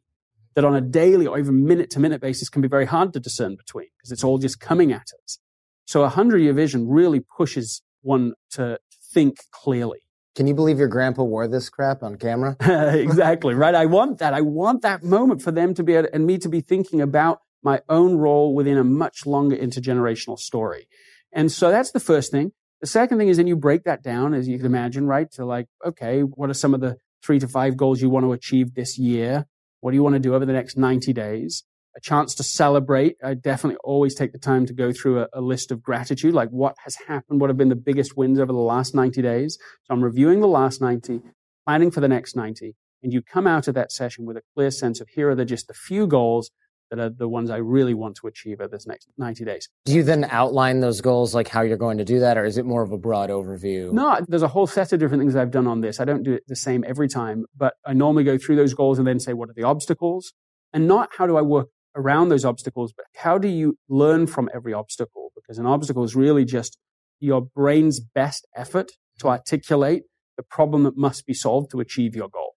That 0.56 0.66
on 0.66 0.76
a 0.76 0.82
daily 0.82 1.26
or 1.26 1.40
even 1.40 1.66
minute 1.66 1.90
to 1.92 2.00
minute 2.00 2.22
basis 2.22 2.50
can 2.50 2.62
be 2.62 2.68
very 2.68 2.86
hard 2.86 3.14
to 3.14 3.20
discern 3.20 3.56
between 3.56 3.88
because 3.98 4.12
it's 4.12 4.24
all 4.24 4.38
just 4.38 4.60
coming 4.60 4.92
at 4.92 5.08
us. 5.24 5.40
So 5.86 6.04
a 6.04 6.10
hundred 6.10 6.40
year 6.40 6.54
vision 6.54 6.88
really 6.88 7.22
pushes 7.38 7.82
one 8.04 8.34
to 8.52 8.80
think 9.14 9.38
clearly. 9.52 10.00
Can 10.36 10.48
you 10.48 10.56
believe 10.56 10.80
your 10.80 10.88
grandpa 10.88 11.24
wore 11.24 11.48
this 11.48 11.70
crap 11.70 12.02
on 12.02 12.16
camera? 12.18 12.56
exactly, 12.62 13.54
right? 13.54 13.76
I 13.76 13.86
want 13.86 14.18
that. 14.20 14.34
I 14.34 14.42
want 14.42 14.82
that 14.82 15.04
moment 15.04 15.42
for 15.42 15.52
them 15.52 15.74
to 15.76 15.84
be 15.84 15.94
able, 15.94 16.10
and 16.12 16.26
me 16.26 16.38
to 16.40 16.50
be 16.50 16.62
thinking 16.62 17.02
about 17.02 17.40
my 17.62 17.82
own 17.88 18.18
role 18.18 18.54
within 18.54 18.78
a 18.78 18.84
much 18.84 19.26
longer 19.26 19.56
intergenerational 19.56 20.38
story. 20.38 20.88
And 21.32 21.52
so 21.52 21.70
that's 21.70 21.92
the 21.92 22.00
first 22.00 22.32
thing. 22.32 22.52
The 22.82 22.88
second 22.88 23.18
thing 23.18 23.30
is 23.30 23.38
then 23.38 23.48
you 23.48 23.56
break 23.56 23.84
that 23.84 24.04
down, 24.04 24.34
as 24.34 24.48
you 24.48 24.58
can 24.58 24.66
imagine, 24.66 25.08
right? 25.08 25.32
To 25.34 25.46
like, 25.46 25.68
okay, 25.86 26.22
what 26.22 26.50
are 26.50 26.56
some 26.56 26.74
of 26.74 26.82
the 26.82 26.98
three 27.24 27.40
to 27.40 27.48
five 27.48 27.78
goals 27.78 28.02
you 28.02 28.10
want 28.10 28.26
to 28.26 28.34
achieve 28.34 28.74
this 28.74 28.98
year? 28.98 29.46
What 29.80 29.92
do 29.92 29.96
you 29.96 30.04
want 30.04 30.14
to 30.14 30.20
do 30.20 30.36
over 30.36 30.46
the 30.46 30.54
next 30.54 30.78
90 30.78 31.14
days? 31.14 31.64
A 31.96 32.02
chance 32.02 32.34
to 32.36 32.44
celebrate. 32.44 33.18
I 33.24 33.34
definitely 33.34 33.78
always 33.84 34.16
take 34.16 34.32
the 34.32 34.40
time 34.40 34.66
to 34.66 34.74
go 34.74 34.92
through 34.92 35.22
a, 35.22 35.28
a, 35.34 35.42
list 35.42 35.72
of 35.72 35.82
gratitude, 35.82 36.34
like 36.34 36.50
what 36.50 36.76
has 36.84 36.96
happened, 37.08 37.40
what 37.40 37.50
have 37.50 37.58
been 37.58 37.70
the 37.70 37.76
biggest 37.76 38.18
wins 38.18 38.40
over 38.40 38.52
the 38.52 38.58
last 38.58 38.96
90 38.96 39.22
days. 39.22 39.58
So 39.84 39.94
I'm 39.94 40.04
reviewing 40.04 40.42
the 40.42 40.48
last 40.48 40.82
90, 40.82 41.22
planning 41.66 41.92
for 41.92 42.02
the 42.02 42.08
next 42.08 42.36
90, 42.36 42.76
and 43.04 43.14
you 43.14 43.22
come 43.22 43.46
out 43.46 43.68
of 43.68 43.76
that 43.76 43.92
session 43.92 44.26
with 44.26 44.38
a 44.38 44.44
clear 44.56 44.72
sense 44.72 45.02
of 45.02 45.10
here 45.10 45.30
are 45.30 45.36
the 45.36 45.46
just 45.46 45.68
the 45.68 45.74
few 45.74 46.08
goals 46.08 46.50
that 46.90 47.00
are 47.00 47.10
the 47.10 47.28
ones 47.28 47.50
I 47.50 47.58
really 47.58 47.94
want 47.94 48.18
to 48.18 48.28
achieve 48.28 48.62
over 48.62 48.68
this 48.68 48.86
next 48.86 49.08
90 49.18 49.46
days. 49.46 49.68
Do 49.86 49.94
you 49.94 50.04
then 50.04 50.28
outline 50.30 50.80
those 50.80 51.02
goals, 51.02 51.34
like 51.34 51.48
how 51.48 51.62
you're 51.62 51.78
going 51.78 51.98
to 51.98 52.06
do 52.06 52.20
that, 52.20 52.38
or 52.38 52.46
is 52.46 52.58
it 52.58 52.66
more 52.66 52.84
of 52.84 52.92
a 52.92 52.98
broad 52.98 53.30
overview? 53.30 53.92
No, 53.92 54.20
there's 54.28 54.44
a 54.44 54.48
whole 54.48 54.68
set 54.68 54.94
of 54.94 55.00
different 55.00 55.22
things 55.22 55.36
I've 55.36 55.52
done 55.52 55.68
on 55.68 55.82
this. 55.82 56.00
I 56.00 56.06
don't 56.06 56.24
do 56.24 56.34
it 56.34 56.44
the 56.48 56.56
same 56.56 56.84
every 56.88 57.08
time, 57.08 57.46
but 57.58 57.74
I 57.86 57.94
normally 57.94 58.24
go 58.24 58.38
through 58.38 58.58
those 58.58 58.74
goals 58.74 59.00
and 59.00 59.08
then 59.08 59.20
say, 59.20 59.34
what 59.34 59.50
are 59.50 59.54
the 59.54 59.64
obstacles? 59.64 60.34
And 60.72 60.88
not 60.88 61.10
how 61.18 61.26
do 61.26 61.36
I 61.36 61.42
work 61.42 61.70
around 61.96 62.30
those 62.30 62.46
obstacles, 62.46 62.94
but 62.96 63.06
how 63.16 63.38
do 63.38 63.48
you 63.48 63.78
learn 63.90 64.28
from 64.28 64.50
every 64.54 64.74
obstacle? 64.74 65.32
Because 65.36 65.58
an 65.58 65.66
obstacle 65.66 66.04
is 66.04 66.16
really 66.16 66.46
just 66.46 66.78
your 67.20 67.42
brain's 67.42 68.00
best 68.00 68.48
effort 68.56 68.90
to 69.20 69.26
mm-hmm. 69.26 69.30
articulate 69.30 70.04
the 70.38 70.44
problem 70.44 70.84
that 70.84 70.98
must 70.98 71.26
be 71.26 71.34
solved 71.34 71.72
to 71.72 71.80
achieve 71.80 72.16
your 72.16 72.30
goal. 72.30 72.56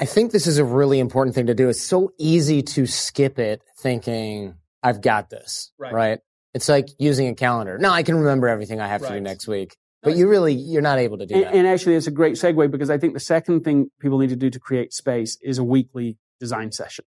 I 0.00 0.04
think 0.04 0.32
this 0.32 0.46
is 0.46 0.58
a 0.58 0.64
really 0.64 0.98
important 0.98 1.34
thing 1.34 1.46
to 1.46 1.54
do. 1.54 1.68
It's 1.68 1.82
so 1.82 2.12
easy 2.18 2.62
to 2.62 2.86
skip 2.86 3.38
it 3.38 3.62
thinking, 3.78 4.56
I've 4.82 5.00
got 5.00 5.30
this, 5.30 5.70
right? 5.78 5.92
right? 5.92 6.18
It's 6.54 6.68
like 6.68 6.88
using 6.98 7.28
a 7.28 7.34
calendar. 7.34 7.78
No, 7.78 7.90
I 7.90 8.02
can 8.02 8.16
remember 8.16 8.48
everything 8.48 8.80
I 8.80 8.88
have 8.88 9.02
right. 9.02 9.10
to 9.10 9.14
do 9.14 9.20
next 9.20 9.46
week. 9.46 9.76
But 10.02 10.16
you 10.16 10.28
really, 10.28 10.52
you're 10.52 10.82
not 10.82 10.98
able 10.98 11.18
to 11.18 11.26
do 11.26 11.36
and, 11.36 11.44
that. 11.44 11.54
And 11.54 11.66
actually, 11.66 11.94
it's 11.94 12.08
a 12.08 12.10
great 12.10 12.34
segue 12.34 12.70
because 12.72 12.90
I 12.90 12.98
think 12.98 13.14
the 13.14 13.20
second 13.20 13.62
thing 13.62 13.90
people 14.00 14.18
need 14.18 14.30
to 14.30 14.36
do 14.36 14.50
to 14.50 14.58
create 14.58 14.92
space 14.92 15.38
is 15.40 15.58
a 15.58 15.64
weekly 15.64 16.18
design 16.40 16.72
session. 16.72 17.04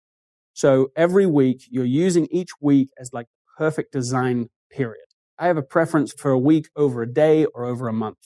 So 0.60 0.92
every 0.94 1.26
week 1.26 1.64
you're 1.72 1.86
using 1.86 2.28
each 2.32 2.50
week 2.60 2.90
as 3.00 3.14
like 3.14 3.28
perfect 3.58 3.94
design 3.94 4.50
period. 4.70 5.06
I 5.38 5.48
have 5.48 5.56
a 5.56 5.62
preference 5.62 6.12
for 6.12 6.32
a 6.32 6.38
week 6.38 6.68
over 6.76 7.02
a 7.02 7.10
day 7.10 7.46
or 7.46 7.64
over 7.64 7.88
a 7.88 7.94
month. 7.94 8.18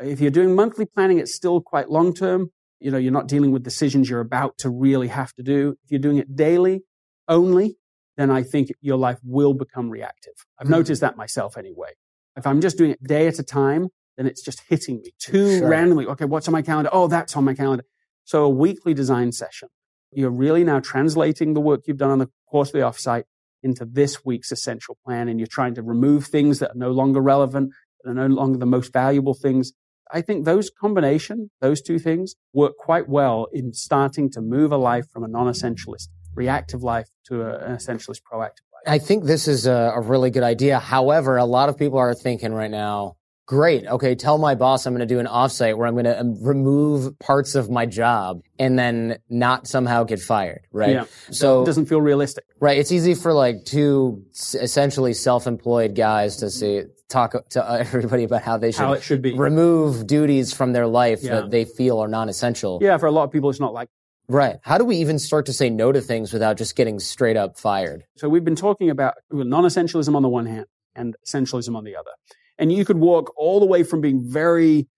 If 0.00 0.18
you're 0.18 0.30
doing 0.30 0.54
monthly 0.54 0.86
planning, 0.86 1.18
it's 1.18 1.34
still 1.34 1.60
quite 1.60 1.90
long 1.90 2.14
term. 2.14 2.48
You 2.80 2.90
know, 2.90 2.96
you're 2.96 3.12
not 3.12 3.28
dealing 3.28 3.52
with 3.52 3.64
decisions 3.64 4.08
you're 4.08 4.20
about 4.20 4.56
to 4.58 4.70
really 4.70 5.08
have 5.08 5.34
to 5.34 5.42
do. 5.42 5.76
If 5.84 5.90
you're 5.90 6.00
doing 6.00 6.16
it 6.16 6.34
daily 6.34 6.84
only, 7.28 7.76
then 8.16 8.30
I 8.30 8.44
think 8.44 8.70
your 8.80 8.96
life 8.96 9.18
will 9.22 9.52
become 9.52 9.90
reactive. 9.90 10.32
I've 10.58 10.64
mm-hmm. 10.64 10.76
noticed 10.76 11.02
that 11.02 11.18
myself 11.18 11.58
anyway. 11.58 11.90
If 12.34 12.46
I'm 12.46 12.62
just 12.62 12.78
doing 12.78 12.92
it 12.92 13.04
day 13.04 13.26
at 13.26 13.38
a 13.38 13.42
time, 13.44 13.90
then 14.16 14.26
it's 14.26 14.40
just 14.40 14.62
hitting 14.70 15.02
me 15.02 15.10
too 15.18 15.58
sure. 15.58 15.68
randomly. 15.68 16.06
Okay, 16.06 16.24
what's 16.24 16.48
on 16.48 16.52
my 16.52 16.62
calendar? 16.62 16.88
Oh, 16.94 17.08
that's 17.08 17.36
on 17.36 17.44
my 17.44 17.52
calendar. 17.52 17.84
So 18.24 18.44
a 18.44 18.48
weekly 18.48 18.94
design 18.94 19.32
session 19.32 19.68
you're 20.16 20.30
really 20.30 20.64
now 20.64 20.80
translating 20.80 21.54
the 21.54 21.60
work 21.60 21.82
you've 21.86 21.98
done 21.98 22.10
on 22.10 22.18
the 22.18 22.30
quarterly 22.46 22.82
offsite 22.82 23.24
into 23.62 23.84
this 23.84 24.24
week's 24.24 24.52
essential 24.52 24.98
plan, 25.04 25.28
and 25.28 25.40
you're 25.40 25.46
trying 25.46 25.74
to 25.74 25.82
remove 25.82 26.26
things 26.26 26.58
that 26.58 26.70
are 26.72 26.78
no 26.78 26.90
longer 26.90 27.20
relevant, 27.20 27.72
that 28.02 28.10
are 28.10 28.14
no 28.14 28.26
longer 28.26 28.58
the 28.58 28.66
most 28.66 28.92
valuable 28.92 29.34
things. 29.34 29.72
I 30.12 30.20
think 30.20 30.44
those 30.44 30.70
combination, 30.70 31.50
those 31.60 31.80
two 31.80 31.98
things, 31.98 32.34
work 32.52 32.76
quite 32.78 33.08
well 33.08 33.48
in 33.52 33.72
starting 33.72 34.30
to 34.32 34.40
move 34.42 34.70
a 34.70 34.76
life 34.76 35.06
from 35.10 35.24
a 35.24 35.28
non-essentialist 35.28 36.08
reactive 36.34 36.82
life 36.82 37.08
to 37.26 37.42
a, 37.42 37.58
an 37.64 37.76
essentialist 37.76 38.20
proactive 38.30 38.66
life. 38.72 38.84
I 38.86 38.98
think 38.98 39.24
this 39.24 39.48
is 39.48 39.66
a, 39.66 39.92
a 39.94 40.00
really 40.00 40.30
good 40.30 40.42
idea. 40.42 40.78
However, 40.78 41.38
a 41.38 41.46
lot 41.46 41.68
of 41.70 41.78
people 41.78 41.98
are 41.98 42.14
thinking 42.14 42.52
right 42.52 42.70
now, 42.70 43.16
Great. 43.46 43.86
Okay. 43.86 44.14
Tell 44.14 44.38
my 44.38 44.54
boss 44.54 44.86
I'm 44.86 44.94
going 44.94 45.06
to 45.06 45.14
do 45.14 45.20
an 45.20 45.26
offsite 45.26 45.76
where 45.76 45.86
I'm 45.86 45.94
going 45.94 46.06
to 46.06 46.18
um, 46.18 46.42
remove 46.42 47.18
parts 47.18 47.54
of 47.54 47.68
my 47.70 47.84
job 47.84 48.40
and 48.58 48.78
then 48.78 49.18
not 49.28 49.66
somehow 49.66 50.04
get 50.04 50.20
fired. 50.20 50.66
Right. 50.72 50.92
Yeah. 50.92 51.04
So 51.30 51.62
it 51.62 51.66
doesn't 51.66 51.86
feel 51.86 52.00
realistic. 52.00 52.44
Right. 52.58 52.78
It's 52.78 52.90
easy 52.90 53.14
for 53.14 53.34
like 53.34 53.64
two 53.64 54.24
essentially 54.54 55.12
self-employed 55.12 55.94
guys 55.94 56.38
to 56.38 56.50
say, 56.50 56.84
talk 57.10 57.34
to 57.50 57.80
everybody 57.80 58.24
about 58.24 58.42
how 58.42 58.56
they 58.56 58.72
should, 58.72 58.80
how 58.80 58.92
it 58.94 59.02
should 59.02 59.20
be. 59.20 59.34
remove 59.34 60.06
duties 60.06 60.54
from 60.54 60.72
their 60.72 60.86
life 60.86 61.22
yeah. 61.22 61.42
that 61.42 61.50
they 61.50 61.66
feel 61.66 61.98
are 61.98 62.08
non-essential. 62.08 62.78
Yeah. 62.80 62.96
For 62.96 63.06
a 63.06 63.12
lot 63.12 63.24
of 63.24 63.30
people, 63.30 63.50
it's 63.50 63.60
not 63.60 63.74
like 63.74 63.88
Right. 64.26 64.56
How 64.62 64.78
do 64.78 64.86
we 64.86 64.96
even 64.96 65.18
start 65.18 65.44
to 65.46 65.52
say 65.52 65.68
no 65.68 65.92
to 65.92 66.00
things 66.00 66.32
without 66.32 66.56
just 66.56 66.76
getting 66.76 66.98
straight 66.98 67.36
up 67.36 67.58
fired? 67.58 68.04
So 68.16 68.28
we've 68.30 68.44
been 68.44 68.56
talking 68.56 68.88
about 68.88 69.16
non-essentialism 69.30 70.16
on 70.16 70.22
the 70.22 70.30
one 70.30 70.46
hand 70.46 70.64
and 70.94 71.14
essentialism 71.26 71.76
on 71.76 71.84
the 71.84 71.94
other. 71.94 72.10
And 72.58 72.72
you 72.72 72.84
could 72.84 72.98
walk 72.98 73.32
all 73.36 73.60
the 73.60 73.66
way 73.66 73.82
from 73.82 74.00
being 74.00 74.22
very 74.24 74.88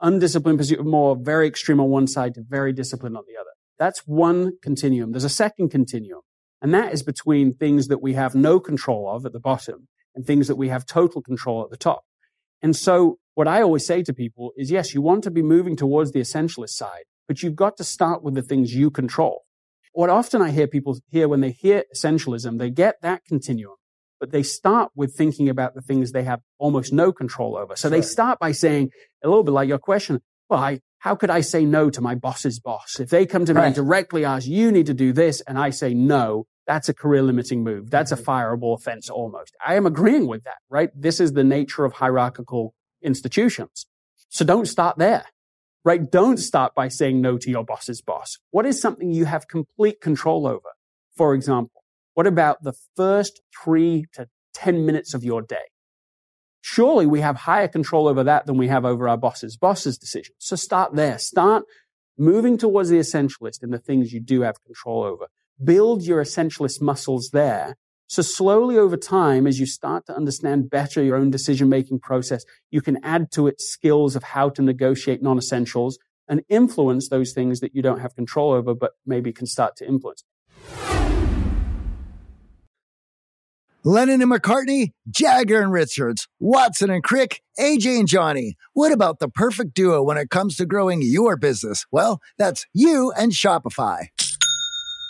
undisciplined 0.00 0.58
pursuit 0.58 0.80
of 0.80 0.86
more, 0.86 1.16
very 1.16 1.46
extreme 1.46 1.80
on 1.80 1.88
one 1.88 2.06
side 2.06 2.34
to 2.34 2.42
very 2.42 2.72
disciplined 2.72 3.16
on 3.16 3.24
the 3.26 3.40
other. 3.40 3.50
That's 3.78 4.00
one 4.00 4.52
continuum. 4.62 5.12
There's 5.12 5.24
a 5.24 5.28
second 5.28 5.70
continuum. 5.70 6.20
And 6.60 6.72
that 6.74 6.92
is 6.92 7.02
between 7.02 7.54
things 7.54 7.88
that 7.88 8.02
we 8.02 8.14
have 8.14 8.34
no 8.34 8.58
control 8.58 9.08
of 9.14 9.26
at 9.26 9.32
the 9.32 9.40
bottom 9.40 9.88
and 10.14 10.26
things 10.26 10.48
that 10.48 10.56
we 10.56 10.68
have 10.68 10.86
total 10.86 11.20
control 11.20 11.62
at 11.62 11.70
the 11.70 11.76
top. 11.76 12.04
And 12.62 12.74
so 12.74 13.18
what 13.34 13.48
I 13.48 13.62
always 13.62 13.84
say 13.84 14.02
to 14.02 14.12
people 14.12 14.52
is, 14.56 14.70
yes, 14.70 14.94
you 14.94 15.02
want 15.02 15.24
to 15.24 15.30
be 15.30 15.42
moving 15.42 15.76
towards 15.76 16.12
the 16.12 16.20
essentialist 16.20 16.70
side, 16.70 17.04
but 17.28 17.42
you've 17.42 17.56
got 17.56 17.76
to 17.76 17.84
start 17.84 18.22
with 18.22 18.34
the 18.34 18.42
things 18.42 18.74
you 18.74 18.90
control. 18.90 19.42
What 19.92 20.10
often 20.10 20.40
I 20.40 20.50
hear 20.50 20.66
people 20.66 20.98
hear 21.08 21.28
when 21.28 21.40
they 21.40 21.50
hear 21.50 21.84
essentialism, 21.94 22.58
they 22.58 22.70
get 22.70 22.96
that 23.02 23.24
continuum 23.26 23.76
but 24.24 24.32
they 24.32 24.42
start 24.42 24.90
with 24.94 25.14
thinking 25.14 25.50
about 25.50 25.74
the 25.74 25.82
things 25.82 26.12
they 26.12 26.22
have 26.22 26.40
almost 26.58 26.94
no 26.94 27.12
control 27.12 27.58
over. 27.58 27.76
So 27.76 27.90
sure. 27.90 27.90
they 27.90 28.00
start 28.00 28.38
by 28.38 28.52
saying 28.52 28.88
a 29.22 29.28
little 29.28 29.44
bit 29.44 29.50
like 29.50 29.68
your 29.68 29.78
question, 29.78 30.22
well, 30.48 30.60
I, 30.60 30.80
how 31.00 31.14
could 31.14 31.28
I 31.28 31.42
say 31.42 31.66
no 31.66 31.90
to 31.90 32.00
my 32.00 32.14
boss's 32.14 32.58
boss? 32.58 32.98
If 32.98 33.10
they 33.10 33.26
come 33.26 33.44
to 33.44 33.52
me 33.52 33.60
right. 33.60 33.66
and 33.66 33.74
directly 33.74 34.24
ask, 34.24 34.46
you 34.46 34.72
need 34.72 34.86
to 34.86 34.94
do 34.94 35.12
this, 35.12 35.42
and 35.42 35.58
I 35.58 35.68
say 35.68 35.92
no, 35.92 36.46
that's 36.66 36.88
a 36.88 36.94
career 36.94 37.20
limiting 37.20 37.62
move. 37.62 37.90
That's 37.90 38.12
a 38.12 38.16
mm-hmm. 38.16 38.30
fireable 38.30 38.74
offense 38.74 39.10
almost. 39.10 39.54
I 39.62 39.74
am 39.74 39.84
agreeing 39.84 40.26
with 40.26 40.44
that, 40.44 40.56
right? 40.70 40.88
This 40.94 41.20
is 41.20 41.34
the 41.34 41.44
nature 41.44 41.84
of 41.84 41.92
hierarchical 41.92 42.72
institutions. 43.02 43.84
So 44.30 44.46
don't 44.46 44.64
start 44.66 44.96
there, 44.96 45.26
right? 45.84 46.10
Don't 46.10 46.38
start 46.38 46.74
by 46.74 46.88
saying 46.88 47.20
no 47.20 47.36
to 47.36 47.50
your 47.50 47.64
boss's 47.66 48.00
boss. 48.00 48.38
What 48.52 48.64
is 48.64 48.80
something 48.80 49.10
you 49.10 49.26
have 49.26 49.48
complete 49.48 50.00
control 50.00 50.46
over? 50.46 50.70
For 51.14 51.34
example, 51.34 51.83
What 52.14 52.28
about 52.28 52.62
the 52.62 52.74
first 52.96 53.42
three 53.62 54.06
to 54.12 54.28
10 54.54 54.86
minutes 54.86 55.14
of 55.14 55.24
your 55.24 55.42
day? 55.42 55.66
Surely 56.60 57.06
we 57.06 57.20
have 57.20 57.36
higher 57.36 57.68
control 57.68 58.06
over 58.06 58.22
that 58.24 58.46
than 58.46 58.56
we 58.56 58.68
have 58.68 58.84
over 58.84 59.08
our 59.08 59.18
boss's 59.18 59.56
boss's 59.56 59.98
decisions. 59.98 60.36
So 60.38 60.56
start 60.56 60.94
there. 60.94 61.18
Start 61.18 61.64
moving 62.16 62.56
towards 62.56 62.88
the 62.88 62.98
essentialist 62.98 63.62
in 63.62 63.70
the 63.70 63.78
things 63.78 64.12
you 64.12 64.20
do 64.20 64.42
have 64.42 64.62
control 64.64 65.02
over. 65.02 65.26
Build 65.62 66.02
your 66.02 66.22
essentialist 66.22 66.80
muscles 66.80 67.30
there. 67.32 67.74
So 68.06 68.22
slowly 68.22 68.78
over 68.78 68.96
time, 68.96 69.46
as 69.46 69.58
you 69.58 69.66
start 69.66 70.06
to 70.06 70.14
understand 70.14 70.70
better 70.70 71.02
your 71.02 71.16
own 71.16 71.30
decision 71.30 71.68
making 71.68 71.98
process, 71.98 72.44
you 72.70 72.80
can 72.80 72.98
add 73.02 73.32
to 73.32 73.48
it 73.48 73.60
skills 73.60 74.14
of 74.14 74.22
how 74.22 74.50
to 74.50 74.62
negotiate 74.62 75.20
non-essentials 75.20 75.98
and 76.28 76.42
influence 76.48 77.08
those 77.08 77.32
things 77.32 77.58
that 77.58 77.74
you 77.74 77.82
don't 77.82 78.00
have 78.00 78.14
control 78.14 78.52
over, 78.52 78.74
but 78.74 78.92
maybe 79.04 79.32
can 79.32 79.46
start 79.46 79.74
to 79.76 79.86
influence. 79.86 80.22
Lennon 83.86 84.22
and 84.22 84.32
McCartney, 84.32 84.92
Jagger 85.10 85.60
and 85.60 85.70
Richards, 85.70 86.26
Watson 86.40 86.88
and 86.88 87.04
Crick, 87.04 87.42
AJ 87.60 87.98
and 87.98 88.08
Johnny. 88.08 88.56
What 88.72 88.92
about 88.92 89.18
the 89.18 89.28
perfect 89.28 89.74
duo 89.74 90.02
when 90.02 90.16
it 90.16 90.30
comes 90.30 90.56
to 90.56 90.64
growing 90.64 91.02
your 91.02 91.36
business? 91.36 91.84
Well, 91.92 92.18
that's 92.38 92.64
you 92.72 93.12
and 93.14 93.32
Shopify. 93.32 94.06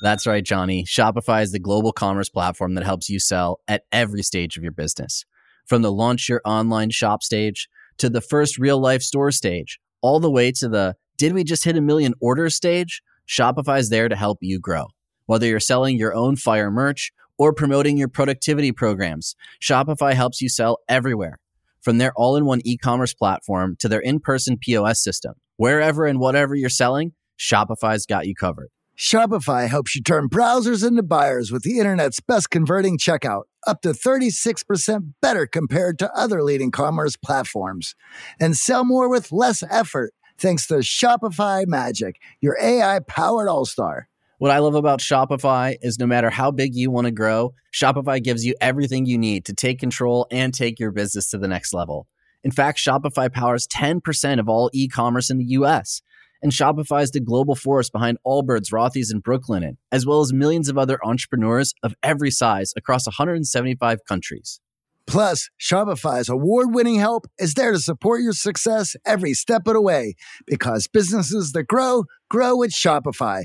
That's 0.03 0.27
right, 0.27 0.45
Johnny. 0.45 0.85
Shopify 0.85 1.45
is 1.45 1.53
the 1.53 1.61
global 1.61 1.93
commerce 1.93 2.29
platform 2.29 2.75
that 2.75 2.83
helps 2.83 3.09
you 3.09 3.21
sell 3.21 3.61
at 3.69 3.85
every 3.93 4.25
stage 4.25 4.57
of 4.57 4.65
your 4.65 4.73
business. 4.73 5.25
From 5.67 5.83
the 5.83 5.93
launch 5.93 6.29
your 6.29 6.43
online 6.45 6.91
shop 6.91 7.23
stage 7.23 7.69
to 7.99 8.11
the 8.11 8.21
first 8.21 8.59
real 8.59 8.81
life 8.81 9.03
store 9.03 9.31
stage, 9.31 9.79
all 10.03 10.19
the 10.19 10.33
way 10.33 10.51
to 10.51 10.69
the 10.69 10.97
did 11.17 11.33
we 11.33 11.45
just 11.45 11.63
hit 11.63 11.77
a 11.77 11.81
million 11.81 12.13
orders 12.21 12.57
stage? 12.57 13.03
Shopify 13.29 13.79
is 13.79 13.91
there 13.91 14.09
to 14.09 14.17
help 14.17 14.39
you 14.41 14.59
grow. 14.59 14.87
Whether 15.27 15.47
you're 15.47 15.61
selling 15.61 15.97
your 15.97 16.13
own 16.13 16.35
fire 16.35 16.73
merch 16.73 17.13
or 17.39 17.53
promoting 17.53 17.97
your 17.97 18.09
productivity 18.09 18.73
programs, 18.73 19.35
Shopify 19.61 20.15
helps 20.15 20.41
you 20.41 20.49
sell 20.49 20.79
everywhere. 20.89 21.39
From 21.83 21.99
their 21.99 22.13
all 22.17 22.37
in 22.37 22.47
one 22.47 22.61
e 22.65 22.77
commerce 22.79 23.13
platform 23.13 23.77
to 23.81 23.89
their 23.89 24.01
in 24.01 24.21
person 24.21 24.57
POS 24.59 25.03
system, 25.03 25.35
wherever 25.57 26.07
and 26.07 26.19
whatever 26.19 26.55
you're 26.55 26.71
selling, 26.71 27.13
Shopify's 27.39 28.07
got 28.07 28.27
you 28.27 28.35
covered. 28.35 28.69
Shopify 28.97 29.69
helps 29.69 29.97
you 29.97 30.03
turn 30.03 30.29
browsers 30.29 30.87
into 30.87 31.03
buyers 31.03 31.51
with 31.51 31.63
the 31.63 31.79
internet's 31.81 32.21
best 32.21 32.51
converting 32.51 32.97
checkout, 32.97 33.43
up 33.67 33.83
to 33.83 33.91
36% 33.91 35.15
better 35.21 35.47
compared 35.47 35.99
to 35.99 36.13
other 36.15 36.43
leading 36.43 36.71
commerce 36.71 37.17
platforms. 37.17 37.97
And 38.39 38.57
sell 38.57 38.85
more 38.85 39.09
with 39.09 39.33
less 39.33 39.65
effort 39.69 40.15
thanks 40.39 40.67
to 40.69 40.75
Shopify 40.75 41.67
Magic, 41.67 42.21
your 42.41 42.57
AI 42.61 43.01
powered 43.01 43.49
all 43.49 43.65
star. 43.65 44.09
What 44.39 44.51
I 44.51 44.59
love 44.59 44.75
about 44.75 44.99
Shopify 44.99 45.77
is 45.81 45.99
no 46.01 46.07
matter 46.07 46.29
how 46.29 46.51
big 46.51 46.75
you 46.75 46.91
want 46.91 47.05
to 47.05 47.13
grow, 47.13 47.55
Shopify 47.73 48.23
gives 48.23 48.45
you 48.45 48.55
everything 48.61 49.07
you 49.07 49.17
need 49.17 49.45
to 49.45 49.55
take 49.55 49.79
control 49.79 50.27
and 50.31 50.53
take 50.53 50.81
your 50.81 50.91
business 50.91 51.31
to 51.31 51.39
the 51.39 51.47
next 51.47 51.73
level. 51.73 52.09
In 52.43 52.51
fact, 52.51 52.79
Shopify 52.79 53.33
powers 53.33 53.69
10% 53.69 54.41
of 54.41 54.49
all 54.49 54.71
e 54.73 54.89
commerce 54.89 55.31
in 55.31 55.39
the 55.39 55.45
US. 55.45 56.03
And 56.43 56.51
Shopify 56.51 57.03
is 57.03 57.13
the 57.13 57.21
global 57.21 57.55
force 57.55 57.89
behind 57.89 58.19
Allbirds, 58.27 58.73
Rothy's, 58.73 59.11
and 59.11 59.23
Brooklinen, 59.23 59.77
as 59.93 60.05
well 60.05 60.21
as 60.21 60.33
millions 60.33 60.69
of 60.69 60.77
other 60.77 60.99
entrepreneurs 61.05 61.73
of 61.85 61.95
every 62.03 62.33
size 62.33 62.75
across 62.77 63.07
175 63.07 64.05
countries. 64.07 64.61
Plus, 65.07 65.49
Shopify's 65.61 66.29
award 66.29 66.75
winning 66.75 66.99
help 66.99 67.27
is 67.39 67.55
there 67.55 67.73
to 67.73 67.79
support 67.79 68.23
your 68.23 68.33
success 68.33 68.97
every 69.07 69.35
step 69.35 69.67
of 69.67 69.75
the 69.75 69.81
way 69.81 70.15
because 70.47 70.87
businesses 70.87 71.53
that 71.53 71.65
grow, 71.65 72.05
grow 72.29 72.57
with 72.57 72.73
Shopify. 72.73 73.45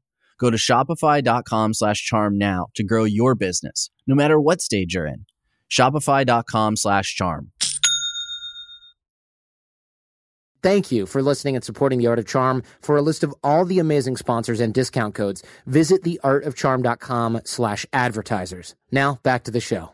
Go 0.41 0.49
to 0.49 0.57
shopify.com 0.57 1.75
slash 1.75 2.03
charm 2.03 2.35
now 2.35 2.65
to 2.73 2.83
grow 2.83 3.03
your 3.03 3.35
business, 3.35 3.91
no 4.07 4.15
matter 4.15 4.39
what 4.39 4.59
stage 4.59 4.95
you're 4.95 5.05
in. 5.05 5.27
Shopify.com 5.69 6.77
slash 6.77 7.15
charm. 7.15 7.51
Thank 10.63 10.91
you 10.91 11.05
for 11.05 11.21
listening 11.21 11.55
and 11.55 11.63
supporting 11.63 11.99
The 11.99 12.07
Art 12.07 12.17
of 12.17 12.25
Charm. 12.25 12.63
For 12.81 12.97
a 12.97 13.03
list 13.03 13.23
of 13.23 13.35
all 13.43 13.65
the 13.65 13.77
amazing 13.77 14.17
sponsors 14.17 14.59
and 14.59 14.73
discount 14.73 15.13
codes, 15.13 15.43
visit 15.67 16.03
theartofcharm.com 16.03 17.41
slash 17.45 17.85
advertisers. 17.93 18.75
Now 18.91 19.19
back 19.21 19.43
to 19.43 19.51
the 19.51 19.59
show. 19.59 19.93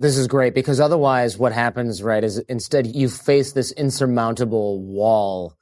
This 0.00 0.16
is 0.16 0.28
great 0.28 0.54
because 0.54 0.78
otherwise 0.78 1.38
what 1.38 1.52
happens, 1.52 2.02
right, 2.02 2.22
is 2.22 2.38
instead 2.38 2.86
you 2.86 3.08
face 3.08 3.52
this 3.52 3.72
insurmountable 3.72 4.80
wall 4.80 5.57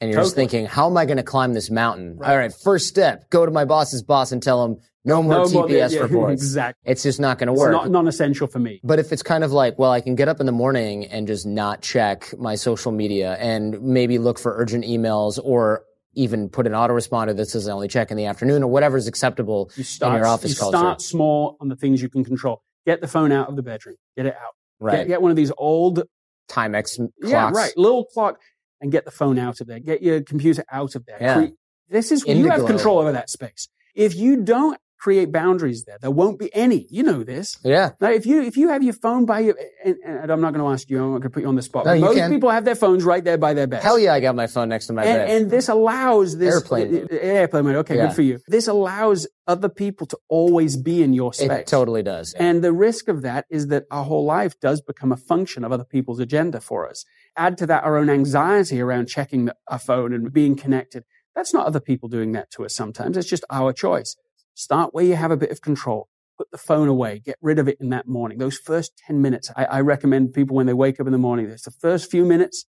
and 0.00 0.10
you're 0.10 0.20
just 0.22 0.34
thinking, 0.34 0.66
how 0.66 0.88
am 0.88 0.96
I 0.96 1.04
going 1.06 1.16
to 1.16 1.22
climb 1.22 1.52
this 1.54 1.70
mountain? 1.70 2.16
Right. 2.18 2.30
All 2.30 2.36
right, 2.36 2.52
first 2.52 2.86
step, 2.88 3.30
go 3.30 3.46
to 3.46 3.52
my 3.52 3.64
boss's 3.64 4.02
boss 4.02 4.32
and 4.32 4.42
tell 4.42 4.64
him 4.64 4.76
no 5.04 5.22
more 5.22 5.32
No 5.44 5.48
more- 5.50 5.68
TPS 5.68 5.92
yeah, 5.92 6.00
reports. 6.00 6.42
exactly. 6.42 6.90
It's 6.90 7.02
just 7.02 7.20
not 7.20 7.38
going 7.38 7.46
to 7.46 7.52
work. 7.52 7.74
It's 7.74 7.84
not 7.84 7.90
non-essential 7.90 8.46
for 8.48 8.58
me. 8.58 8.80
But 8.84 8.98
if 8.98 9.12
it's 9.12 9.22
kind 9.22 9.44
of 9.44 9.52
like, 9.52 9.78
well, 9.78 9.90
I 9.92 10.00
can 10.00 10.14
get 10.16 10.28
up 10.28 10.40
in 10.40 10.46
the 10.46 10.52
morning 10.52 11.06
and 11.06 11.26
just 11.26 11.46
not 11.46 11.80
check 11.80 12.36
my 12.38 12.56
social 12.56 12.92
media 12.92 13.34
and 13.40 13.80
maybe 13.80 14.18
look 14.18 14.38
for 14.38 14.54
urgent 14.56 14.84
emails 14.84 15.38
or 15.42 15.84
even 16.14 16.48
put 16.48 16.66
an 16.66 16.72
autoresponder 16.72 17.36
that 17.36 17.46
says 17.46 17.68
I 17.68 17.72
only 17.72 17.88
check 17.88 18.10
in 18.10 18.16
the 18.16 18.24
afternoon 18.26 18.62
or 18.62 18.70
whatever 18.70 18.96
is 18.96 19.06
acceptable 19.06 19.70
You 19.76 19.84
start, 19.84 20.14
in 20.14 20.18
your 20.18 20.26
office 20.26 20.50
you 20.52 20.56
culture. 20.56 20.76
start 20.78 21.02
small 21.02 21.56
on 21.60 21.68
the 21.68 21.76
things 21.76 22.00
you 22.02 22.08
can 22.08 22.24
control. 22.24 22.62
Get 22.86 23.00
the 23.00 23.08
phone 23.08 23.32
out 23.32 23.48
of 23.48 23.56
the 23.56 23.62
bedroom. 23.62 23.96
Get 24.16 24.26
it 24.26 24.34
out. 24.34 24.54
right. 24.80 24.98
Get, 24.98 25.08
get 25.08 25.22
one 25.22 25.30
of 25.30 25.36
these 25.36 25.52
old, 25.58 26.02
Timex 26.48 26.96
clocks. 26.96 27.12
yeah, 27.22 27.50
right, 27.52 27.72
little 27.76 28.04
clock, 28.04 28.40
and 28.80 28.92
get 28.92 29.04
the 29.04 29.10
phone 29.10 29.38
out 29.38 29.60
of 29.60 29.66
there. 29.66 29.78
Get 29.80 30.02
your 30.02 30.22
computer 30.22 30.64
out 30.70 30.94
of 30.94 31.06
there. 31.06 31.18
Yeah. 31.20 31.46
This 31.88 32.10
is 32.12 32.24
you 32.26 32.48
have 32.50 32.62
Indiglo. 32.62 32.66
control 32.66 32.98
over 32.98 33.12
that 33.12 33.30
space. 33.30 33.68
If 33.94 34.14
you 34.16 34.42
don't 34.42 34.78
create 34.98 35.30
boundaries 35.30 35.84
there, 35.84 35.98
there 36.00 36.10
won't 36.10 36.38
be 36.38 36.52
any. 36.54 36.86
You 36.90 37.02
know 37.04 37.22
this. 37.22 37.58
Yeah. 37.62 37.90
Now, 38.00 38.10
if 38.10 38.26
you 38.26 38.42
if 38.42 38.56
you 38.56 38.70
have 38.70 38.82
your 38.82 38.94
phone 38.94 39.24
by 39.24 39.40
your, 39.40 39.54
and, 39.84 39.96
and 40.04 40.30
I'm 40.32 40.40
not 40.40 40.52
going 40.52 40.64
to 40.64 40.72
ask 40.72 40.88
you, 40.90 40.96
I'm 40.96 41.04
not 41.12 41.18
going 41.18 41.22
to 41.22 41.30
put 41.30 41.42
you 41.42 41.48
on 41.48 41.54
the 41.54 41.62
spot. 41.62 41.86
No, 41.86 41.96
most 41.98 42.16
can. 42.16 42.30
people 42.30 42.50
have 42.50 42.64
their 42.64 42.74
phones 42.74 43.04
right 43.04 43.22
there 43.22 43.38
by 43.38 43.54
their 43.54 43.66
bed. 43.66 43.82
Hell 43.82 43.98
yeah, 43.98 44.14
I 44.14 44.20
got 44.20 44.34
my 44.34 44.46
phone 44.48 44.68
next 44.68 44.86
to 44.88 44.94
my 44.94 45.04
and, 45.04 45.16
bed. 45.18 45.30
and 45.30 45.50
this 45.50 45.68
allows 45.68 46.36
this 46.38 46.54
Airplane 46.54 47.06
airplane 47.10 47.64
mode. 47.64 47.76
Okay, 47.76 47.96
Yeah. 47.96 48.06
good 48.06 48.16
for 48.16 48.22
you. 48.22 48.40
This 48.48 48.66
allows 48.68 49.28
other 49.46 49.68
people 49.68 50.06
to 50.08 50.18
always 50.28 50.76
be 50.76 51.02
in 51.02 51.12
your 51.12 51.32
space. 51.32 51.50
it 51.50 51.66
totally 51.68 52.02
does. 52.02 52.34
And 52.34 52.64
the 52.64 52.72
risk 52.72 53.06
of 53.08 53.22
that 53.22 53.44
is 53.48 53.68
that 53.68 53.84
our 53.90 54.02
whole 54.02 54.24
life 54.24 54.58
does 54.60 54.80
become 54.80 55.12
a 55.12 55.16
function 55.16 55.62
of 55.62 55.70
other 55.72 55.84
people's 55.84 56.18
agenda 56.18 56.60
for 56.60 56.88
us. 56.88 57.04
Add 57.36 57.58
to 57.58 57.66
that 57.66 57.84
our 57.84 57.96
own 57.96 58.10
anxiety 58.10 58.80
around 58.80 59.06
checking 59.08 59.46
the, 59.46 59.56
our 59.68 59.78
phone 59.78 60.12
and 60.12 60.32
being 60.32 60.56
connected. 60.56 61.04
That's 61.34 61.52
not 61.52 61.66
other 61.66 61.80
people 61.80 62.08
doing 62.08 62.32
that 62.32 62.50
to 62.52 62.64
us 62.64 62.74
sometimes. 62.74 63.16
It's 63.16 63.28
just 63.28 63.44
our 63.50 63.72
choice. 63.72 64.16
Start 64.54 64.94
where 64.94 65.04
you 65.04 65.16
have 65.16 65.30
a 65.30 65.36
bit 65.36 65.50
of 65.50 65.60
control. 65.60 66.08
Put 66.38 66.50
the 66.50 66.58
phone 66.58 66.88
away. 66.88 67.20
Get 67.24 67.36
rid 67.42 67.58
of 67.58 67.68
it 67.68 67.78
in 67.80 67.90
that 67.90 68.08
morning. 68.08 68.38
Those 68.38 68.56
first 68.58 68.92
10 69.06 69.20
minutes, 69.22 69.50
I, 69.56 69.64
I 69.66 69.80
recommend 69.82 70.32
people 70.34 70.56
when 70.56 70.66
they 70.66 70.74
wake 70.74 70.98
up 71.00 71.06
in 71.06 71.12
the 71.12 71.18
morning, 71.18 71.46
it's 71.46 71.64
the 71.64 71.70
first 71.70 72.10
few 72.10 72.24
minutes 72.24 72.66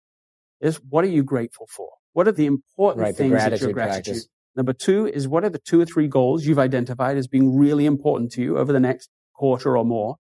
is 0.62 0.78
what 0.90 1.04
are 1.04 1.10
you 1.10 1.24
grateful 1.24 1.68
for? 1.70 1.90
What 2.14 2.28
are 2.28 2.32
the 2.32 2.46
important 2.46 3.04
Right, 3.04 3.16
the 3.16 3.18
things 3.18 3.32
that 3.32 3.40
gratitude 3.50 3.62
you're 3.62 3.74
gratitude? 3.74 4.06
practice. 4.06 4.28
Number 4.56 4.74
two 4.74 5.08
is 5.08 5.28
what 5.28 5.44
are 5.44 5.50
the 5.50 5.60
two 5.60 5.82
or 5.82 5.86
three 5.86 6.08
goals 6.08 6.46
you've 6.46 6.60
identified 6.60 7.18
as 7.18 7.28
being 7.28 7.58
really 7.58 7.86
important 7.86 8.32
to 8.34 8.42
you 8.42 8.58
over 8.58 8.72
the 8.74 8.80
next 8.80 9.10
quarter 9.34 9.78
or 9.78 9.86
more 9.86 10.16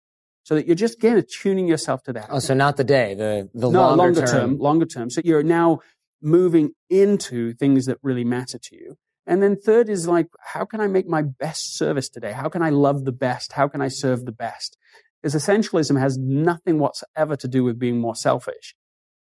so 0.45 0.55
that 0.55 0.65
you're 0.67 0.75
just 0.75 0.95
again 0.99 1.21
tuning 1.41 1.67
yourself 1.67 2.03
to 2.03 2.13
that. 2.13 2.27
oh, 2.29 2.39
so 2.39 2.53
not 2.53 2.77
the 2.77 2.83
day, 2.83 3.13
the 3.15 3.49
the 3.53 3.69
no, 3.69 3.81
longer, 3.81 3.95
longer 4.03 4.25
term, 4.25 4.57
longer 4.57 4.85
term. 4.85 5.09
So 5.09 5.21
you're 5.25 5.43
now 5.43 5.79
moving 6.21 6.71
into 6.89 7.53
things 7.53 7.85
that 7.87 7.97
really 8.01 8.23
matter 8.23 8.57
to 8.57 8.75
you. 8.75 8.95
And 9.27 9.41
then 9.41 9.55
third 9.57 9.89
is 9.89 10.07
like, 10.07 10.27
how 10.53 10.63
can 10.65 10.79
I 10.79 10.87
make 10.87 11.07
my 11.07 11.23
best 11.23 11.75
service 11.75 12.09
today? 12.09 12.31
How 12.31 12.47
can 12.47 12.61
I 12.61 12.69
love 12.69 13.05
the 13.05 13.11
best? 13.11 13.53
How 13.53 13.67
can 13.67 13.81
I 13.81 13.87
serve 13.89 14.25
the 14.25 14.31
best? 14.31 14.77
Because 15.21 15.33
essentialism 15.35 15.99
has 15.99 16.17
nothing 16.19 16.77
whatsoever 16.77 17.35
to 17.37 17.47
do 17.47 17.63
with 17.63 17.79
being 17.79 17.99
more 17.99 18.15
selfish. 18.15 18.75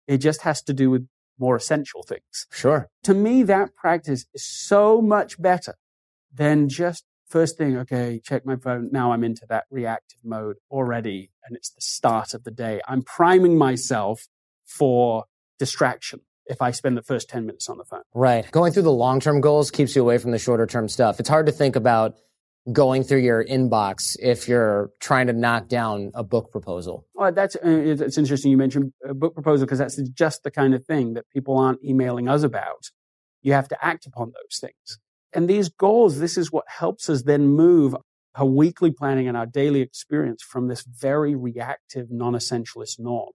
It 0.09 0.19
just 0.19 0.41
has 0.43 0.63
to 0.63 0.73
do 0.73 0.89
with 0.91 1.07
more 1.39 1.57
essential 1.57 2.03
things 2.03 2.47
Sure. 2.51 2.89
to 3.05 3.15
me, 3.15 3.43
that 3.45 3.75
practice 3.75 4.25
is 4.35 4.45
so 4.47 5.01
much 5.03 5.41
better 5.41 5.75
than 6.35 6.69
just 6.69 7.05
first 7.31 7.57
thing, 7.57 7.77
okay, 7.79 8.21
check 8.23 8.45
my 8.45 8.57
phone. 8.57 8.91
Now 8.93 9.13
I'm 9.13 9.25
into 9.25 9.47
that 9.49 9.65
reactive 9.71 10.21
mode 10.25 10.57
already. 10.71 11.31
And 11.45 11.57
it's 11.57 11.71
the 11.71 11.81
start 11.81 12.35
of 12.35 12.45
the 12.45 12.51
day. 12.51 12.81
I'm 12.87 13.03
priming 13.03 13.57
myself 13.57 14.29
for 14.65 15.25
distraction 15.59 16.21
if 16.47 16.61
I 16.61 16.73
spend 16.73 16.97
the 16.97 17.03
first 17.03 17.29
10 17.31 17.47
minutes 17.47 17.69
on 17.69 17.79
the 17.79 17.85
phone. 17.85 18.03
Right. 18.15 18.51
Going 18.51 18.73
through 18.73 18.83
the 18.83 18.93
long 18.93 19.21
term 19.21 19.41
goals 19.41 19.71
keeps 19.71 19.97
you 19.97 20.03
away 20.03 20.19
from 20.19 20.33
the 20.33 20.39
shorter 20.39 20.67
term 20.67 20.89
stuff. 20.89 21.21
It's 21.21 21.29
hard 21.29 21.47
to 21.47 21.53
think 21.53 21.77
about 21.77 22.17
going 22.73 23.03
through 23.03 23.21
your 23.21 23.45
inbox 23.45 24.17
if 24.21 24.47
you're 24.49 24.91
trying 25.01 25.27
to 25.27 25.33
knock 25.33 25.69
down 25.69 26.11
a 26.15 26.23
book 26.23 26.51
proposal? 26.53 27.07
Well, 27.15 27.33
that's 27.33 27.57
uh, 27.57 27.61
it's 27.65 28.19
interesting. 28.19 28.51
You 28.51 28.57
mentioned 28.57 28.93
a 29.09 29.15
book 29.15 29.35
proposal 29.35 29.67
because 29.67 29.79
that's 29.79 29.97
just 29.97 30.43
the 30.43 30.51
kind 30.51 30.75
of 30.75 30.85
thing 30.85 31.15
that 31.15 31.29
people 31.31 31.59
aren't 31.59 31.83
emailing 31.83 32.29
us 32.29 32.43
about. 32.43 32.91
You 33.43 33.55
have 33.55 33.69
to 33.69 33.85
act 33.85 34.07
upon 34.07 34.33
those 34.33 34.59
things. 34.61 34.99
And 35.33 35.49
these 35.49 35.69
goals, 35.69 36.19
this 36.19 36.37
is 36.37 36.51
what 36.51 36.65
helps 36.69 37.09
us 37.09 37.23
then 37.23 37.47
move 37.47 37.95
our 38.35 38.47
weekly 38.47 38.91
planning 38.91 39.29
and 39.29 39.37
our 39.37 39.47
daily 39.47 39.81
experience 39.81 40.43
from 40.43 40.69
this 40.69 40.83
very 40.83 41.35
reactive, 41.35 42.07
non-essentialist 42.11 42.99
norm. 42.99 43.31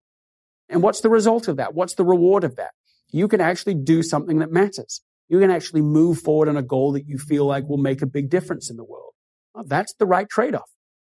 And 0.69 0.81
what's 0.81 1.01
the 1.01 1.09
result 1.09 1.47
of 1.47 1.57
that? 1.57 1.73
What's 1.73 1.95
the 1.95 2.05
reward 2.05 2.43
of 2.43 2.55
that? 2.55 2.71
You 3.11 3.27
can 3.27 3.41
actually 3.41 3.75
do 3.75 4.01
something 4.03 4.39
that 4.39 4.51
matters. 4.51 5.01
You 5.29 5.39
can 5.39 5.51
actually 5.51 5.81
move 5.81 6.19
forward 6.19 6.49
on 6.49 6.57
a 6.57 6.63
goal 6.63 6.91
that 6.93 7.07
you 7.07 7.17
feel 7.17 7.45
like 7.45 7.67
will 7.67 7.77
make 7.77 8.01
a 8.01 8.07
big 8.07 8.29
difference 8.29 8.69
in 8.69 8.77
the 8.77 8.83
world. 8.83 9.13
Well, 9.53 9.63
that's 9.65 9.93
the 9.95 10.05
right 10.05 10.29
trade-off. 10.29 10.69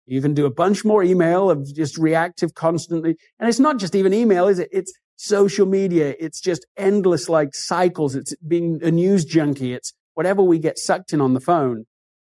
You 0.05 0.21
can 0.21 0.33
do 0.33 0.45
a 0.45 0.51
bunch 0.51 0.83
more 0.83 1.03
email 1.03 1.51
of 1.51 1.71
just 1.73 1.97
reactive 1.97 2.53
constantly. 2.55 3.15
And 3.39 3.47
it's 3.47 3.59
not 3.59 3.77
just 3.77 3.95
even 3.95 4.13
email, 4.13 4.47
is 4.47 4.59
it? 4.59 4.69
It's 4.71 4.91
social 5.17 5.65
media. 5.65 6.15
It's 6.19 6.41
just 6.41 6.65
endless 6.77 7.29
like 7.29 7.49
cycles. 7.53 8.15
It's 8.15 8.35
being 8.37 8.79
a 8.81 8.89
news 8.89 9.25
junkie. 9.25 9.73
It's 9.73 9.93
whatever 10.19 10.43
we 10.43 10.59
get 10.59 10.77
sucked 10.77 11.13
in 11.13 11.21
on 11.21 11.33
the 11.33 11.39
phone 11.39 11.85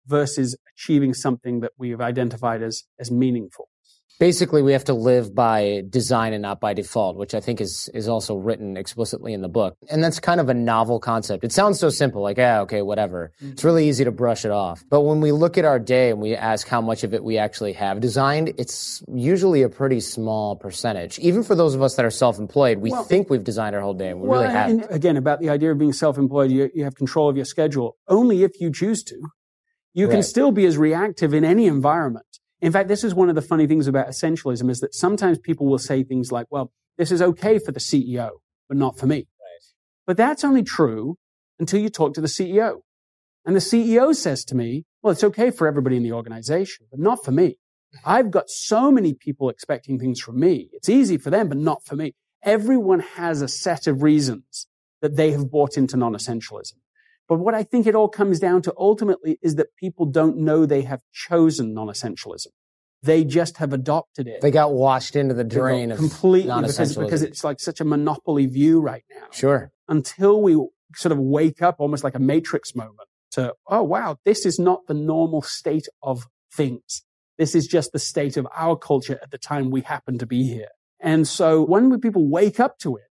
versus 0.07 0.57
achieving 0.75 1.13
something 1.13 1.61
that 1.61 1.71
we 1.77 1.89
have 1.89 2.01
identified 2.01 2.61
as, 2.61 2.83
as 2.99 3.09
meaningful 3.09 3.69
basically 4.19 4.61
we 4.61 4.73
have 4.73 4.85
to 4.85 4.93
live 4.93 5.33
by 5.33 5.83
design 5.89 6.33
and 6.33 6.41
not 6.41 6.59
by 6.59 6.73
default, 6.73 7.17
which 7.17 7.33
I 7.33 7.39
think 7.39 7.61
is 7.61 7.89
is 7.93 8.07
also 8.07 8.35
written 8.35 8.77
explicitly 8.77 9.33
in 9.33 9.41
the 9.41 9.49
book. 9.49 9.75
And 9.89 10.03
that's 10.03 10.19
kind 10.19 10.39
of 10.39 10.49
a 10.49 10.53
novel 10.53 10.99
concept. 10.99 11.43
It 11.43 11.51
sounds 11.51 11.79
so 11.79 11.89
simple, 11.89 12.21
like, 12.21 12.37
yeah, 12.37 12.61
okay, 12.61 12.81
whatever. 12.81 13.31
Mm-hmm. 13.41 13.51
It's 13.53 13.63
really 13.63 13.87
easy 13.87 14.03
to 14.03 14.11
brush 14.11 14.45
it 14.45 14.51
off. 14.51 14.83
But 14.89 15.01
when 15.01 15.21
we 15.21 15.31
look 15.31 15.57
at 15.57 15.65
our 15.65 15.79
day 15.79 16.09
and 16.09 16.21
we 16.21 16.35
ask 16.35 16.67
how 16.67 16.81
much 16.81 17.03
of 17.03 17.13
it 17.13 17.23
we 17.23 17.37
actually 17.37 17.73
have 17.73 17.99
designed, 17.99 18.53
it's 18.57 19.03
usually 19.13 19.61
a 19.63 19.69
pretty 19.69 19.99
small 19.99 20.55
percentage. 20.55 21.19
Even 21.19 21.43
for 21.43 21.55
those 21.55 21.75
of 21.75 21.81
us 21.81 21.95
that 21.95 22.05
are 22.05 22.11
self-employed, 22.11 22.79
we 22.79 22.91
well, 22.91 23.03
think 23.03 23.29
we've 23.29 23.43
designed 23.43 23.75
our 23.75 23.81
whole 23.81 23.93
day 23.93 24.09
and 24.09 24.21
we 24.21 24.27
well, 24.27 24.41
really 24.41 24.53
haven't. 24.53 24.87
Again, 24.89 25.17
about 25.17 25.39
the 25.39 25.49
idea 25.49 25.71
of 25.71 25.77
being 25.77 25.93
self-employed, 25.93 26.51
you, 26.51 26.69
you 26.73 26.83
have 26.83 26.95
control 26.95 27.29
of 27.29 27.35
your 27.35 27.45
schedule 27.45 27.97
only 28.07 28.43
if 28.43 28.59
you 28.59 28.71
choose 28.71 29.03
to. 29.03 29.15
You 29.93 30.05
right. 30.05 30.15
can 30.15 30.23
still 30.23 30.51
be 30.51 30.65
as 30.65 30.77
reactive 30.77 31.33
in 31.33 31.43
any 31.43 31.65
environment. 31.65 32.25
In 32.61 32.71
fact, 32.71 32.87
this 32.87 33.03
is 33.03 33.13
one 33.13 33.29
of 33.29 33.35
the 33.35 33.41
funny 33.41 33.67
things 33.67 33.87
about 33.87 34.07
essentialism 34.07 34.69
is 34.69 34.79
that 34.79 34.95
sometimes 34.95 35.37
people 35.37 35.67
will 35.67 35.77
say 35.77 36.03
things 36.03 36.31
like, 36.31 36.47
well, 36.49 36.71
this 36.97 37.11
is 37.11 37.21
okay 37.21 37.59
for 37.59 37.71
the 37.71 37.79
CEO, 37.79 38.29
but 38.67 38.77
not 38.77 38.97
for 38.97 39.05
me. 39.05 39.17
Right. 39.17 39.65
But 40.07 40.17
that's 40.17 40.43
only 40.43 40.63
true 40.63 41.17
until 41.59 41.79
you 41.79 41.89
talk 41.89 42.13
to 42.15 42.21
the 42.21 42.27
CEO. 42.27 42.81
And 43.45 43.55
the 43.55 43.61
CEO 43.61 44.15
says 44.15 44.43
to 44.45 44.55
me, 44.55 44.85
well, 45.01 45.11
it's 45.11 45.23
okay 45.23 45.51
for 45.51 45.67
everybody 45.67 45.97
in 45.97 46.03
the 46.03 46.11
organization, 46.11 46.87
but 46.89 46.99
not 46.99 47.23
for 47.23 47.31
me. 47.31 47.57
I've 48.03 48.31
got 48.31 48.49
so 48.49 48.91
many 48.91 49.13
people 49.13 49.49
expecting 49.49 49.99
things 49.99 50.19
from 50.19 50.39
me. 50.39 50.69
It's 50.73 50.89
easy 50.89 51.17
for 51.17 51.29
them, 51.29 51.47
but 51.47 51.57
not 51.57 51.85
for 51.85 51.95
me. 51.95 52.13
Everyone 52.43 52.99
has 52.99 53.41
a 53.41 53.47
set 53.47 53.87
of 53.87 54.03
reasons 54.03 54.67
that 55.01 55.15
they 55.15 55.31
have 55.31 55.49
bought 55.49 55.77
into 55.77 55.95
non-essentialism. 55.95 56.73
But 57.27 57.39
what 57.39 57.53
I 57.53 57.63
think 57.63 57.87
it 57.87 57.95
all 57.95 58.07
comes 58.07 58.39
down 58.39 58.61
to 58.63 58.73
ultimately 58.77 59.37
is 59.41 59.55
that 59.55 59.75
people 59.75 60.05
don't 60.05 60.37
know 60.37 60.65
they 60.65 60.83
have 60.83 61.01
chosen 61.11 61.73
non-essentialism. 61.73 62.47
They 63.03 63.23
just 63.23 63.57
have 63.57 63.73
adopted 63.73 64.27
it. 64.27 64.41
They 64.41 64.49
got 64.49 64.73
washed 64.73 65.15
into 65.15 65.33
the 65.33 65.43
drain 65.43 65.91
of 65.91 65.97
completely 65.97 66.51
because, 66.61 66.95
because 66.95 67.21
it's 67.21 67.43
like 67.43 67.59
such 67.59 67.79
a 67.79 67.85
monopoly 67.85 68.47
view 68.47 68.79
right 68.79 69.03
now. 69.13 69.27
Sure. 69.31 69.71
Until 69.87 70.41
we 70.41 70.55
sort 70.95 71.11
of 71.11 71.19
wake 71.19 71.61
up 71.61 71.75
almost 71.79 72.03
like 72.03 72.15
a 72.15 72.19
matrix 72.19 72.75
moment 72.75 73.07
to, 73.31 73.53
oh 73.67 73.83
wow, 73.83 74.17
this 74.25 74.45
is 74.45 74.57
not 74.57 74.87
the 74.87 74.93
normal 74.93 75.41
state 75.41 75.87
of 76.01 76.27
things. 76.51 77.03
This 77.37 77.53
is 77.53 77.67
just 77.67 77.91
the 77.91 77.99
state 77.99 78.35
of 78.35 78.47
our 78.57 78.75
culture 78.75 79.19
at 79.21 79.29
the 79.29 79.37
time 79.37 79.69
we 79.69 79.81
happen 79.81 80.17
to 80.17 80.25
be 80.25 80.43
here. 80.43 80.69
And 80.99 81.27
so 81.27 81.63
when 81.63 81.99
people 81.99 82.27
wake 82.27 82.59
up 82.59 82.79
to 82.79 82.95
it, 82.95 83.03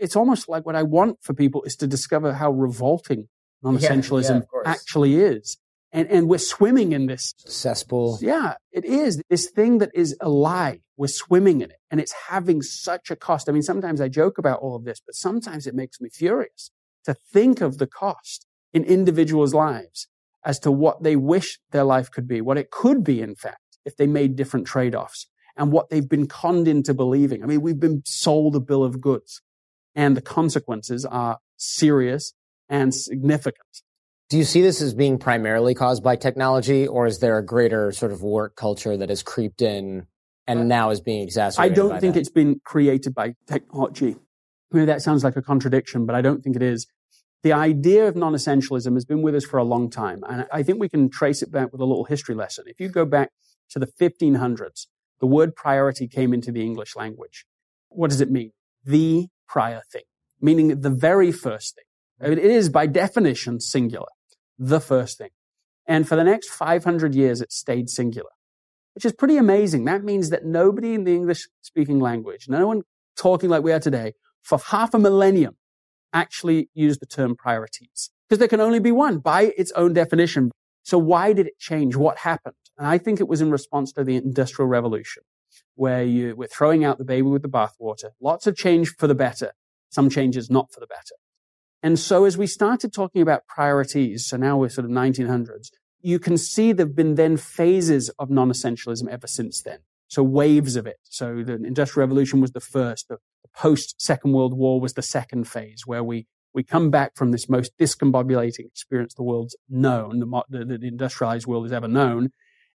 it's 0.00 0.16
almost 0.16 0.48
like 0.48 0.64
what 0.64 0.76
I 0.76 0.82
want 0.82 1.18
for 1.20 1.34
people 1.34 1.62
is 1.64 1.76
to 1.76 1.86
discover 1.86 2.32
how 2.32 2.52
revolting 2.52 3.28
non-essentialism 3.62 4.30
yeah, 4.30 4.62
yeah, 4.64 4.70
actually 4.70 5.16
is. 5.16 5.58
And, 5.92 6.08
and 6.08 6.28
we're 6.28 6.38
swimming 6.38 6.92
in 6.92 7.06
this 7.06 7.34
cesspool. 7.38 8.18
Yeah, 8.22 8.54
it 8.70 8.84
is 8.84 9.20
this 9.28 9.50
thing 9.50 9.78
that 9.78 9.90
is 9.92 10.16
a 10.20 10.28
lie. 10.28 10.82
We're 10.96 11.08
swimming 11.08 11.62
in 11.62 11.70
it 11.70 11.78
and 11.90 12.00
it's 12.00 12.12
having 12.28 12.62
such 12.62 13.10
a 13.10 13.16
cost. 13.16 13.48
I 13.48 13.52
mean, 13.52 13.62
sometimes 13.62 14.00
I 14.00 14.08
joke 14.08 14.38
about 14.38 14.60
all 14.60 14.76
of 14.76 14.84
this, 14.84 15.00
but 15.04 15.16
sometimes 15.16 15.66
it 15.66 15.74
makes 15.74 16.00
me 16.00 16.08
furious 16.08 16.70
to 17.04 17.14
think 17.14 17.60
of 17.60 17.78
the 17.78 17.88
cost 17.88 18.46
in 18.72 18.84
individuals' 18.84 19.54
lives 19.54 20.06
as 20.44 20.58
to 20.60 20.70
what 20.70 21.02
they 21.02 21.16
wish 21.16 21.58
their 21.70 21.84
life 21.84 22.10
could 22.10 22.28
be, 22.28 22.40
what 22.40 22.56
it 22.56 22.70
could 22.70 23.02
be, 23.02 23.20
in 23.20 23.34
fact, 23.34 23.78
if 23.84 23.96
they 23.96 24.06
made 24.06 24.36
different 24.36 24.66
trade-offs 24.66 25.26
and 25.56 25.72
what 25.72 25.90
they've 25.90 26.08
been 26.08 26.26
conned 26.26 26.68
into 26.68 26.94
believing. 26.94 27.42
I 27.42 27.46
mean, 27.46 27.62
we've 27.62 27.80
been 27.80 28.02
sold 28.04 28.54
a 28.54 28.60
bill 28.60 28.84
of 28.84 29.00
goods 29.00 29.42
and 29.94 30.16
the 30.16 30.22
consequences 30.22 31.04
are 31.04 31.38
serious 31.56 32.32
and 32.70 32.94
significant. 32.94 33.82
Do 34.30 34.38
you 34.38 34.44
see 34.44 34.62
this 34.62 34.80
as 34.80 34.94
being 34.94 35.18
primarily 35.18 35.74
caused 35.74 36.04
by 36.04 36.14
technology, 36.14 36.86
or 36.86 37.06
is 37.06 37.18
there 37.18 37.36
a 37.36 37.44
greater 37.44 37.90
sort 37.90 38.12
of 38.12 38.22
work 38.22 38.54
culture 38.54 38.96
that 38.96 39.08
has 39.08 39.24
creeped 39.24 39.60
in 39.60 40.06
and 40.46 40.60
uh, 40.60 40.62
now 40.62 40.90
is 40.90 41.00
being 41.00 41.22
exacerbated? 41.22 41.72
I 41.72 41.74
don't 41.74 42.00
think 42.00 42.14
that? 42.14 42.20
it's 42.20 42.30
been 42.30 42.60
created 42.64 43.12
by 43.12 43.34
technology. 43.48 44.16
Maybe 44.70 44.86
that 44.86 45.02
sounds 45.02 45.24
like 45.24 45.34
a 45.34 45.42
contradiction, 45.42 46.06
but 46.06 46.14
I 46.14 46.22
don't 46.22 46.42
think 46.42 46.54
it 46.54 46.62
is. 46.62 46.86
The 47.42 47.52
idea 47.52 48.06
of 48.06 48.14
non-essentialism 48.14 48.94
has 48.94 49.04
been 49.04 49.22
with 49.22 49.34
us 49.34 49.44
for 49.44 49.58
a 49.58 49.64
long 49.64 49.90
time, 49.90 50.22
and 50.28 50.46
I 50.52 50.62
think 50.62 50.78
we 50.78 50.88
can 50.88 51.10
trace 51.10 51.42
it 51.42 51.50
back 51.50 51.72
with 51.72 51.80
a 51.80 51.84
little 51.84 52.04
history 52.04 52.36
lesson. 52.36 52.64
If 52.68 52.78
you 52.78 52.88
go 52.88 53.04
back 53.04 53.30
to 53.70 53.80
the 53.80 53.86
1500s, 53.86 54.86
the 55.18 55.26
word 55.26 55.56
priority 55.56 56.06
came 56.06 56.32
into 56.32 56.52
the 56.52 56.62
English 56.62 56.94
language. 56.94 57.46
What 57.88 58.10
does 58.10 58.20
it 58.20 58.30
mean? 58.30 58.52
The 58.84 59.26
prior 59.48 59.82
thing, 59.90 60.04
meaning 60.40 60.82
the 60.82 60.90
very 60.90 61.32
first 61.32 61.74
thing. 61.74 61.84
It 62.20 62.38
is 62.38 62.68
by 62.68 62.86
definition 62.86 63.60
singular, 63.60 64.08
the 64.58 64.80
first 64.80 65.18
thing. 65.18 65.30
And 65.86 66.06
for 66.06 66.16
the 66.16 66.24
next 66.24 66.50
500 66.50 67.14
years, 67.14 67.40
it 67.40 67.50
stayed 67.50 67.88
singular, 67.88 68.30
which 68.94 69.04
is 69.04 69.12
pretty 69.12 69.38
amazing. 69.38 69.86
That 69.86 70.04
means 70.04 70.30
that 70.30 70.44
nobody 70.44 70.94
in 70.94 71.04
the 71.04 71.14
English 71.14 71.48
speaking 71.62 71.98
language, 71.98 72.46
no 72.48 72.66
one 72.66 72.82
talking 73.16 73.48
like 73.48 73.62
we 73.62 73.72
are 73.72 73.80
today, 73.80 74.12
for 74.42 74.58
half 74.58 74.94
a 74.94 74.98
millennium 74.98 75.56
actually 76.12 76.68
used 76.74 77.00
the 77.00 77.06
term 77.06 77.36
priorities 77.36 78.10
because 78.28 78.38
there 78.38 78.48
can 78.48 78.60
only 78.60 78.80
be 78.80 78.92
one 78.92 79.18
by 79.18 79.52
its 79.56 79.72
own 79.72 79.92
definition. 79.92 80.50
So 80.82 80.98
why 80.98 81.32
did 81.32 81.46
it 81.46 81.58
change? 81.58 81.96
What 81.96 82.18
happened? 82.18 82.54
And 82.76 82.86
I 82.86 82.98
think 82.98 83.20
it 83.20 83.28
was 83.28 83.40
in 83.40 83.50
response 83.50 83.92
to 83.92 84.04
the 84.04 84.16
industrial 84.16 84.68
revolution 84.68 85.22
where 85.74 86.04
you 86.04 86.36
were 86.36 86.46
throwing 86.46 86.84
out 86.84 86.98
the 86.98 87.04
baby 87.04 87.28
with 87.28 87.42
the 87.42 87.48
bathwater. 87.48 88.10
Lots 88.20 88.46
of 88.46 88.56
change 88.56 88.94
for 88.96 89.06
the 89.06 89.14
better. 89.14 89.52
Some 89.90 90.10
changes 90.10 90.50
not 90.50 90.72
for 90.72 90.80
the 90.80 90.86
better. 90.86 91.16
And 91.82 91.98
so 91.98 92.24
as 92.24 92.36
we 92.36 92.46
started 92.46 92.92
talking 92.92 93.22
about 93.22 93.46
priorities, 93.46 94.26
so 94.26 94.36
now 94.36 94.58
we're 94.58 94.68
sort 94.68 94.84
of 94.84 94.90
1900s, 94.90 95.70
you 96.02 96.18
can 96.18 96.36
see 96.36 96.72
there've 96.72 96.96
been 96.96 97.14
then 97.14 97.36
phases 97.36 98.10
of 98.18 98.30
non-essentialism 98.30 99.08
ever 99.08 99.26
since 99.26 99.62
then. 99.62 99.78
So 100.08 100.22
waves 100.22 100.76
of 100.76 100.86
it. 100.86 100.98
So 101.04 101.42
the 101.42 101.54
Industrial 101.54 102.06
Revolution 102.06 102.40
was 102.40 102.52
the 102.52 102.60
first. 102.60 103.08
The 103.08 103.18
post 103.54 104.00
Second 104.00 104.32
World 104.32 104.54
War 104.54 104.80
was 104.80 104.94
the 104.94 105.02
second 105.02 105.44
phase 105.44 105.86
where 105.86 106.02
we, 106.02 106.26
we 106.52 106.62
come 106.62 106.90
back 106.90 107.16
from 107.16 107.30
this 107.30 107.48
most 107.48 107.76
discombobulating 107.78 108.66
experience 108.66 109.14
the 109.14 109.22
world's 109.22 109.56
known, 109.68 110.18
the, 110.20 110.44
the, 110.48 110.78
the 110.78 110.88
industrialized 110.88 111.46
world 111.46 111.64
has 111.64 111.72
ever 111.72 111.88
known. 111.88 112.30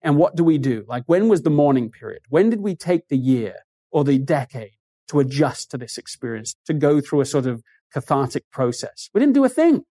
And 0.03 0.17
what 0.17 0.37
do 0.37 0.45
we 0.45 0.59
do? 0.59 0.85
Like 0.87 1.05
when 1.07 1.29
was 1.29 1.43
the 1.43 1.51
mourning 1.51 1.91
period? 1.91 2.23
When 2.29 2.51
did 2.51 2.61
we 2.61 2.75
take 2.75 3.09
the 3.09 3.19
year 3.19 3.55
or 3.91 4.05
the 4.05 4.19
decade 4.19 4.73
to 5.09 5.21
adjust 5.21 5.71
to 5.71 5.79
this 5.79 5.99
experience, 5.99 6.57
to 6.67 6.75
go 6.75 7.01
through 7.01 7.21
a 7.21 7.27
sort 7.27 7.47
of 7.47 7.63
cathartic 7.93 8.45
process. 8.51 9.09
We 9.15 9.21
didn't 9.21 9.35
do 9.35 9.45
a 9.45 9.49
thing. 9.49 9.85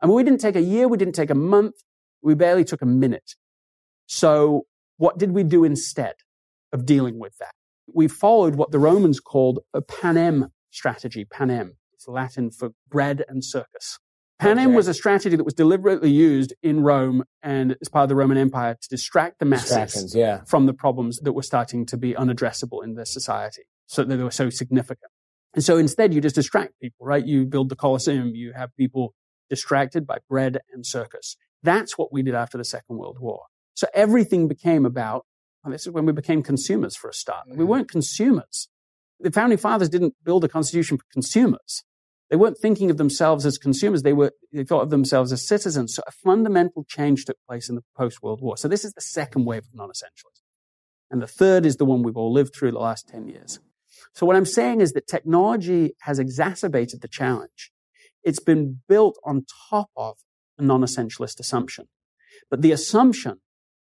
I 0.00 0.06
mean, 0.06 0.16
we 0.16 0.24
didn't 0.24 0.40
take 0.40 0.56
a 0.56 0.62
year. 0.62 0.88
We 0.88 0.98
didn't 0.98 1.14
take 1.14 1.30
a 1.30 1.34
month. 1.34 1.76
We 2.22 2.34
barely 2.34 2.64
took 2.64 2.82
a 2.82 2.86
minute. 2.86 3.34
So 4.06 4.66
what 4.96 5.18
did 5.18 5.32
we 5.32 5.42
do 5.42 5.64
instead 5.64 6.14
of 6.72 6.84
dealing 6.86 7.18
with 7.18 7.36
that? 7.38 7.52
We 7.92 8.08
followed 8.08 8.56
what 8.56 8.70
the 8.70 8.78
Romans 8.78 9.20
called 9.20 9.60
a 9.74 9.82
panem 9.82 10.48
strategy. 10.70 11.24
Panem. 11.24 11.76
It's 11.94 12.08
Latin 12.08 12.50
for 12.50 12.70
bread 12.88 13.24
and 13.28 13.44
circus. 13.44 13.98
Panem 14.40 14.68
okay. 14.68 14.76
was 14.76 14.88
a 14.88 14.94
strategy 14.94 15.36
that 15.36 15.44
was 15.44 15.54
deliberately 15.54 16.10
used 16.10 16.52
in 16.64 16.80
Rome 16.82 17.22
and 17.44 17.76
as 17.80 17.88
part 17.88 18.02
of 18.02 18.08
the 18.08 18.16
Roman 18.16 18.36
Empire 18.36 18.76
to 18.80 18.88
distract 18.88 19.38
the 19.38 19.44
masses 19.44 20.16
yeah. 20.16 20.40
from 20.46 20.66
the 20.66 20.72
problems 20.72 21.20
that 21.20 21.32
were 21.32 21.44
starting 21.44 21.86
to 21.86 21.96
be 21.96 22.14
unaddressable 22.14 22.82
in 22.82 22.94
their 22.94 23.04
society. 23.04 23.62
So 23.86 24.02
that 24.02 24.16
they 24.16 24.22
were 24.22 24.30
so 24.32 24.50
significant. 24.50 25.11
And 25.54 25.62
so 25.62 25.76
instead 25.76 26.14
you 26.14 26.20
just 26.20 26.34
distract 26.34 26.80
people, 26.80 27.06
right? 27.06 27.24
You 27.24 27.44
build 27.44 27.68
the 27.68 27.76
Colosseum, 27.76 28.34
you 28.34 28.52
have 28.54 28.74
people 28.76 29.14
distracted 29.50 30.06
by 30.06 30.18
bread 30.28 30.60
and 30.72 30.86
circus. 30.86 31.36
That's 31.62 31.98
what 31.98 32.12
we 32.12 32.22
did 32.22 32.34
after 32.34 32.58
the 32.58 32.64
Second 32.64 32.96
World 32.96 33.18
War. 33.20 33.42
So 33.74 33.86
everything 33.94 34.48
became 34.48 34.86
about, 34.86 35.26
well, 35.62 35.72
this 35.72 35.86
is 35.86 35.92
when 35.92 36.06
we 36.06 36.12
became 36.12 36.42
consumers 36.42 36.96
for 36.96 37.10
a 37.10 37.14
start. 37.14 37.46
Mm-hmm. 37.48 37.58
We 37.58 37.64
weren't 37.64 37.90
consumers. 37.90 38.68
The 39.20 39.30
founding 39.30 39.58
fathers 39.58 39.88
didn't 39.88 40.14
build 40.24 40.44
a 40.44 40.48
constitution 40.48 40.98
for 40.98 41.04
consumers. 41.12 41.84
They 42.30 42.36
weren't 42.36 42.58
thinking 42.58 42.90
of 42.90 42.96
themselves 42.96 43.44
as 43.44 43.58
consumers. 43.58 44.02
They 44.02 44.14
were, 44.14 44.32
they 44.52 44.64
thought 44.64 44.82
of 44.82 44.90
themselves 44.90 45.32
as 45.32 45.46
citizens. 45.46 45.94
So 45.94 46.02
a 46.06 46.10
fundamental 46.10 46.84
change 46.88 47.26
took 47.26 47.36
place 47.46 47.68
in 47.68 47.74
the 47.74 47.82
post-World 47.94 48.40
War. 48.40 48.56
So 48.56 48.68
this 48.68 48.86
is 48.86 48.94
the 48.94 49.02
second 49.02 49.44
wave 49.44 49.64
of 49.64 49.74
non-essentialism. 49.74 50.40
And 51.10 51.20
the 51.20 51.26
third 51.26 51.66
is 51.66 51.76
the 51.76 51.84
one 51.84 52.02
we've 52.02 52.16
all 52.16 52.32
lived 52.32 52.54
through 52.54 52.72
the 52.72 52.78
last 52.78 53.06
10 53.08 53.28
years. 53.28 53.60
So 54.14 54.26
what 54.26 54.36
I'm 54.36 54.46
saying 54.46 54.80
is 54.80 54.92
that 54.92 55.06
technology 55.06 55.94
has 56.02 56.18
exacerbated 56.18 57.00
the 57.00 57.08
challenge. 57.08 57.70
It's 58.22 58.40
been 58.40 58.80
built 58.88 59.18
on 59.24 59.46
top 59.70 59.90
of 59.96 60.18
a 60.58 60.62
non-essentialist 60.62 61.40
assumption. 61.40 61.88
But 62.50 62.62
the 62.62 62.72
assumption, 62.72 63.40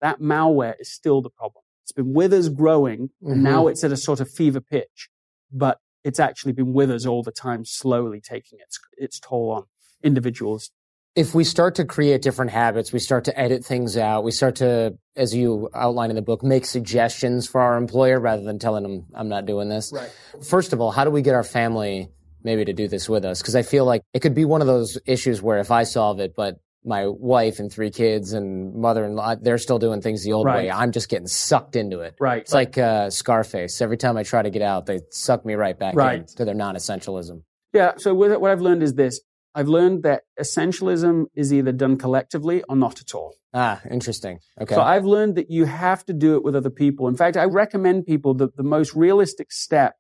that 0.02 0.20
malware 0.20 0.76
is 0.80 0.92
still 0.92 1.22
the 1.22 1.30
problem. 1.30 1.64
It's 1.84 1.92
been 1.92 2.14
with 2.14 2.34
us 2.34 2.48
growing 2.50 3.10
and 3.22 3.36
mm-hmm. 3.36 3.44
now 3.44 3.68
it's 3.68 3.84
at 3.84 3.92
a 3.92 3.98
sort 3.98 4.20
of 4.20 4.30
fever 4.30 4.62
pitch. 4.62 5.10
But 5.52 5.80
it's 6.04 6.20
actually 6.20 6.54
been 6.54 6.74
with 6.74 6.90
us 6.90 7.06
all 7.06 7.24
the 7.24 7.32
time, 7.32 7.66
slowly 7.66 8.22
taking 8.22 8.60
its, 8.62 8.80
its 8.98 9.20
toll 9.20 9.52
on 9.52 9.64
individuals. 10.04 10.72
If 11.16 11.36
we 11.36 11.44
start 11.44 11.76
to 11.76 11.86
create 11.86 12.24
different 12.24 12.50
habits, 12.50 12.92
we 12.92 12.98
start 12.98 13.26
to 13.26 13.40
edit 13.40 13.64
things 13.64 13.98
out, 13.98 14.24
we 14.24 14.32
start 14.32 14.56
to, 14.58 14.98
as 15.16 15.36
you 15.36 15.70
outline 15.76 16.10
in 16.10 16.16
the 16.16 16.24
book, 16.24 16.42
make 16.42 16.66
suggestions 16.66 17.46
for 17.46 17.62
our 17.62 17.78
employer 17.78 18.20
rather 18.20 18.42
than 18.42 18.58
telling 18.58 18.82
them, 18.82 19.06
I'm 19.14 19.30
not 19.30 19.46
doing 19.46 19.70
this. 19.70 19.94
Right. 19.94 20.12
First 20.44 20.74
of 20.74 20.82
all, 20.82 20.90
how 20.90 21.04
do 21.04 21.12
we 21.12 21.22
get 21.22 21.36
our 21.36 21.44
family 21.44 22.10
maybe 22.44 22.66
to 22.66 22.74
do 22.74 22.88
this 22.88 23.08
with 23.08 23.26
us? 23.26 23.44
Because 23.44 23.56
I 23.56 23.62
feel 23.62 23.86
like 23.86 24.02
it 24.14 24.22
could 24.22 24.34
be 24.34 24.44
one 24.44 24.62
of 24.62 24.68
those 24.68 24.98
issues 25.06 25.40
where 25.40 25.60
if 25.60 25.70
I 25.70 25.84
solve 25.84 26.20
it, 26.20 26.34
but 26.36 26.60
my 26.84 27.06
wife 27.06 27.60
and 27.60 27.72
three 27.72 27.92
kids 27.92 28.34
and 28.34 28.74
mother-in-law, 28.74 29.36
they're 29.36 29.60
still 29.60 29.78
doing 29.78 30.02
things 30.02 30.24
the 30.24 30.34
old 30.34 30.48
right. 30.48 30.64
way. 30.64 30.72
I'm 30.72 30.92
just 30.92 31.10
getting 31.10 31.28
sucked 31.28 31.76
into 31.76 32.00
it. 32.00 32.16
Right. 32.20 32.42
It's 32.42 32.54
right. 32.54 32.76
like 32.76 32.78
uh, 32.80 33.12
Scarface. 33.12 33.82
Every 33.82 33.98
time 33.98 34.18
I 34.18 34.24
try 34.24 34.42
to 34.42 34.50
get 34.50 34.64
out, 34.64 34.88
they 34.88 35.02
suck 35.12 35.46
me 35.46 35.54
right 35.54 35.78
back 35.78 35.96
right. 35.96 36.22
into 36.22 36.44
their 36.44 36.56
non-essentialism. 36.56 37.44
Yeah. 37.72 37.94
So 37.98 38.16
what 38.16 38.44
I've 38.44 38.62
learned 38.62 38.82
is 38.82 38.96
this. 38.96 39.22
I've 39.56 39.68
learned 39.68 40.04
that 40.04 40.24
essentialism 40.40 41.26
is 41.36 41.54
either 41.54 41.72
done 41.72 41.98
collectively 41.98 42.64
or 42.68 42.76
not 42.76 43.00
at 43.02 43.14
all. 43.14 43.36
Ah, 43.54 43.82
interesting. 43.90 44.40
Okay. 44.60 44.74
So 44.74 44.82
I've 44.82 45.06
learned 45.06 45.36
that 45.36 45.52
you 45.52 45.66
have 45.66 46.04
to 46.06 46.14
do 46.14 46.36
it 46.36 46.44
with 46.44 46.56
other 46.56 46.72
people. 46.72 47.08
In 47.08 47.16
fact, 47.16 47.38
I 47.38 47.46
recommend 47.46 48.08
people 48.08 48.34
that 48.36 48.58
the 48.58 48.64
most 48.64 48.96
realistic 48.96 49.52
step, 49.52 49.94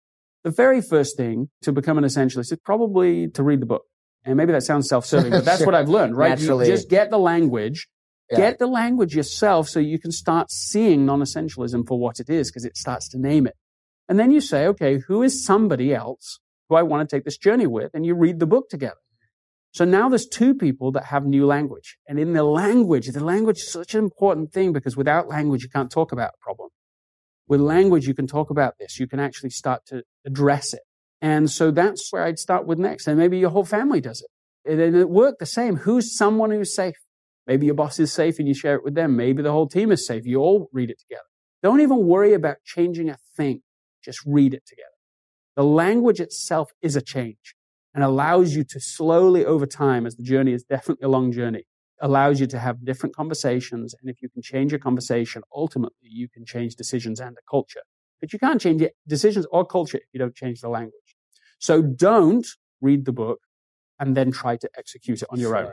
the 0.43 0.49
very 0.49 0.81
first 0.81 1.15
thing 1.15 1.49
to 1.61 1.71
become 1.71 1.99
an 1.99 2.03
essentialist 2.03 2.51
is 2.51 2.59
probably 2.63 3.27
to 3.29 3.43
read 3.43 3.61
the 3.61 3.67
book. 3.67 3.83
And 4.25 4.37
maybe 4.37 4.53
that 4.53 4.63
sounds 4.63 4.89
self-serving, 4.89 5.31
but 5.31 5.45
that's 5.45 5.59
sure. 5.59 5.65
what 5.67 5.75
I've 5.75 5.89
learned, 5.89 6.17
right? 6.17 6.29
Naturally. 6.29 6.67
You 6.67 6.73
just 6.73 6.89
get 6.89 7.11
the 7.11 7.19
language, 7.19 7.87
yeah. 8.31 8.37
get 8.37 8.57
the 8.57 8.67
language 8.67 9.15
yourself 9.15 9.69
so 9.69 9.79
you 9.79 9.99
can 9.99 10.11
start 10.11 10.49
seeing 10.49 11.05
non-essentialism 11.05 11.85
for 11.87 11.99
what 11.99 12.19
it 12.19 12.29
is 12.29 12.49
because 12.49 12.65
it 12.65 12.75
starts 12.75 13.07
to 13.09 13.19
name 13.19 13.45
it. 13.45 13.55
And 14.09 14.19
then 14.19 14.31
you 14.31 14.41
say, 14.41 14.65
okay, 14.67 14.99
who 15.07 15.21
is 15.21 15.45
somebody 15.45 15.93
else 15.93 16.39
who 16.69 16.75
I 16.75 16.83
want 16.83 17.07
to 17.07 17.15
take 17.15 17.25
this 17.25 17.37
journey 17.37 17.67
with? 17.67 17.91
And 17.93 18.05
you 18.05 18.15
read 18.15 18.39
the 18.39 18.47
book 18.47 18.69
together. 18.69 18.95
So 19.73 19.85
now 19.85 20.07
there's 20.07 20.27
two 20.27 20.53
people 20.53 20.91
that 20.91 21.05
have 21.05 21.25
new 21.25 21.47
language. 21.47 21.97
And 22.07 22.19
in 22.19 22.33
the 22.33 22.43
language, 22.43 23.07
the 23.07 23.23
language 23.23 23.57
is 23.57 23.71
such 23.71 23.95
an 23.95 24.03
important 24.03 24.53
thing 24.53 24.71
because 24.71 24.95
without 24.95 25.27
language, 25.27 25.63
you 25.63 25.69
can't 25.69 25.91
talk 25.91 26.11
about 26.11 26.29
a 26.29 26.43
problem. 26.43 26.69
With 27.47 27.59
language, 27.59 28.07
you 28.07 28.13
can 28.13 28.27
talk 28.27 28.51
about 28.51 28.75
this. 28.79 28.99
You 28.99 29.07
can 29.07 29.19
actually 29.19 29.49
start 29.49 29.81
to 29.87 30.03
address 30.25 30.75
it. 30.75 30.81
And 31.21 31.49
so 31.49 31.71
that's 31.71 32.13
where 32.13 32.23
I'd 32.23 32.37
start 32.37 32.67
with 32.67 32.77
next. 32.77 33.07
And 33.07 33.17
maybe 33.17 33.39
your 33.39 33.49
whole 33.49 33.65
family 33.65 33.99
does 33.99 34.21
it. 34.21 34.71
And 34.71 34.95
it 34.95 35.09
worked 35.09 35.39
the 35.39 35.47
same. 35.47 35.77
Who's 35.77 36.15
someone 36.15 36.51
who's 36.51 36.75
safe? 36.75 36.97
Maybe 37.47 37.65
your 37.65 37.75
boss 37.75 37.99
is 37.99 38.13
safe 38.13 38.37
and 38.37 38.47
you 38.47 38.53
share 38.53 38.75
it 38.75 38.83
with 38.83 38.93
them. 38.93 39.15
Maybe 39.15 39.41
the 39.41 39.51
whole 39.51 39.67
team 39.67 39.91
is 39.91 40.05
safe. 40.05 40.23
You 40.25 40.39
all 40.39 40.69
read 40.71 40.91
it 40.91 40.99
together. 40.99 41.27
Don't 41.63 41.81
even 41.81 42.05
worry 42.05 42.33
about 42.33 42.57
changing 42.63 43.09
a 43.09 43.17
thing. 43.35 43.63
Just 44.03 44.19
read 44.23 44.53
it 44.53 44.67
together. 44.67 44.89
The 45.55 45.63
language 45.63 46.19
itself 46.19 46.71
is 46.81 46.95
a 46.95 47.01
change 47.01 47.55
and 47.93 48.03
allows 48.03 48.55
you 48.55 48.63
to 48.63 48.79
slowly 48.79 49.45
over 49.45 49.65
time, 49.65 50.05
as 50.05 50.15
the 50.15 50.23
journey 50.23 50.53
is 50.53 50.63
definitely 50.63 51.05
a 51.05 51.09
long 51.09 51.31
journey, 51.31 51.65
allows 52.01 52.39
you 52.39 52.47
to 52.47 52.59
have 52.59 52.83
different 52.83 53.15
conversations. 53.15 53.93
And 53.99 54.09
if 54.09 54.21
you 54.21 54.29
can 54.29 54.41
change 54.41 54.73
a 54.73 54.79
conversation, 54.79 55.43
ultimately 55.55 56.09
you 56.09 56.27
can 56.27 56.45
change 56.45 56.75
decisions 56.75 57.19
and 57.19 57.35
a 57.37 57.41
culture. 57.49 57.81
But 58.19 58.33
you 58.33 58.39
can't 58.39 58.59
change 58.59 58.83
decisions 59.07 59.45
or 59.51 59.65
culture 59.65 59.97
if 59.97 60.05
you 60.11 60.19
don't 60.19 60.35
change 60.35 60.61
the 60.61 60.69
language. 60.69 61.15
So 61.59 61.81
don't 61.81 62.47
read 62.81 63.05
the 63.05 63.13
book 63.13 63.39
and 63.99 64.17
then 64.17 64.31
try 64.31 64.57
to 64.57 64.69
execute 64.77 65.21
it 65.21 65.27
on 65.29 65.39
your 65.39 65.55
own 65.55 65.71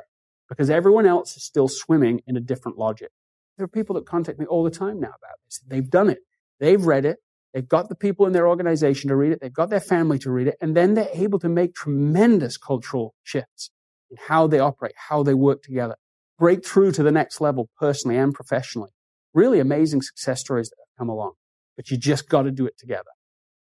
because 0.49 0.68
everyone 0.68 1.07
else 1.07 1.37
is 1.37 1.45
still 1.45 1.68
swimming 1.68 2.21
in 2.27 2.37
a 2.37 2.41
different 2.41 2.77
logic. 2.77 3.11
There 3.57 3.64
are 3.64 3.68
people 3.68 3.95
that 3.95 4.07
contact 4.07 4.39
me 4.39 4.47
all 4.47 4.62
the 4.62 4.71
time 4.71 5.01
now 5.01 5.09
about 5.09 5.39
this. 5.47 5.61
They've 5.66 5.89
done 5.89 6.11
it. 6.11 6.18
They've 6.59 6.85
read 6.85 7.05
it. 7.05 7.18
They've 7.53 7.68
got 7.68 7.88
the 7.88 7.94
people 7.94 8.26
in 8.26 8.32
their 8.32 8.48
organization 8.48 9.09
to 9.09 9.16
read 9.16 9.32
it. 9.32 9.40
They've 9.40 9.53
got 9.53 9.70
their 9.70 9.80
family 9.80 10.18
to 10.20 10.30
read 10.30 10.46
it. 10.46 10.57
And 10.61 10.76
then 10.76 10.94
they're 10.94 11.09
able 11.12 11.38
to 11.40 11.48
make 11.48 11.74
tremendous 11.74 12.57
cultural 12.57 13.14
shifts 13.22 13.70
in 14.11 14.16
how 14.28 14.46
they 14.46 14.61
operate, 14.61 14.94
how 15.09 15.22
they 15.22 15.34
work 15.34 15.62
together, 15.62 15.96
break 16.38 16.64
through 16.64 16.92
to 16.92 17.03
the 17.03 17.11
next 17.11 17.40
level 17.40 17.68
personally 17.78 18.16
and 18.16 18.32
professionally. 18.32 18.90
Really 19.34 19.61
amazing 19.61 20.03
success 20.03 20.40
stories 20.40 20.70
that 20.70 20.76
have 20.78 20.98
come 20.98 21.09
along, 21.09 21.32
but 21.76 21.90
you 21.90 21.96
just 21.96 22.28
got 22.28 22.42
to 22.42 22.51
do 22.51 22.66
it 22.66 22.78
together. 22.78 23.11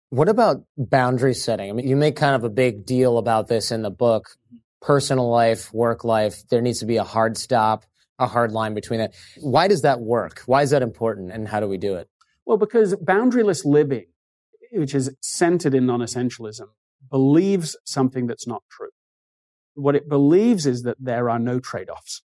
What 0.10 0.30
about 0.30 0.64
boundary 0.78 1.34
setting? 1.34 1.70
I 1.70 1.74
mean, 1.74 1.88
you 1.88 1.96
make 1.96 2.16
kind 2.16 2.36
of 2.36 2.44
a 2.44 2.50
big 2.50 2.86
deal 2.86 3.18
about 3.18 3.48
this 3.48 3.72
in 3.72 3.82
the 3.82 3.90
book. 3.90 4.26
Personal 4.82 5.30
life, 5.30 5.74
work 5.74 6.04
life, 6.04 6.44
there 6.50 6.62
needs 6.62 6.80
to 6.80 6.86
be 6.86 6.98
a 6.98 7.04
hard 7.04 7.38
stop, 7.38 7.86
a 8.20 8.28
hard 8.28 8.52
line 8.52 8.74
between 8.74 9.00
that. 9.00 9.14
Why 9.40 9.68
does 9.68 9.82
that 9.82 10.02
work? 10.02 10.42
Why 10.46 10.62
is 10.62 10.72
that 10.72 10.82
important 10.82 11.32
and 11.32 11.48
how 11.48 11.62
do 11.62 11.68
we 11.68 11.78
do 11.78 11.96
it? 11.96 12.10
Well, 12.46 12.58
because 12.58 12.96
boundaryless 12.96 13.66
living, 13.66 14.08
which 14.72 14.94
is 14.94 15.16
centered 15.22 15.74
in 15.74 15.86
non-essentialism, 15.86 16.68
believes 17.10 17.78
something 17.86 18.28
that's 18.28 18.48
not 18.48 18.64
true. 18.70 18.90
What 19.76 19.96
it 19.96 20.10
believes 20.10 20.66
is 20.66 20.84
that 20.84 20.98
there 21.00 21.30
are 21.30 21.40
no 21.40 21.60
trade-offs. 21.60 22.22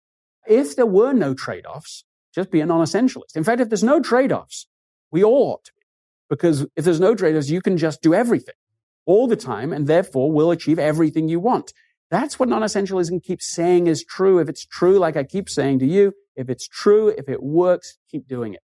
If 0.48 0.76
there 0.76 0.86
were 0.86 1.14
no 1.14 1.34
trade-offs, 1.34 2.06
just 2.34 2.52
be 2.52 2.62
a 2.62 2.66
non-essentialist. 2.66 3.36
In 3.36 3.44
fact, 3.44 3.62
if 3.62 3.70
there's 3.70 3.84
no 3.84 4.02
trade-offs, 4.02 4.68
we 5.12 5.24
all 5.24 5.54
ought 5.54 5.66
to 5.66 5.72
be. 5.78 5.86
Because 6.30 6.66
if 6.76 6.86
there's 6.86 7.00
no 7.00 7.16
traders, 7.16 7.52
you 7.52 7.62
can 7.62 7.78
just 7.78 8.02
do 8.02 8.14
everything 8.14 8.56
all 9.06 9.28
the 9.28 9.36
time 9.36 9.72
and 9.74 9.88
therefore 9.88 10.32
will 10.32 10.52
achieve 10.52 10.80
everything 10.80 11.28
you 11.28 11.40
want. 11.40 11.74
That's 12.10 12.40
what 12.40 12.50
non-essentialism 12.50 13.24
keeps 13.24 13.48
saying 13.48 13.88
is 13.88 14.04
true. 14.04 14.40
If 14.40 14.50
it's 14.50 14.66
true, 14.66 14.98
like 14.98 15.18
I 15.18 15.24
keep 15.24 15.50
saying 15.50 15.80
to 15.80 15.86
you, 15.86 16.14
if 16.36 16.50
it's 16.50 16.68
true, 16.68 17.10
if 17.10 17.30
it 17.30 17.44
works, 17.44 17.98
keep 18.10 18.28
doing 18.28 18.54
it. 18.54 18.62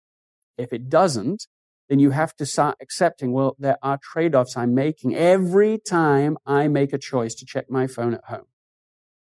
If 0.59 0.73
it 0.73 0.89
doesn't, 0.89 1.47
then 1.89 1.99
you 2.01 2.11
have 2.11 2.35
to 2.37 2.45
start 2.45 2.77
accepting, 2.83 3.33
well, 3.33 3.57
there 3.59 3.79
are 3.83 3.99
trade-offs 4.03 4.57
I'm 4.57 4.75
making 4.75 5.15
every 5.15 5.79
time 5.79 6.37
I 6.45 6.69
make 6.69 6.93
a 6.93 6.99
choice 6.99 7.35
to 7.37 7.47
check 7.47 7.71
my 7.71 7.87
phone 7.87 8.13
at 8.13 8.25
home. 8.25 8.47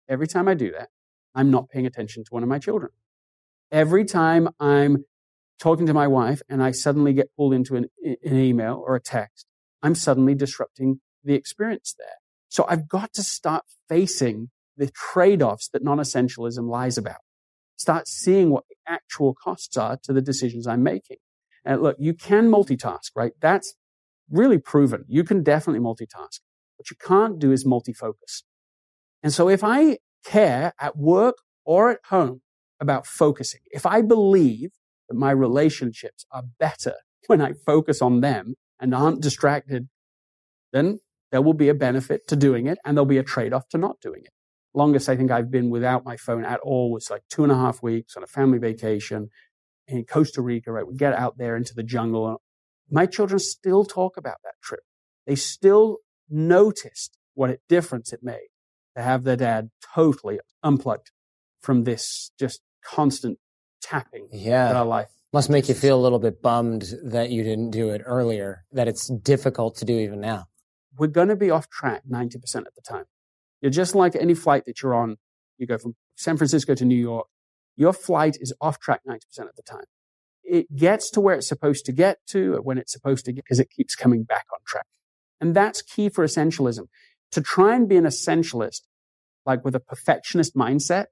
Every 0.09 0.27
time 0.27 0.49
I 0.49 0.55
do 0.55 0.71
that, 0.73 0.89
I'm 1.35 1.51
not 1.51 1.69
paying 1.69 1.85
attention 1.85 2.25
to 2.25 2.31
one 2.31 2.43
of 2.43 2.49
my 2.49 2.59
children. 2.59 2.93
Every 3.71 4.05
time 4.05 4.49
I'm 4.61 5.05
talking 5.59 5.87
to 5.87 5.95
my 5.95 6.07
wife 6.07 6.41
and 6.49 6.63
I 6.63 6.71
suddenly 6.71 7.13
get 7.13 7.31
pulled 7.37 7.53
into 7.53 7.77
an, 7.77 7.87
an 8.03 8.37
email 8.37 8.83
or 8.87 8.95
a 8.95 9.01
text, 9.01 9.47
I'm 9.83 9.95
suddenly 9.95 10.35
disrupting 10.35 11.01
the 11.23 11.35
experience 11.35 11.95
there. 11.99 12.17
So 12.49 12.65
I've 12.69 12.89
got 12.89 13.13
to 13.15 13.23
start 13.23 13.65
facing 13.89 14.51
the 14.77 14.91
trade-offs 14.91 15.69
that 15.69 15.83
non-essentialism 15.83 16.69
lies 16.69 16.97
about. 16.97 17.21
Start 17.77 18.09
seeing 18.09 18.51
what 18.51 18.65
the 18.69 18.77
actual 18.87 19.35
costs 19.35 19.77
are 19.77 19.99
to 20.05 20.13
the 20.13 20.23
decisions 20.23 20.67
I'm 20.67 20.83
making. 20.83 21.19
And 21.65 21.83
look, 21.83 21.97
you 21.99 22.15
can 22.15 22.51
multitask, 22.51 23.11
right? 23.17 23.33
That's 23.41 23.75
really 24.31 24.59
proven. 24.59 25.05
You 25.09 25.25
can 25.25 25.43
definitely 25.43 25.81
multitask. 25.81 26.41
What 26.77 26.91
you 26.91 26.97
can't 27.01 27.39
do 27.39 27.53
is 27.53 27.65
multifocus. 27.65 28.43
And 29.23 29.33
so 29.33 29.49
if 29.49 29.65
I 29.65 29.99
care 30.25 30.73
at 30.81 30.97
work 30.97 31.37
or 31.65 31.91
at 31.91 32.01
home 32.09 32.43
about 32.81 33.07
focusing, 33.07 33.61
if 33.71 33.87
I 33.87 34.03
believe 34.03 34.71
that 35.09 35.15
my 35.15 35.31
relationships 35.31 36.27
are 36.31 36.43
better 36.59 36.95
when 37.27 37.41
I 37.41 37.53
focus 37.53 38.03
on 38.03 38.21
them 38.21 38.55
and 38.79 38.95
aren't 38.95 39.23
distracted, 39.23 39.89
then 40.73 40.99
there 41.33 41.41
will 41.41 41.55
be 41.55 41.69
a 41.69 41.75
benefit 41.75 42.29
to 42.29 42.37
doing 42.37 42.67
it 42.67 42.79
and 42.85 42.97
there'll 42.97 43.07
be 43.07 43.19
a 43.19 43.23
trade 43.23 43.53
off 43.53 43.69
to 43.71 43.79
not 43.79 44.01
doing 44.01 44.23
it. 44.25 44.31
Longest 44.75 45.09
I 45.09 45.17
think 45.17 45.31
I've 45.31 45.51
been 45.51 45.71
without 45.71 46.05
my 46.05 46.17
phone 46.17 46.45
at 46.45 46.61
all 46.61 46.91
was 46.91 47.09
like 47.09 47.23
two 47.31 47.45
and 47.45 47.53
a 47.53 47.57
half 47.57 47.83
weeks 47.83 48.17
on 48.17 48.25
a 48.25 48.27
family 48.27 48.59
vacation 48.59 49.31
in 49.87 50.05
Costa 50.05 50.41
Rica, 50.41 50.73
right? 50.73 50.87
We 50.87 50.95
get 50.95 51.13
out 51.13 51.39
there 51.39 51.57
into 51.57 51.75
the 51.75 51.83
jungle. 51.83 52.41
My 52.91 53.07
children 53.07 53.39
still 53.39 53.85
talk 53.85 54.17
about 54.17 54.37
that 54.45 54.55
trip. 54.63 54.81
They 55.27 55.35
still 55.35 55.99
noticed 56.29 57.17
what 57.35 57.51
a 57.51 57.59
difference 57.69 58.13
it 58.13 58.21
made 58.23 58.49
to 58.97 59.03
have 59.03 59.25
their 59.25 59.37
dad 59.37 59.71
totally 59.95 60.41
unplugged 60.63 61.11
from 61.61 61.85
this 61.85 62.31
just 62.39 62.61
constant 62.85 63.39
tapping 63.83 64.29
yeah. 64.33 64.73
our 64.73 64.85
life. 64.85 65.09
Must 65.33 65.51
make 65.51 65.69
you 65.69 65.75
feel 65.75 65.99
a 65.99 66.03
little 66.03 66.21
bit 66.21 66.41
bummed 66.41 66.93
that 67.03 67.31
you 67.31 67.43
didn't 67.43 67.71
do 67.71 67.91
it 67.91 68.03
earlier, 68.05 68.65
that 68.73 68.87
it's 68.87 69.09
difficult 69.09 69.77
to 69.77 69.85
do 69.85 69.99
even 69.99 70.21
now. 70.21 70.47
We're 70.97 71.09
going 71.09 71.29
to 71.29 71.37
be 71.37 71.51
off 71.51 71.69
track 71.69 72.03
90% 72.09 72.37
of 72.59 72.75
the 72.77 72.83
time. 72.89 73.05
You're 73.61 73.73
just 73.73 73.97
like 73.97 74.15
any 74.15 74.35
flight 74.35 74.65
that 74.67 74.81
you're 74.81 74.95
on. 74.95 75.17
You 75.59 75.67
go 75.67 75.79
from 75.79 75.97
San 76.17 76.37
Francisco 76.37 76.75
to 76.75 76.85
New 76.85 76.95
York. 76.95 77.27
Your 77.77 77.93
flight 77.93 78.37
is 78.41 78.53
off 78.61 78.79
track 78.79 79.01
90% 79.09 79.17
of 79.41 79.57
the 79.57 79.63
time. 79.63 79.85
It 80.45 80.75
gets 80.77 81.11
to 81.13 81.21
where 81.21 81.35
it's 81.37 81.49
supposed 81.49 81.87
to 81.87 81.93
get 81.93 82.19
to 82.29 82.61
when 82.63 82.79
it's 82.79 82.93
supposed 82.93 83.25
to 83.25 83.33
get 83.33 83.45
because 83.45 83.61
it 83.61 83.71
keeps 83.71 83.95
coming 83.95 84.25
back 84.25 84.47
on 84.53 84.61
track. 84.67 84.87
And 85.41 85.55
that's 85.55 85.83
key 85.83 86.09
for 86.09 86.25
essentialism 86.25 86.87
to 87.33 87.41
try 87.41 87.75
and 87.75 87.89
be 87.89 87.97
an 87.97 88.05
essentialist, 88.05 88.83
like 89.45 89.65
with 89.65 89.75
a 89.75 89.81
perfectionist 89.81 90.55
mindset, 90.55 91.07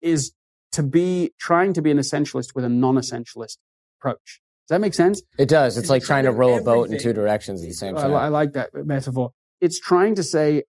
is 0.00 0.32
to 0.72 0.82
be 0.82 1.32
trying 1.38 1.72
to 1.74 1.82
be 1.82 1.90
an 1.90 1.98
essentialist 1.98 2.54
with 2.54 2.64
a 2.64 2.68
non-essentialist 2.68 3.58
approach. 3.98 4.40
Does 4.68 4.76
that 4.76 4.80
make 4.80 4.94
sense? 4.94 5.22
It 5.38 5.48
does. 5.48 5.76
It's 5.76 5.90
like 5.90 6.04
trying 6.04 6.24
to 6.24 6.32
row 6.32 6.56
a 6.56 6.62
boat 6.62 6.90
in 6.90 6.98
two 6.98 7.12
directions 7.12 7.62
at 7.62 7.68
the 7.68 7.74
same 7.74 7.96
I, 7.96 8.02
time. 8.02 8.14
I 8.14 8.28
like 8.28 8.52
that 8.52 8.70
metaphor. 8.72 9.32
It's 9.60 9.80
trying 9.80 10.14
to 10.14 10.22
say, 10.22 10.62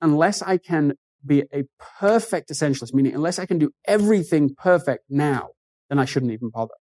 unless 0.00 0.42
I 0.42 0.58
can 0.58 0.94
be 1.26 1.44
a 1.52 1.64
perfect 1.98 2.50
essentialist, 2.50 2.94
meaning 2.94 3.14
unless 3.14 3.38
I 3.38 3.46
can 3.46 3.58
do 3.58 3.70
everything 3.86 4.54
perfect 4.56 5.04
now, 5.08 5.50
then 5.88 5.98
I 5.98 6.04
shouldn't 6.04 6.32
even 6.32 6.50
bother. 6.50 6.74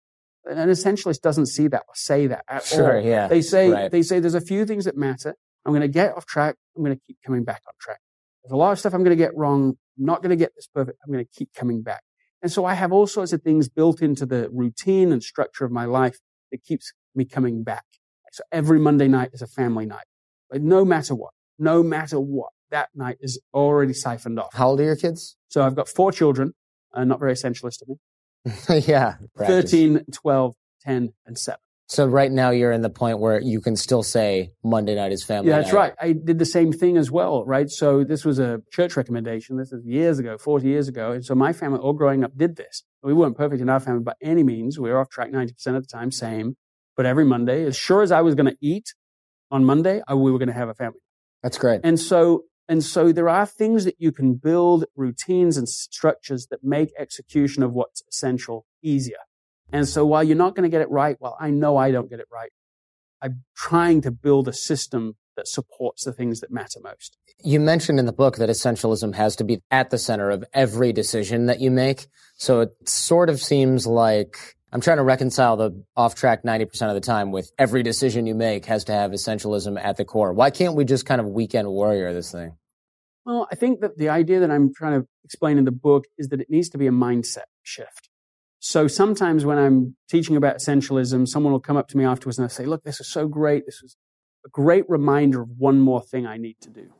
And 0.46 0.60
An 0.60 0.70
essentialist 0.70 1.22
doesn't 1.22 1.46
see 1.48 1.68
that 1.68 1.84
or 1.88 1.96
say 1.96 2.28
that 2.28 2.44
at 2.50 2.64
Sure, 2.66 2.98
all. 2.98 3.04
yeah, 3.04 3.28
They 3.28 3.42
say 3.42 3.70
right. 3.72 3.92
they 3.92 4.02
say 4.02 4.20
there's 4.20 4.34
a 4.34 4.42
few 4.42 4.66
things 4.66 4.86
that 4.86 4.98
matter. 4.98 5.36
I'm 5.66 5.72
going 5.72 5.82
to 5.82 5.88
get 5.88 6.16
off 6.18 6.26
track. 6.26 6.56
I'm 6.76 6.84
going 6.84 6.96
to 6.98 7.02
keep 7.08 7.18
coming 7.26 7.44
back 7.46 7.62
on 7.68 7.74
track. 7.80 8.00
There's 8.44 8.52
a 8.52 8.58
lot 8.58 8.74
of 8.74 8.80
stuff 8.80 8.94
I'm 8.94 9.04
going 9.04 9.18
to 9.18 9.24
get 9.24 9.36
wrong. 9.38 9.78
I'm 9.98 10.06
not 10.06 10.22
going 10.22 10.32
to 10.32 10.36
get 10.36 10.52
this 10.56 10.68
perfect. 10.68 10.98
I'm 11.06 11.12
going 11.14 11.24
to 11.24 11.32
keep 11.32 11.54
coming 11.54 11.82
back. 11.82 12.02
And 12.42 12.52
so 12.52 12.66
I 12.66 12.74
have 12.74 12.92
all 12.92 13.08
sorts 13.08 13.32
of 13.32 13.42
things 13.42 13.70
built 13.70 14.02
into 14.02 14.26
the 14.26 14.50
routine 14.52 15.14
and 15.14 15.24
structure 15.24 15.64
of 15.64 15.72
my 15.72 15.86
life 15.86 16.18
that 16.52 16.62
keeps 16.66 16.92
me 17.16 17.24
coming 17.24 17.64
back. 17.64 17.86
So 18.34 18.44
every 18.52 18.80
Monday 18.80 19.08
night 19.08 19.30
is 19.32 19.42
a 19.42 19.48
family 19.48 19.86
night. 19.86 20.06
But 20.50 20.62
no 20.62 20.84
matter 20.84 21.16
what, 21.16 21.32
no 21.58 21.84
matter 21.84 22.20
what, 22.20 22.50
that 22.74 22.90
night 22.96 23.18
is 23.22 23.40
already 23.54 23.94
siphoned 23.94 24.40
off. 24.40 24.54
How 24.54 24.70
old 24.70 24.82
are 24.82 24.84
your 24.84 24.96
kids? 24.96 25.38
So 25.48 25.64
I've 25.64 25.76
got 25.76 25.88
four 25.88 26.12
children, 26.12 26.54
uh, 26.94 27.04
not 27.04 27.20
very 27.20 27.34
essentialist 27.34 27.82
of 27.84 27.90
me. 27.90 27.96
yeah. 28.88 29.16
practice. 29.36 29.72
13, 29.72 30.06
12, 30.12 30.56
10, 30.82 31.14
and 31.26 31.38
7. 31.38 31.60
So 31.88 32.08
right 32.08 32.32
now 32.32 32.50
you're 32.50 32.72
in 32.72 32.82
the 32.82 32.90
point 32.90 33.20
where 33.20 33.40
you 33.40 33.62
can 33.62 33.76
still 33.76 34.02
say 34.02 34.54
Monday 34.64 34.96
night 34.96 35.12
is 35.12 35.24
family 35.24 35.52
Yeah, 35.52 35.58
that's 35.58 35.72
night. 35.72 35.80
right. 35.80 35.94
I 36.02 36.14
did 36.14 36.40
the 36.40 36.46
same 36.46 36.72
thing 36.72 36.98
as 36.98 37.12
well, 37.12 37.46
right? 37.46 37.70
So 37.70 38.04
this 38.04 38.26
was 38.26 38.40
a 38.40 38.62
church 38.72 38.98
recommendation. 38.98 39.58
This 39.58 39.72
is 39.72 39.86
years 39.86 40.18
ago, 40.18 40.38
40 40.38 40.68
years 40.68 40.88
ago. 40.88 41.12
And 41.12 41.24
so 41.24 41.36
my 41.36 41.54
family, 41.54 41.80
all 41.80 41.94
growing 41.94 42.24
up, 42.24 42.36
did 42.36 42.56
this. 42.56 42.84
We 43.04 43.14
weren't 43.14 43.38
perfect 43.38 43.62
in 43.62 43.70
our 43.70 43.80
family 43.80 44.04
by 44.04 44.14
any 44.22 44.44
means. 44.44 44.80
We 44.80 44.90
were 44.90 45.00
off 45.00 45.10
track 45.10 45.32
90% 45.32 45.52
of 45.76 45.84
the 45.84 45.88
time, 45.88 46.12
same. 46.12 46.56
But 46.98 47.06
every 47.06 47.26
Monday, 47.26 47.66
as 47.66 47.76
sure 47.78 48.02
as 48.02 48.12
I 48.12 48.22
was 48.22 48.34
going 48.34 48.48
to 48.48 48.58
eat 48.62 48.96
on 49.52 49.64
Monday, 49.66 50.02
I, 50.08 50.16
we 50.16 50.32
were 50.32 50.40
going 50.40 50.48
to 50.48 50.54
have 50.54 50.70
a 50.70 50.74
family. 50.74 51.00
That's 51.44 51.58
great. 51.58 51.82
And 51.84 52.00
so, 52.00 52.46
and 52.68 52.84
so 52.84 53.12
there 53.12 53.30
are 53.30 53.46
things 53.46 53.86
that 53.86 53.96
you 54.00 54.12
can 54.12 54.36
build 54.36 54.86
routines 54.96 55.58
and 55.58 55.68
structures 55.68 56.48
that 56.48 56.64
make 56.64 56.92
execution 56.98 57.64
of 57.64 57.74
what's 57.74 58.04
essential 58.10 58.66
easier. 58.82 59.18
And 59.72 59.88
so 59.88 60.06
while 60.06 60.24
you're 60.24 60.38
not 60.38 60.56
going 60.56 60.64
to 60.64 60.70
get 60.70 60.82
it 60.82 60.90
right, 60.90 61.18
well, 61.20 61.36
I 61.40 61.50
know 61.50 61.78
I 61.78 61.92
don't 61.92 62.10
get 62.10 62.20
it 62.20 62.28
right. 62.32 62.52
I'm 63.22 63.44
trying 63.56 64.02
to 64.02 64.12
build 64.12 64.48
a 64.48 64.54
system 64.54 65.16
that 65.36 65.48
supports 65.48 66.04
the 66.04 66.14
things 66.14 66.42
that 66.42 66.52
matter 66.52 66.80
most. 66.82 67.18
You 67.44 67.60
mentioned 67.60 68.00
in 68.00 68.06
the 68.06 68.14
book 68.14 68.38
that 68.38 68.50
essentialism 68.50 69.16
has 69.16 69.36
to 69.38 69.44
be 69.44 69.62
at 69.72 69.90
the 69.90 69.98
center 69.98 70.30
of 70.30 70.44
every 70.54 70.94
decision 70.94 71.48
that 71.48 71.60
you 71.60 71.72
make. 71.72 72.08
So 72.38 72.62
it 72.62 72.88
sort 72.88 73.30
of 73.30 73.42
seems 73.42 73.88
like 73.88 74.56
I'm 74.74 74.82
trying 74.82 74.98
to 74.98 75.04
reconcile 75.04 75.56
the 75.56 75.84
off 75.96 76.16
track 76.16 76.42
90% 76.42 76.90
of 76.90 76.96
the 76.96 77.00
time 77.00 77.32
with 77.32 77.52
every 77.60 77.84
decision 77.84 78.26
you 78.26 78.34
make 78.34 78.66
has 78.66 78.86
to 78.86 78.92
have 78.92 79.12
essentialism 79.12 79.80
at 79.80 79.98
the 79.98 80.04
core. 80.04 80.34
Why 80.34 80.50
can't 80.50 80.74
we 80.74 80.84
just 80.84 81.06
kind 81.06 81.22
of 81.22 81.28
weekend 81.28 81.68
warrior 81.68 82.12
this 82.12 82.32
thing? 82.32 82.58
Well, 83.24 83.48
I 83.52 83.56
think 83.56 83.82
that 83.82 84.00
the 84.00 84.10
idea 84.10 84.40
that 84.40 84.50
I'm 84.50 84.74
trying 84.74 85.00
to 85.00 85.08
explain 85.24 85.60
in 85.60 85.66
the 85.66 85.72
book 85.72 86.06
is 86.18 86.30
that 86.30 86.42
it 86.42 86.50
needs 86.50 86.70
to 86.70 86.80
be 86.80 86.88
a 86.88 86.92
mindset 86.92 87.46
shift. 87.62 88.10
So 88.58 88.88
sometimes 88.88 89.46
when 89.46 89.60
I'm 89.60 89.96
teaching 90.10 90.36
about 90.36 90.58
essentialism, 90.58 91.28
someone 91.28 91.54
will 91.54 91.60
come 91.60 91.78
up 91.78 91.88
to 91.90 91.98
me 91.98 92.04
afterwards 92.04 92.40
and 92.40 92.50
they'll 92.50 92.56
say, 92.56 92.66
look, 92.66 92.84
this 92.84 93.00
is 93.00 93.08
so 93.08 93.28
great. 93.28 93.68
This 93.68 93.80
is 93.84 93.96
a 94.44 94.50
great 94.50 94.86
reminder 94.90 95.44
of 95.44 95.50
one 95.56 95.82
more 95.82 96.02
thing 96.02 96.26
I 96.26 96.38
need 96.38 96.58
to 96.62 96.72
do. 96.72 96.92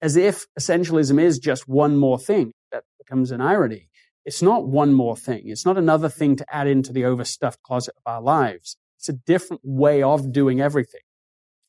As 0.00 0.14
if 0.14 0.46
essentialism 0.56 1.20
is 1.20 1.40
just 1.40 1.66
one 1.66 1.96
more 1.96 2.20
thing. 2.20 2.52
That 2.70 2.84
becomes 2.98 3.32
an 3.32 3.40
irony. 3.40 3.88
It's 4.24 4.42
not 4.42 4.66
one 4.66 4.92
more 4.92 5.16
thing. 5.16 5.44
It's 5.46 5.64
not 5.64 5.78
another 5.78 6.08
thing 6.08 6.36
to 6.36 6.54
add 6.54 6.66
into 6.66 6.92
the 6.92 7.04
overstuffed 7.04 7.62
closet 7.62 7.94
of 7.96 8.02
our 8.10 8.20
lives. 8.20 8.76
It's 8.98 9.08
a 9.08 9.14
different 9.14 9.62
way 9.64 10.02
of 10.02 10.32
doing 10.32 10.60
everything. 10.60 11.00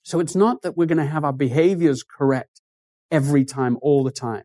So 0.04 0.20
it's 0.20 0.36
not 0.36 0.62
that 0.62 0.76
we're 0.76 0.86
going 0.86 0.98
to 0.98 1.06
have 1.06 1.24
our 1.24 1.34
behaviors 1.34 2.04
correct 2.04 2.62
every 3.12 3.46
time, 3.46 3.78
all 3.82 4.04
the 4.04 4.12
time. 4.12 4.44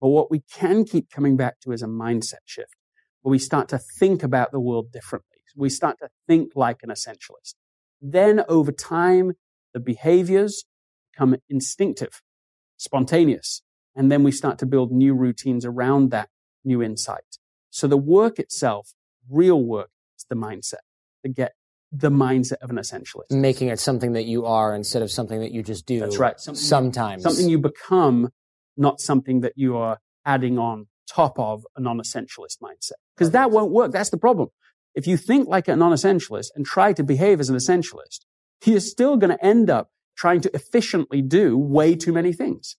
But 0.00 0.08
what 0.08 0.30
we 0.30 0.42
can 0.52 0.84
keep 0.84 1.10
coming 1.10 1.36
back 1.36 1.60
to 1.60 1.72
is 1.72 1.82
a 1.82 1.86
mindset 1.86 2.44
shift 2.44 2.74
where 3.22 3.30
we 3.30 3.38
start 3.38 3.68
to 3.68 3.78
think 3.78 4.22
about 4.22 4.52
the 4.52 4.60
world 4.60 4.92
differently. 4.92 5.28
We 5.56 5.70
start 5.70 5.98
to 6.00 6.08
think 6.26 6.52
like 6.54 6.80
an 6.82 6.90
essentialist. 6.90 7.54
Then 8.02 8.42
over 8.48 8.72
time, 8.72 9.34
the 9.72 9.80
behaviors 9.80 10.64
become 11.12 11.36
instinctive, 11.48 12.20
spontaneous. 12.76 13.62
And 13.94 14.10
then 14.10 14.24
we 14.24 14.32
start 14.32 14.58
to 14.58 14.66
build 14.66 14.90
new 14.90 15.14
routines 15.14 15.64
around 15.64 16.10
that 16.10 16.28
new 16.64 16.82
insight. 16.82 17.38
So 17.74 17.88
the 17.88 17.96
work 17.96 18.38
itself, 18.38 18.94
real 19.28 19.60
work, 19.60 19.90
is 20.16 20.24
the 20.30 20.36
mindset 20.36 20.84
to 21.24 21.28
get 21.28 21.54
the 21.90 22.08
mindset 22.08 22.58
of 22.62 22.70
an 22.70 22.76
essentialist. 22.76 23.32
Making 23.32 23.66
it 23.66 23.80
something 23.80 24.12
that 24.12 24.26
you 24.26 24.46
are 24.46 24.76
instead 24.76 25.02
of 25.02 25.10
something 25.10 25.40
that 25.40 25.50
you 25.50 25.60
just 25.60 25.84
do. 25.84 25.98
That's 25.98 26.16
right. 26.16 26.38
Something- 26.38 26.62
sometimes. 26.62 27.22
Something 27.24 27.48
you 27.48 27.58
become, 27.58 28.30
not 28.76 29.00
something 29.00 29.40
that 29.40 29.54
you 29.56 29.76
are 29.76 29.98
adding 30.24 30.56
on 30.56 30.86
top 31.08 31.36
of 31.36 31.66
a 31.74 31.80
non-essentialist 31.80 32.60
mindset. 32.62 32.92
Because 33.16 33.32
that 33.32 33.50
won't 33.50 33.72
work. 33.72 33.90
That's 33.90 34.10
the 34.10 34.18
problem. 34.18 34.50
If 34.94 35.08
you 35.08 35.16
think 35.16 35.48
like 35.48 35.66
a 35.66 35.74
non-essentialist 35.74 36.50
and 36.54 36.64
try 36.64 36.92
to 36.92 37.02
behave 37.02 37.40
as 37.40 37.48
an 37.48 37.56
essentialist, 37.56 38.20
you're 38.64 38.78
still 38.78 39.16
going 39.16 39.36
to 39.36 39.44
end 39.44 39.68
up 39.68 39.90
trying 40.16 40.40
to 40.42 40.50
efficiently 40.54 41.22
do 41.22 41.58
way 41.58 41.96
too 41.96 42.12
many 42.12 42.32
things. 42.32 42.76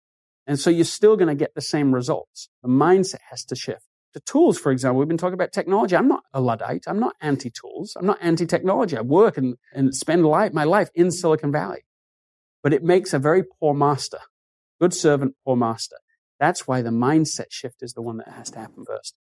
And 0.47 0.57
so 0.57 0.69
you're 0.69 0.85
still 0.85 1.17
going 1.17 1.27
to 1.27 1.35
get 1.35 1.53
the 1.53 1.61
same 1.61 1.93
results. 1.93 2.47
The 2.63 2.69
mindset 2.69 3.19
has 3.29 3.43
to 3.45 3.57
shift. 3.57 3.84
The 4.15 4.21
tools, 4.21 4.57
for 4.57 4.71
example, 4.71 4.97
we've 4.97 5.09
been 5.09 5.17
talking 5.17 5.33
about 5.33 5.51
technology. 5.51 5.93
I'm 5.93 6.07
not 6.07 6.23
a 6.33 6.39
Luddite. 6.39 6.85
I'm 6.87 7.01
not 7.01 7.17
anti-tools. 7.19 7.97
I'm 7.99 8.05
not 8.05 8.17
anti-technology. 8.21 8.95
I 8.95 9.01
work 9.01 9.37
and, 9.37 9.57
and 9.73 9.93
spend 9.93 10.25
life, 10.25 10.53
my 10.53 10.63
life 10.63 10.89
in 10.95 11.11
Silicon 11.11 11.51
Valley. 11.51 11.83
But 12.63 12.71
it 12.71 12.81
makes 12.81 13.13
a 13.13 13.19
very 13.19 13.43
poor 13.43 13.73
master. 13.73 14.19
Good 14.79 14.93
servant, 14.93 15.35
poor 15.43 15.57
master. 15.57 15.97
That's 16.39 16.65
why 16.65 16.81
the 16.81 16.91
mindset 16.91 17.47
shift 17.49 17.83
is 17.83 17.91
the 17.91 18.01
one 18.01 18.15
that 18.19 18.29
has 18.29 18.49
to 18.51 18.59
happen 18.59 18.85
first. 18.85 19.15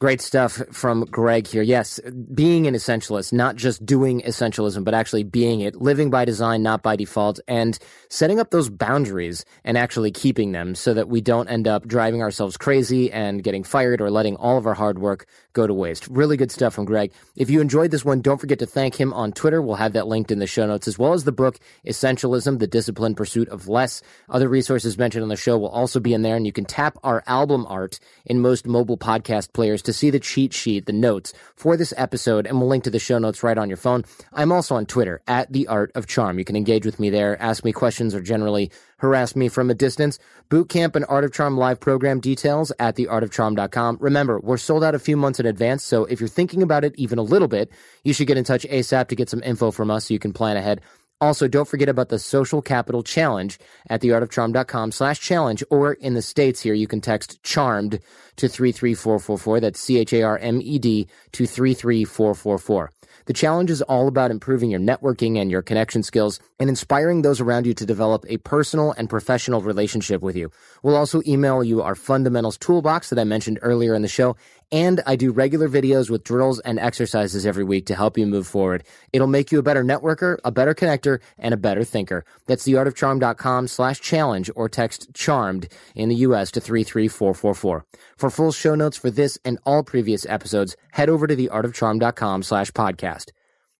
Great 0.00 0.20
stuff 0.20 0.62
from 0.70 1.04
Greg 1.06 1.48
here. 1.48 1.60
Yes, 1.60 1.98
being 2.32 2.68
an 2.68 2.74
essentialist, 2.74 3.32
not 3.32 3.56
just 3.56 3.84
doing 3.84 4.20
essentialism, 4.20 4.84
but 4.84 4.94
actually 4.94 5.24
being 5.24 5.60
it, 5.60 5.74
living 5.74 6.08
by 6.08 6.24
design, 6.24 6.62
not 6.62 6.84
by 6.84 6.94
default, 6.94 7.40
and 7.48 7.76
setting 8.08 8.38
up 8.38 8.52
those 8.52 8.70
boundaries 8.70 9.44
and 9.64 9.76
actually 9.76 10.12
keeping 10.12 10.52
them 10.52 10.76
so 10.76 10.94
that 10.94 11.08
we 11.08 11.20
don't 11.20 11.48
end 11.48 11.66
up 11.66 11.84
driving 11.88 12.22
ourselves 12.22 12.56
crazy 12.56 13.10
and 13.10 13.42
getting 13.42 13.64
fired 13.64 14.00
or 14.00 14.08
letting 14.08 14.36
all 14.36 14.56
of 14.56 14.68
our 14.68 14.74
hard 14.74 15.00
work 15.00 15.26
go 15.52 15.66
to 15.66 15.74
waste. 15.74 16.06
Really 16.06 16.36
good 16.36 16.52
stuff 16.52 16.74
from 16.74 16.84
Greg. 16.84 17.10
If 17.34 17.50
you 17.50 17.60
enjoyed 17.60 17.90
this 17.90 18.04
one, 18.04 18.20
don't 18.20 18.40
forget 18.40 18.60
to 18.60 18.66
thank 18.66 18.94
him 18.94 19.12
on 19.12 19.32
Twitter. 19.32 19.60
We'll 19.60 19.74
have 19.74 19.94
that 19.94 20.06
linked 20.06 20.30
in 20.30 20.38
the 20.38 20.46
show 20.46 20.64
notes, 20.64 20.86
as 20.86 20.96
well 20.96 21.12
as 21.12 21.24
the 21.24 21.32
book, 21.32 21.58
Essentialism, 21.84 22.60
The 22.60 22.68
Disciplined 22.68 23.16
Pursuit 23.16 23.48
of 23.48 23.66
Less. 23.66 24.00
Other 24.28 24.48
resources 24.48 24.96
mentioned 24.96 25.24
on 25.24 25.28
the 25.28 25.34
show 25.34 25.58
will 25.58 25.70
also 25.70 25.98
be 25.98 26.14
in 26.14 26.22
there, 26.22 26.36
and 26.36 26.46
you 26.46 26.52
can 26.52 26.66
tap 26.66 26.96
our 27.02 27.24
album 27.26 27.66
art 27.68 27.98
in 28.24 28.38
most 28.38 28.64
mobile 28.64 28.96
podcast 28.96 29.52
players 29.52 29.82
to 29.88 29.92
see 29.94 30.10
the 30.10 30.20
cheat 30.20 30.52
sheet, 30.52 30.84
the 30.84 30.92
notes 30.92 31.32
for 31.56 31.74
this 31.74 31.94
episode, 31.96 32.46
and 32.46 32.60
we'll 32.60 32.68
link 32.68 32.84
to 32.84 32.90
the 32.90 32.98
show 32.98 33.18
notes 33.18 33.42
right 33.42 33.56
on 33.56 33.70
your 33.70 33.78
phone. 33.78 34.04
I'm 34.34 34.52
also 34.52 34.74
on 34.74 34.84
Twitter, 34.84 35.22
at 35.26 35.50
The 35.50 35.66
Art 35.66 35.90
of 35.94 36.06
Charm. 36.06 36.38
You 36.38 36.44
can 36.44 36.56
engage 36.56 36.84
with 36.84 37.00
me 37.00 37.08
there, 37.08 37.40
ask 37.40 37.64
me 37.64 37.72
questions, 37.72 38.14
or 38.14 38.20
generally 38.20 38.70
harass 38.98 39.34
me 39.34 39.48
from 39.48 39.70
a 39.70 39.74
distance. 39.74 40.18
Boot 40.50 40.68
Camp 40.68 40.94
and 40.94 41.06
Art 41.08 41.24
of 41.24 41.32
Charm 41.32 41.56
live 41.56 41.80
program 41.80 42.20
details 42.20 42.70
at 42.78 42.96
theartofcharm.com. 42.96 43.96
Remember, 44.00 44.38
we're 44.40 44.58
sold 44.58 44.84
out 44.84 44.94
a 44.94 44.98
few 44.98 45.16
months 45.16 45.40
in 45.40 45.46
advance, 45.46 45.82
so 45.84 46.04
if 46.04 46.20
you're 46.20 46.28
thinking 46.28 46.62
about 46.62 46.84
it 46.84 46.94
even 46.96 47.18
a 47.18 47.22
little 47.22 47.48
bit, 47.48 47.70
you 48.04 48.12
should 48.12 48.26
get 48.26 48.36
in 48.36 48.44
touch 48.44 48.64
ASAP 48.64 49.08
to 49.08 49.16
get 49.16 49.30
some 49.30 49.42
info 49.42 49.70
from 49.70 49.90
us 49.90 50.06
so 50.06 50.14
you 50.14 50.20
can 50.20 50.32
plan 50.32 50.56
ahead. 50.58 50.82
Also, 51.20 51.48
don't 51.48 51.66
forget 51.66 51.88
about 51.88 52.10
the 52.10 52.18
Social 52.18 52.62
Capital 52.62 53.02
Challenge 53.02 53.58
at 53.90 54.00
theartofcharm.com 54.02 54.92
slash 54.92 55.18
challenge, 55.18 55.64
or 55.68 55.94
in 55.94 56.14
the 56.14 56.22
States 56.22 56.60
here, 56.60 56.74
you 56.74 56.86
can 56.86 57.00
text 57.00 57.42
CHARMED 57.42 58.00
to 58.36 58.48
33444. 58.48 59.60
That's 59.60 59.80
C-H-A-R-M-E-D 59.80 61.08
to 61.32 61.46
33444. 61.46 62.90
The 63.28 63.34
challenge 63.34 63.70
is 63.70 63.82
all 63.82 64.08
about 64.08 64.30
improving 64.30 64.70
your 64.70 64.80
networking 64.80 65.36
and 65.36 65.50
your 65.50 65.60
connection 65.60 66.02
skills 66.02 66.40
and 66.58 66.70
inspiring 66.70 67.20
those 67.20 67.42
around 67.42 67.66
you 67.66 67.74
to 67.74 67.84
develop 67.84 68.24
a 68.26 68.38
personal 68.38 68.92
and 68.92 69.10
professional 69.10 69.60
relationship 69.60 70.22
with 70.22 70.34
you. 70.34 70.50
We'll 70.82 70.96
also 70.96 71.20
email 71.26 71.62
you 71.62 71.82
our 71.82 71.94
fundamentals 71.94 72.56
toolbox 72.56 73.10
that 73.10 73.18
I 73.18 73.24
mentioned 73.24 73.58
earlier 73.60 73.94
in 73.94 74.00
the 74.00 74.08
show. 74.08 74.36
And 74.70 75.00
I 75.06 75.16
do 75.16 75.32
regular 75.32 75.66
videos 75.66 76.10
with 76.10 76.24
drills 76.24 76.60
and 76.60 76.78
exercises 76.78 77.46
every 77.46 77.64
week 77.64 77.86
to 77.86 77.94
help 77.94 78.18
you 78.18 78.26
move 78.26 78.46
forward. 78.46 78.84
It'll 79.14 79.26
make 79.26 79.50
you 79.50 79.58
a 79.58 79.62
better 79.62 79.82
networker, 79.82 80.36
a 80.44 80.50
better 80.50 80.74
connector, 80.74 81.20
and 81.38 81.54
a 81.54 81.56
better 81.56 81.84
thinker. 81.84 82.24
That's 82.46 82.68
theartofcharm.com 82.68 83.68
slash 83.68 84.00
challenge 84.00 84.50
or 84.54 84.68
text 84.68 85.14
charmed 85.14 85.68
in 85.94 86.10
the 86.10 86.16
U.S. 86.16 86.50
to 86.50 86.60
33444. 86.60 87.86
For 88.18 88.30
full 88.30 88.52
show 88.52 88.74
notes 88.74 88.98
for 88.98 89.10
this 89.10 89.38
and 89.42 89.58
all 89.64 89.82
previous 89.82 90.26
episodes, 90.26 90.76
head 90.92 91.08
over 91.08 91.26
to 91.26 91.36
theartofcharm.com 91.36 92.42
slash 92.42 92.70
podcast. 92.72 93.30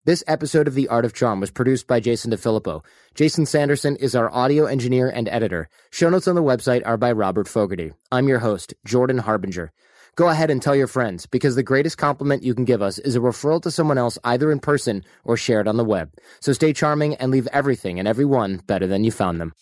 This 0.05 0.23
episode 0.25 0.67
of 0.67 0.73
The 0.73 0.87
Art 0.87 1.05
of 1.05 1.13
Charm 1.13 1.39
was 1.39 1.51
produced 1.51 1.85
by 1.85 1.99
Jason 1.99 2.31
DeFilippo. 2.31 2.83
Jason 3.13 3.45
Sanderson 3.45 3.95
is 3.97 4.15
our 4.15 4.31
audio 4.31 4.65
engineer 4.65 5.07
and 5.07 5.29
editor. 5.29 5.69
Show 5.91 6.09
notes 6.09 6.27
on 6.27 6.33
the 6.33 6.41
website 6.41 6.81
are 6.83 6.97
by 6.97 7.11
Robert 7.11 7.47
Fogarty. 7.47 7.91
I'm 8.11 8.27
your 8.27 8.39
host, 8.39 8.73
Jordan 8.85 9.19
Harbinger. 9.19 9.71
Go 10.19 10.27
ahead 10.27 10.51
and 10.51 10.61
tell 10.61 10.75
your 10.75 10.87
friends 10.87 11.25
because 11.25 11.55
the 11.55 11.63
greatest 11.63 11.97
compliment 11.97 12.43
you 12.43 12.53
can 12.53 12.65
give 12.65 12.81
us 12.81 12.99
is 12.99 13.15
a 13.15 13.19
referral 13.19 13.61
to 13.61 13.71
someone 13.71 13.97
else 13.97 14.17
either 14.25 14.51
in 14.51 14.59
person 14.59 15.05
or 15.23 15.37
shared 15.37 15.65
on 15.65 15.77
the 15.77 15.85
web. 15.85 16.11
So 16.41 16.51
stay 16.51 16.73
charming 16.73 17.15
and 17.15 17.31
leave 17.31 17.47
everything 17.53 17.99
and 17.99 18.05
everyone 18.05 18.57
better 18.67 18.85
than 18.85 19.05
you 19.05 19.11
found 19.11 19.39
them. 19.39 19.53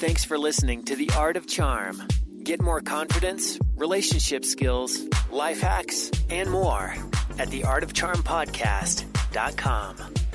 Thanks 0.00 0.24
for 0.24 0.38
listening 0.38 0.84
to 0.84 0.96
The 0.96 1.10
Art 1.18 1.36
of 1.36 1.46
Charm. 1.46 2.02
Get 2.42 2.62
more 2.62 2.80
confidence, 2.80 3.58
relationship 3.76 4.46
skills, 4.46 4.98
life 5.30 5.60
hacks, 5.60 6.10
and 6.30 6.50
more 6.50 6.94
at 7.38 7.48
theartofcharmpodcast.com. 7.48 10.31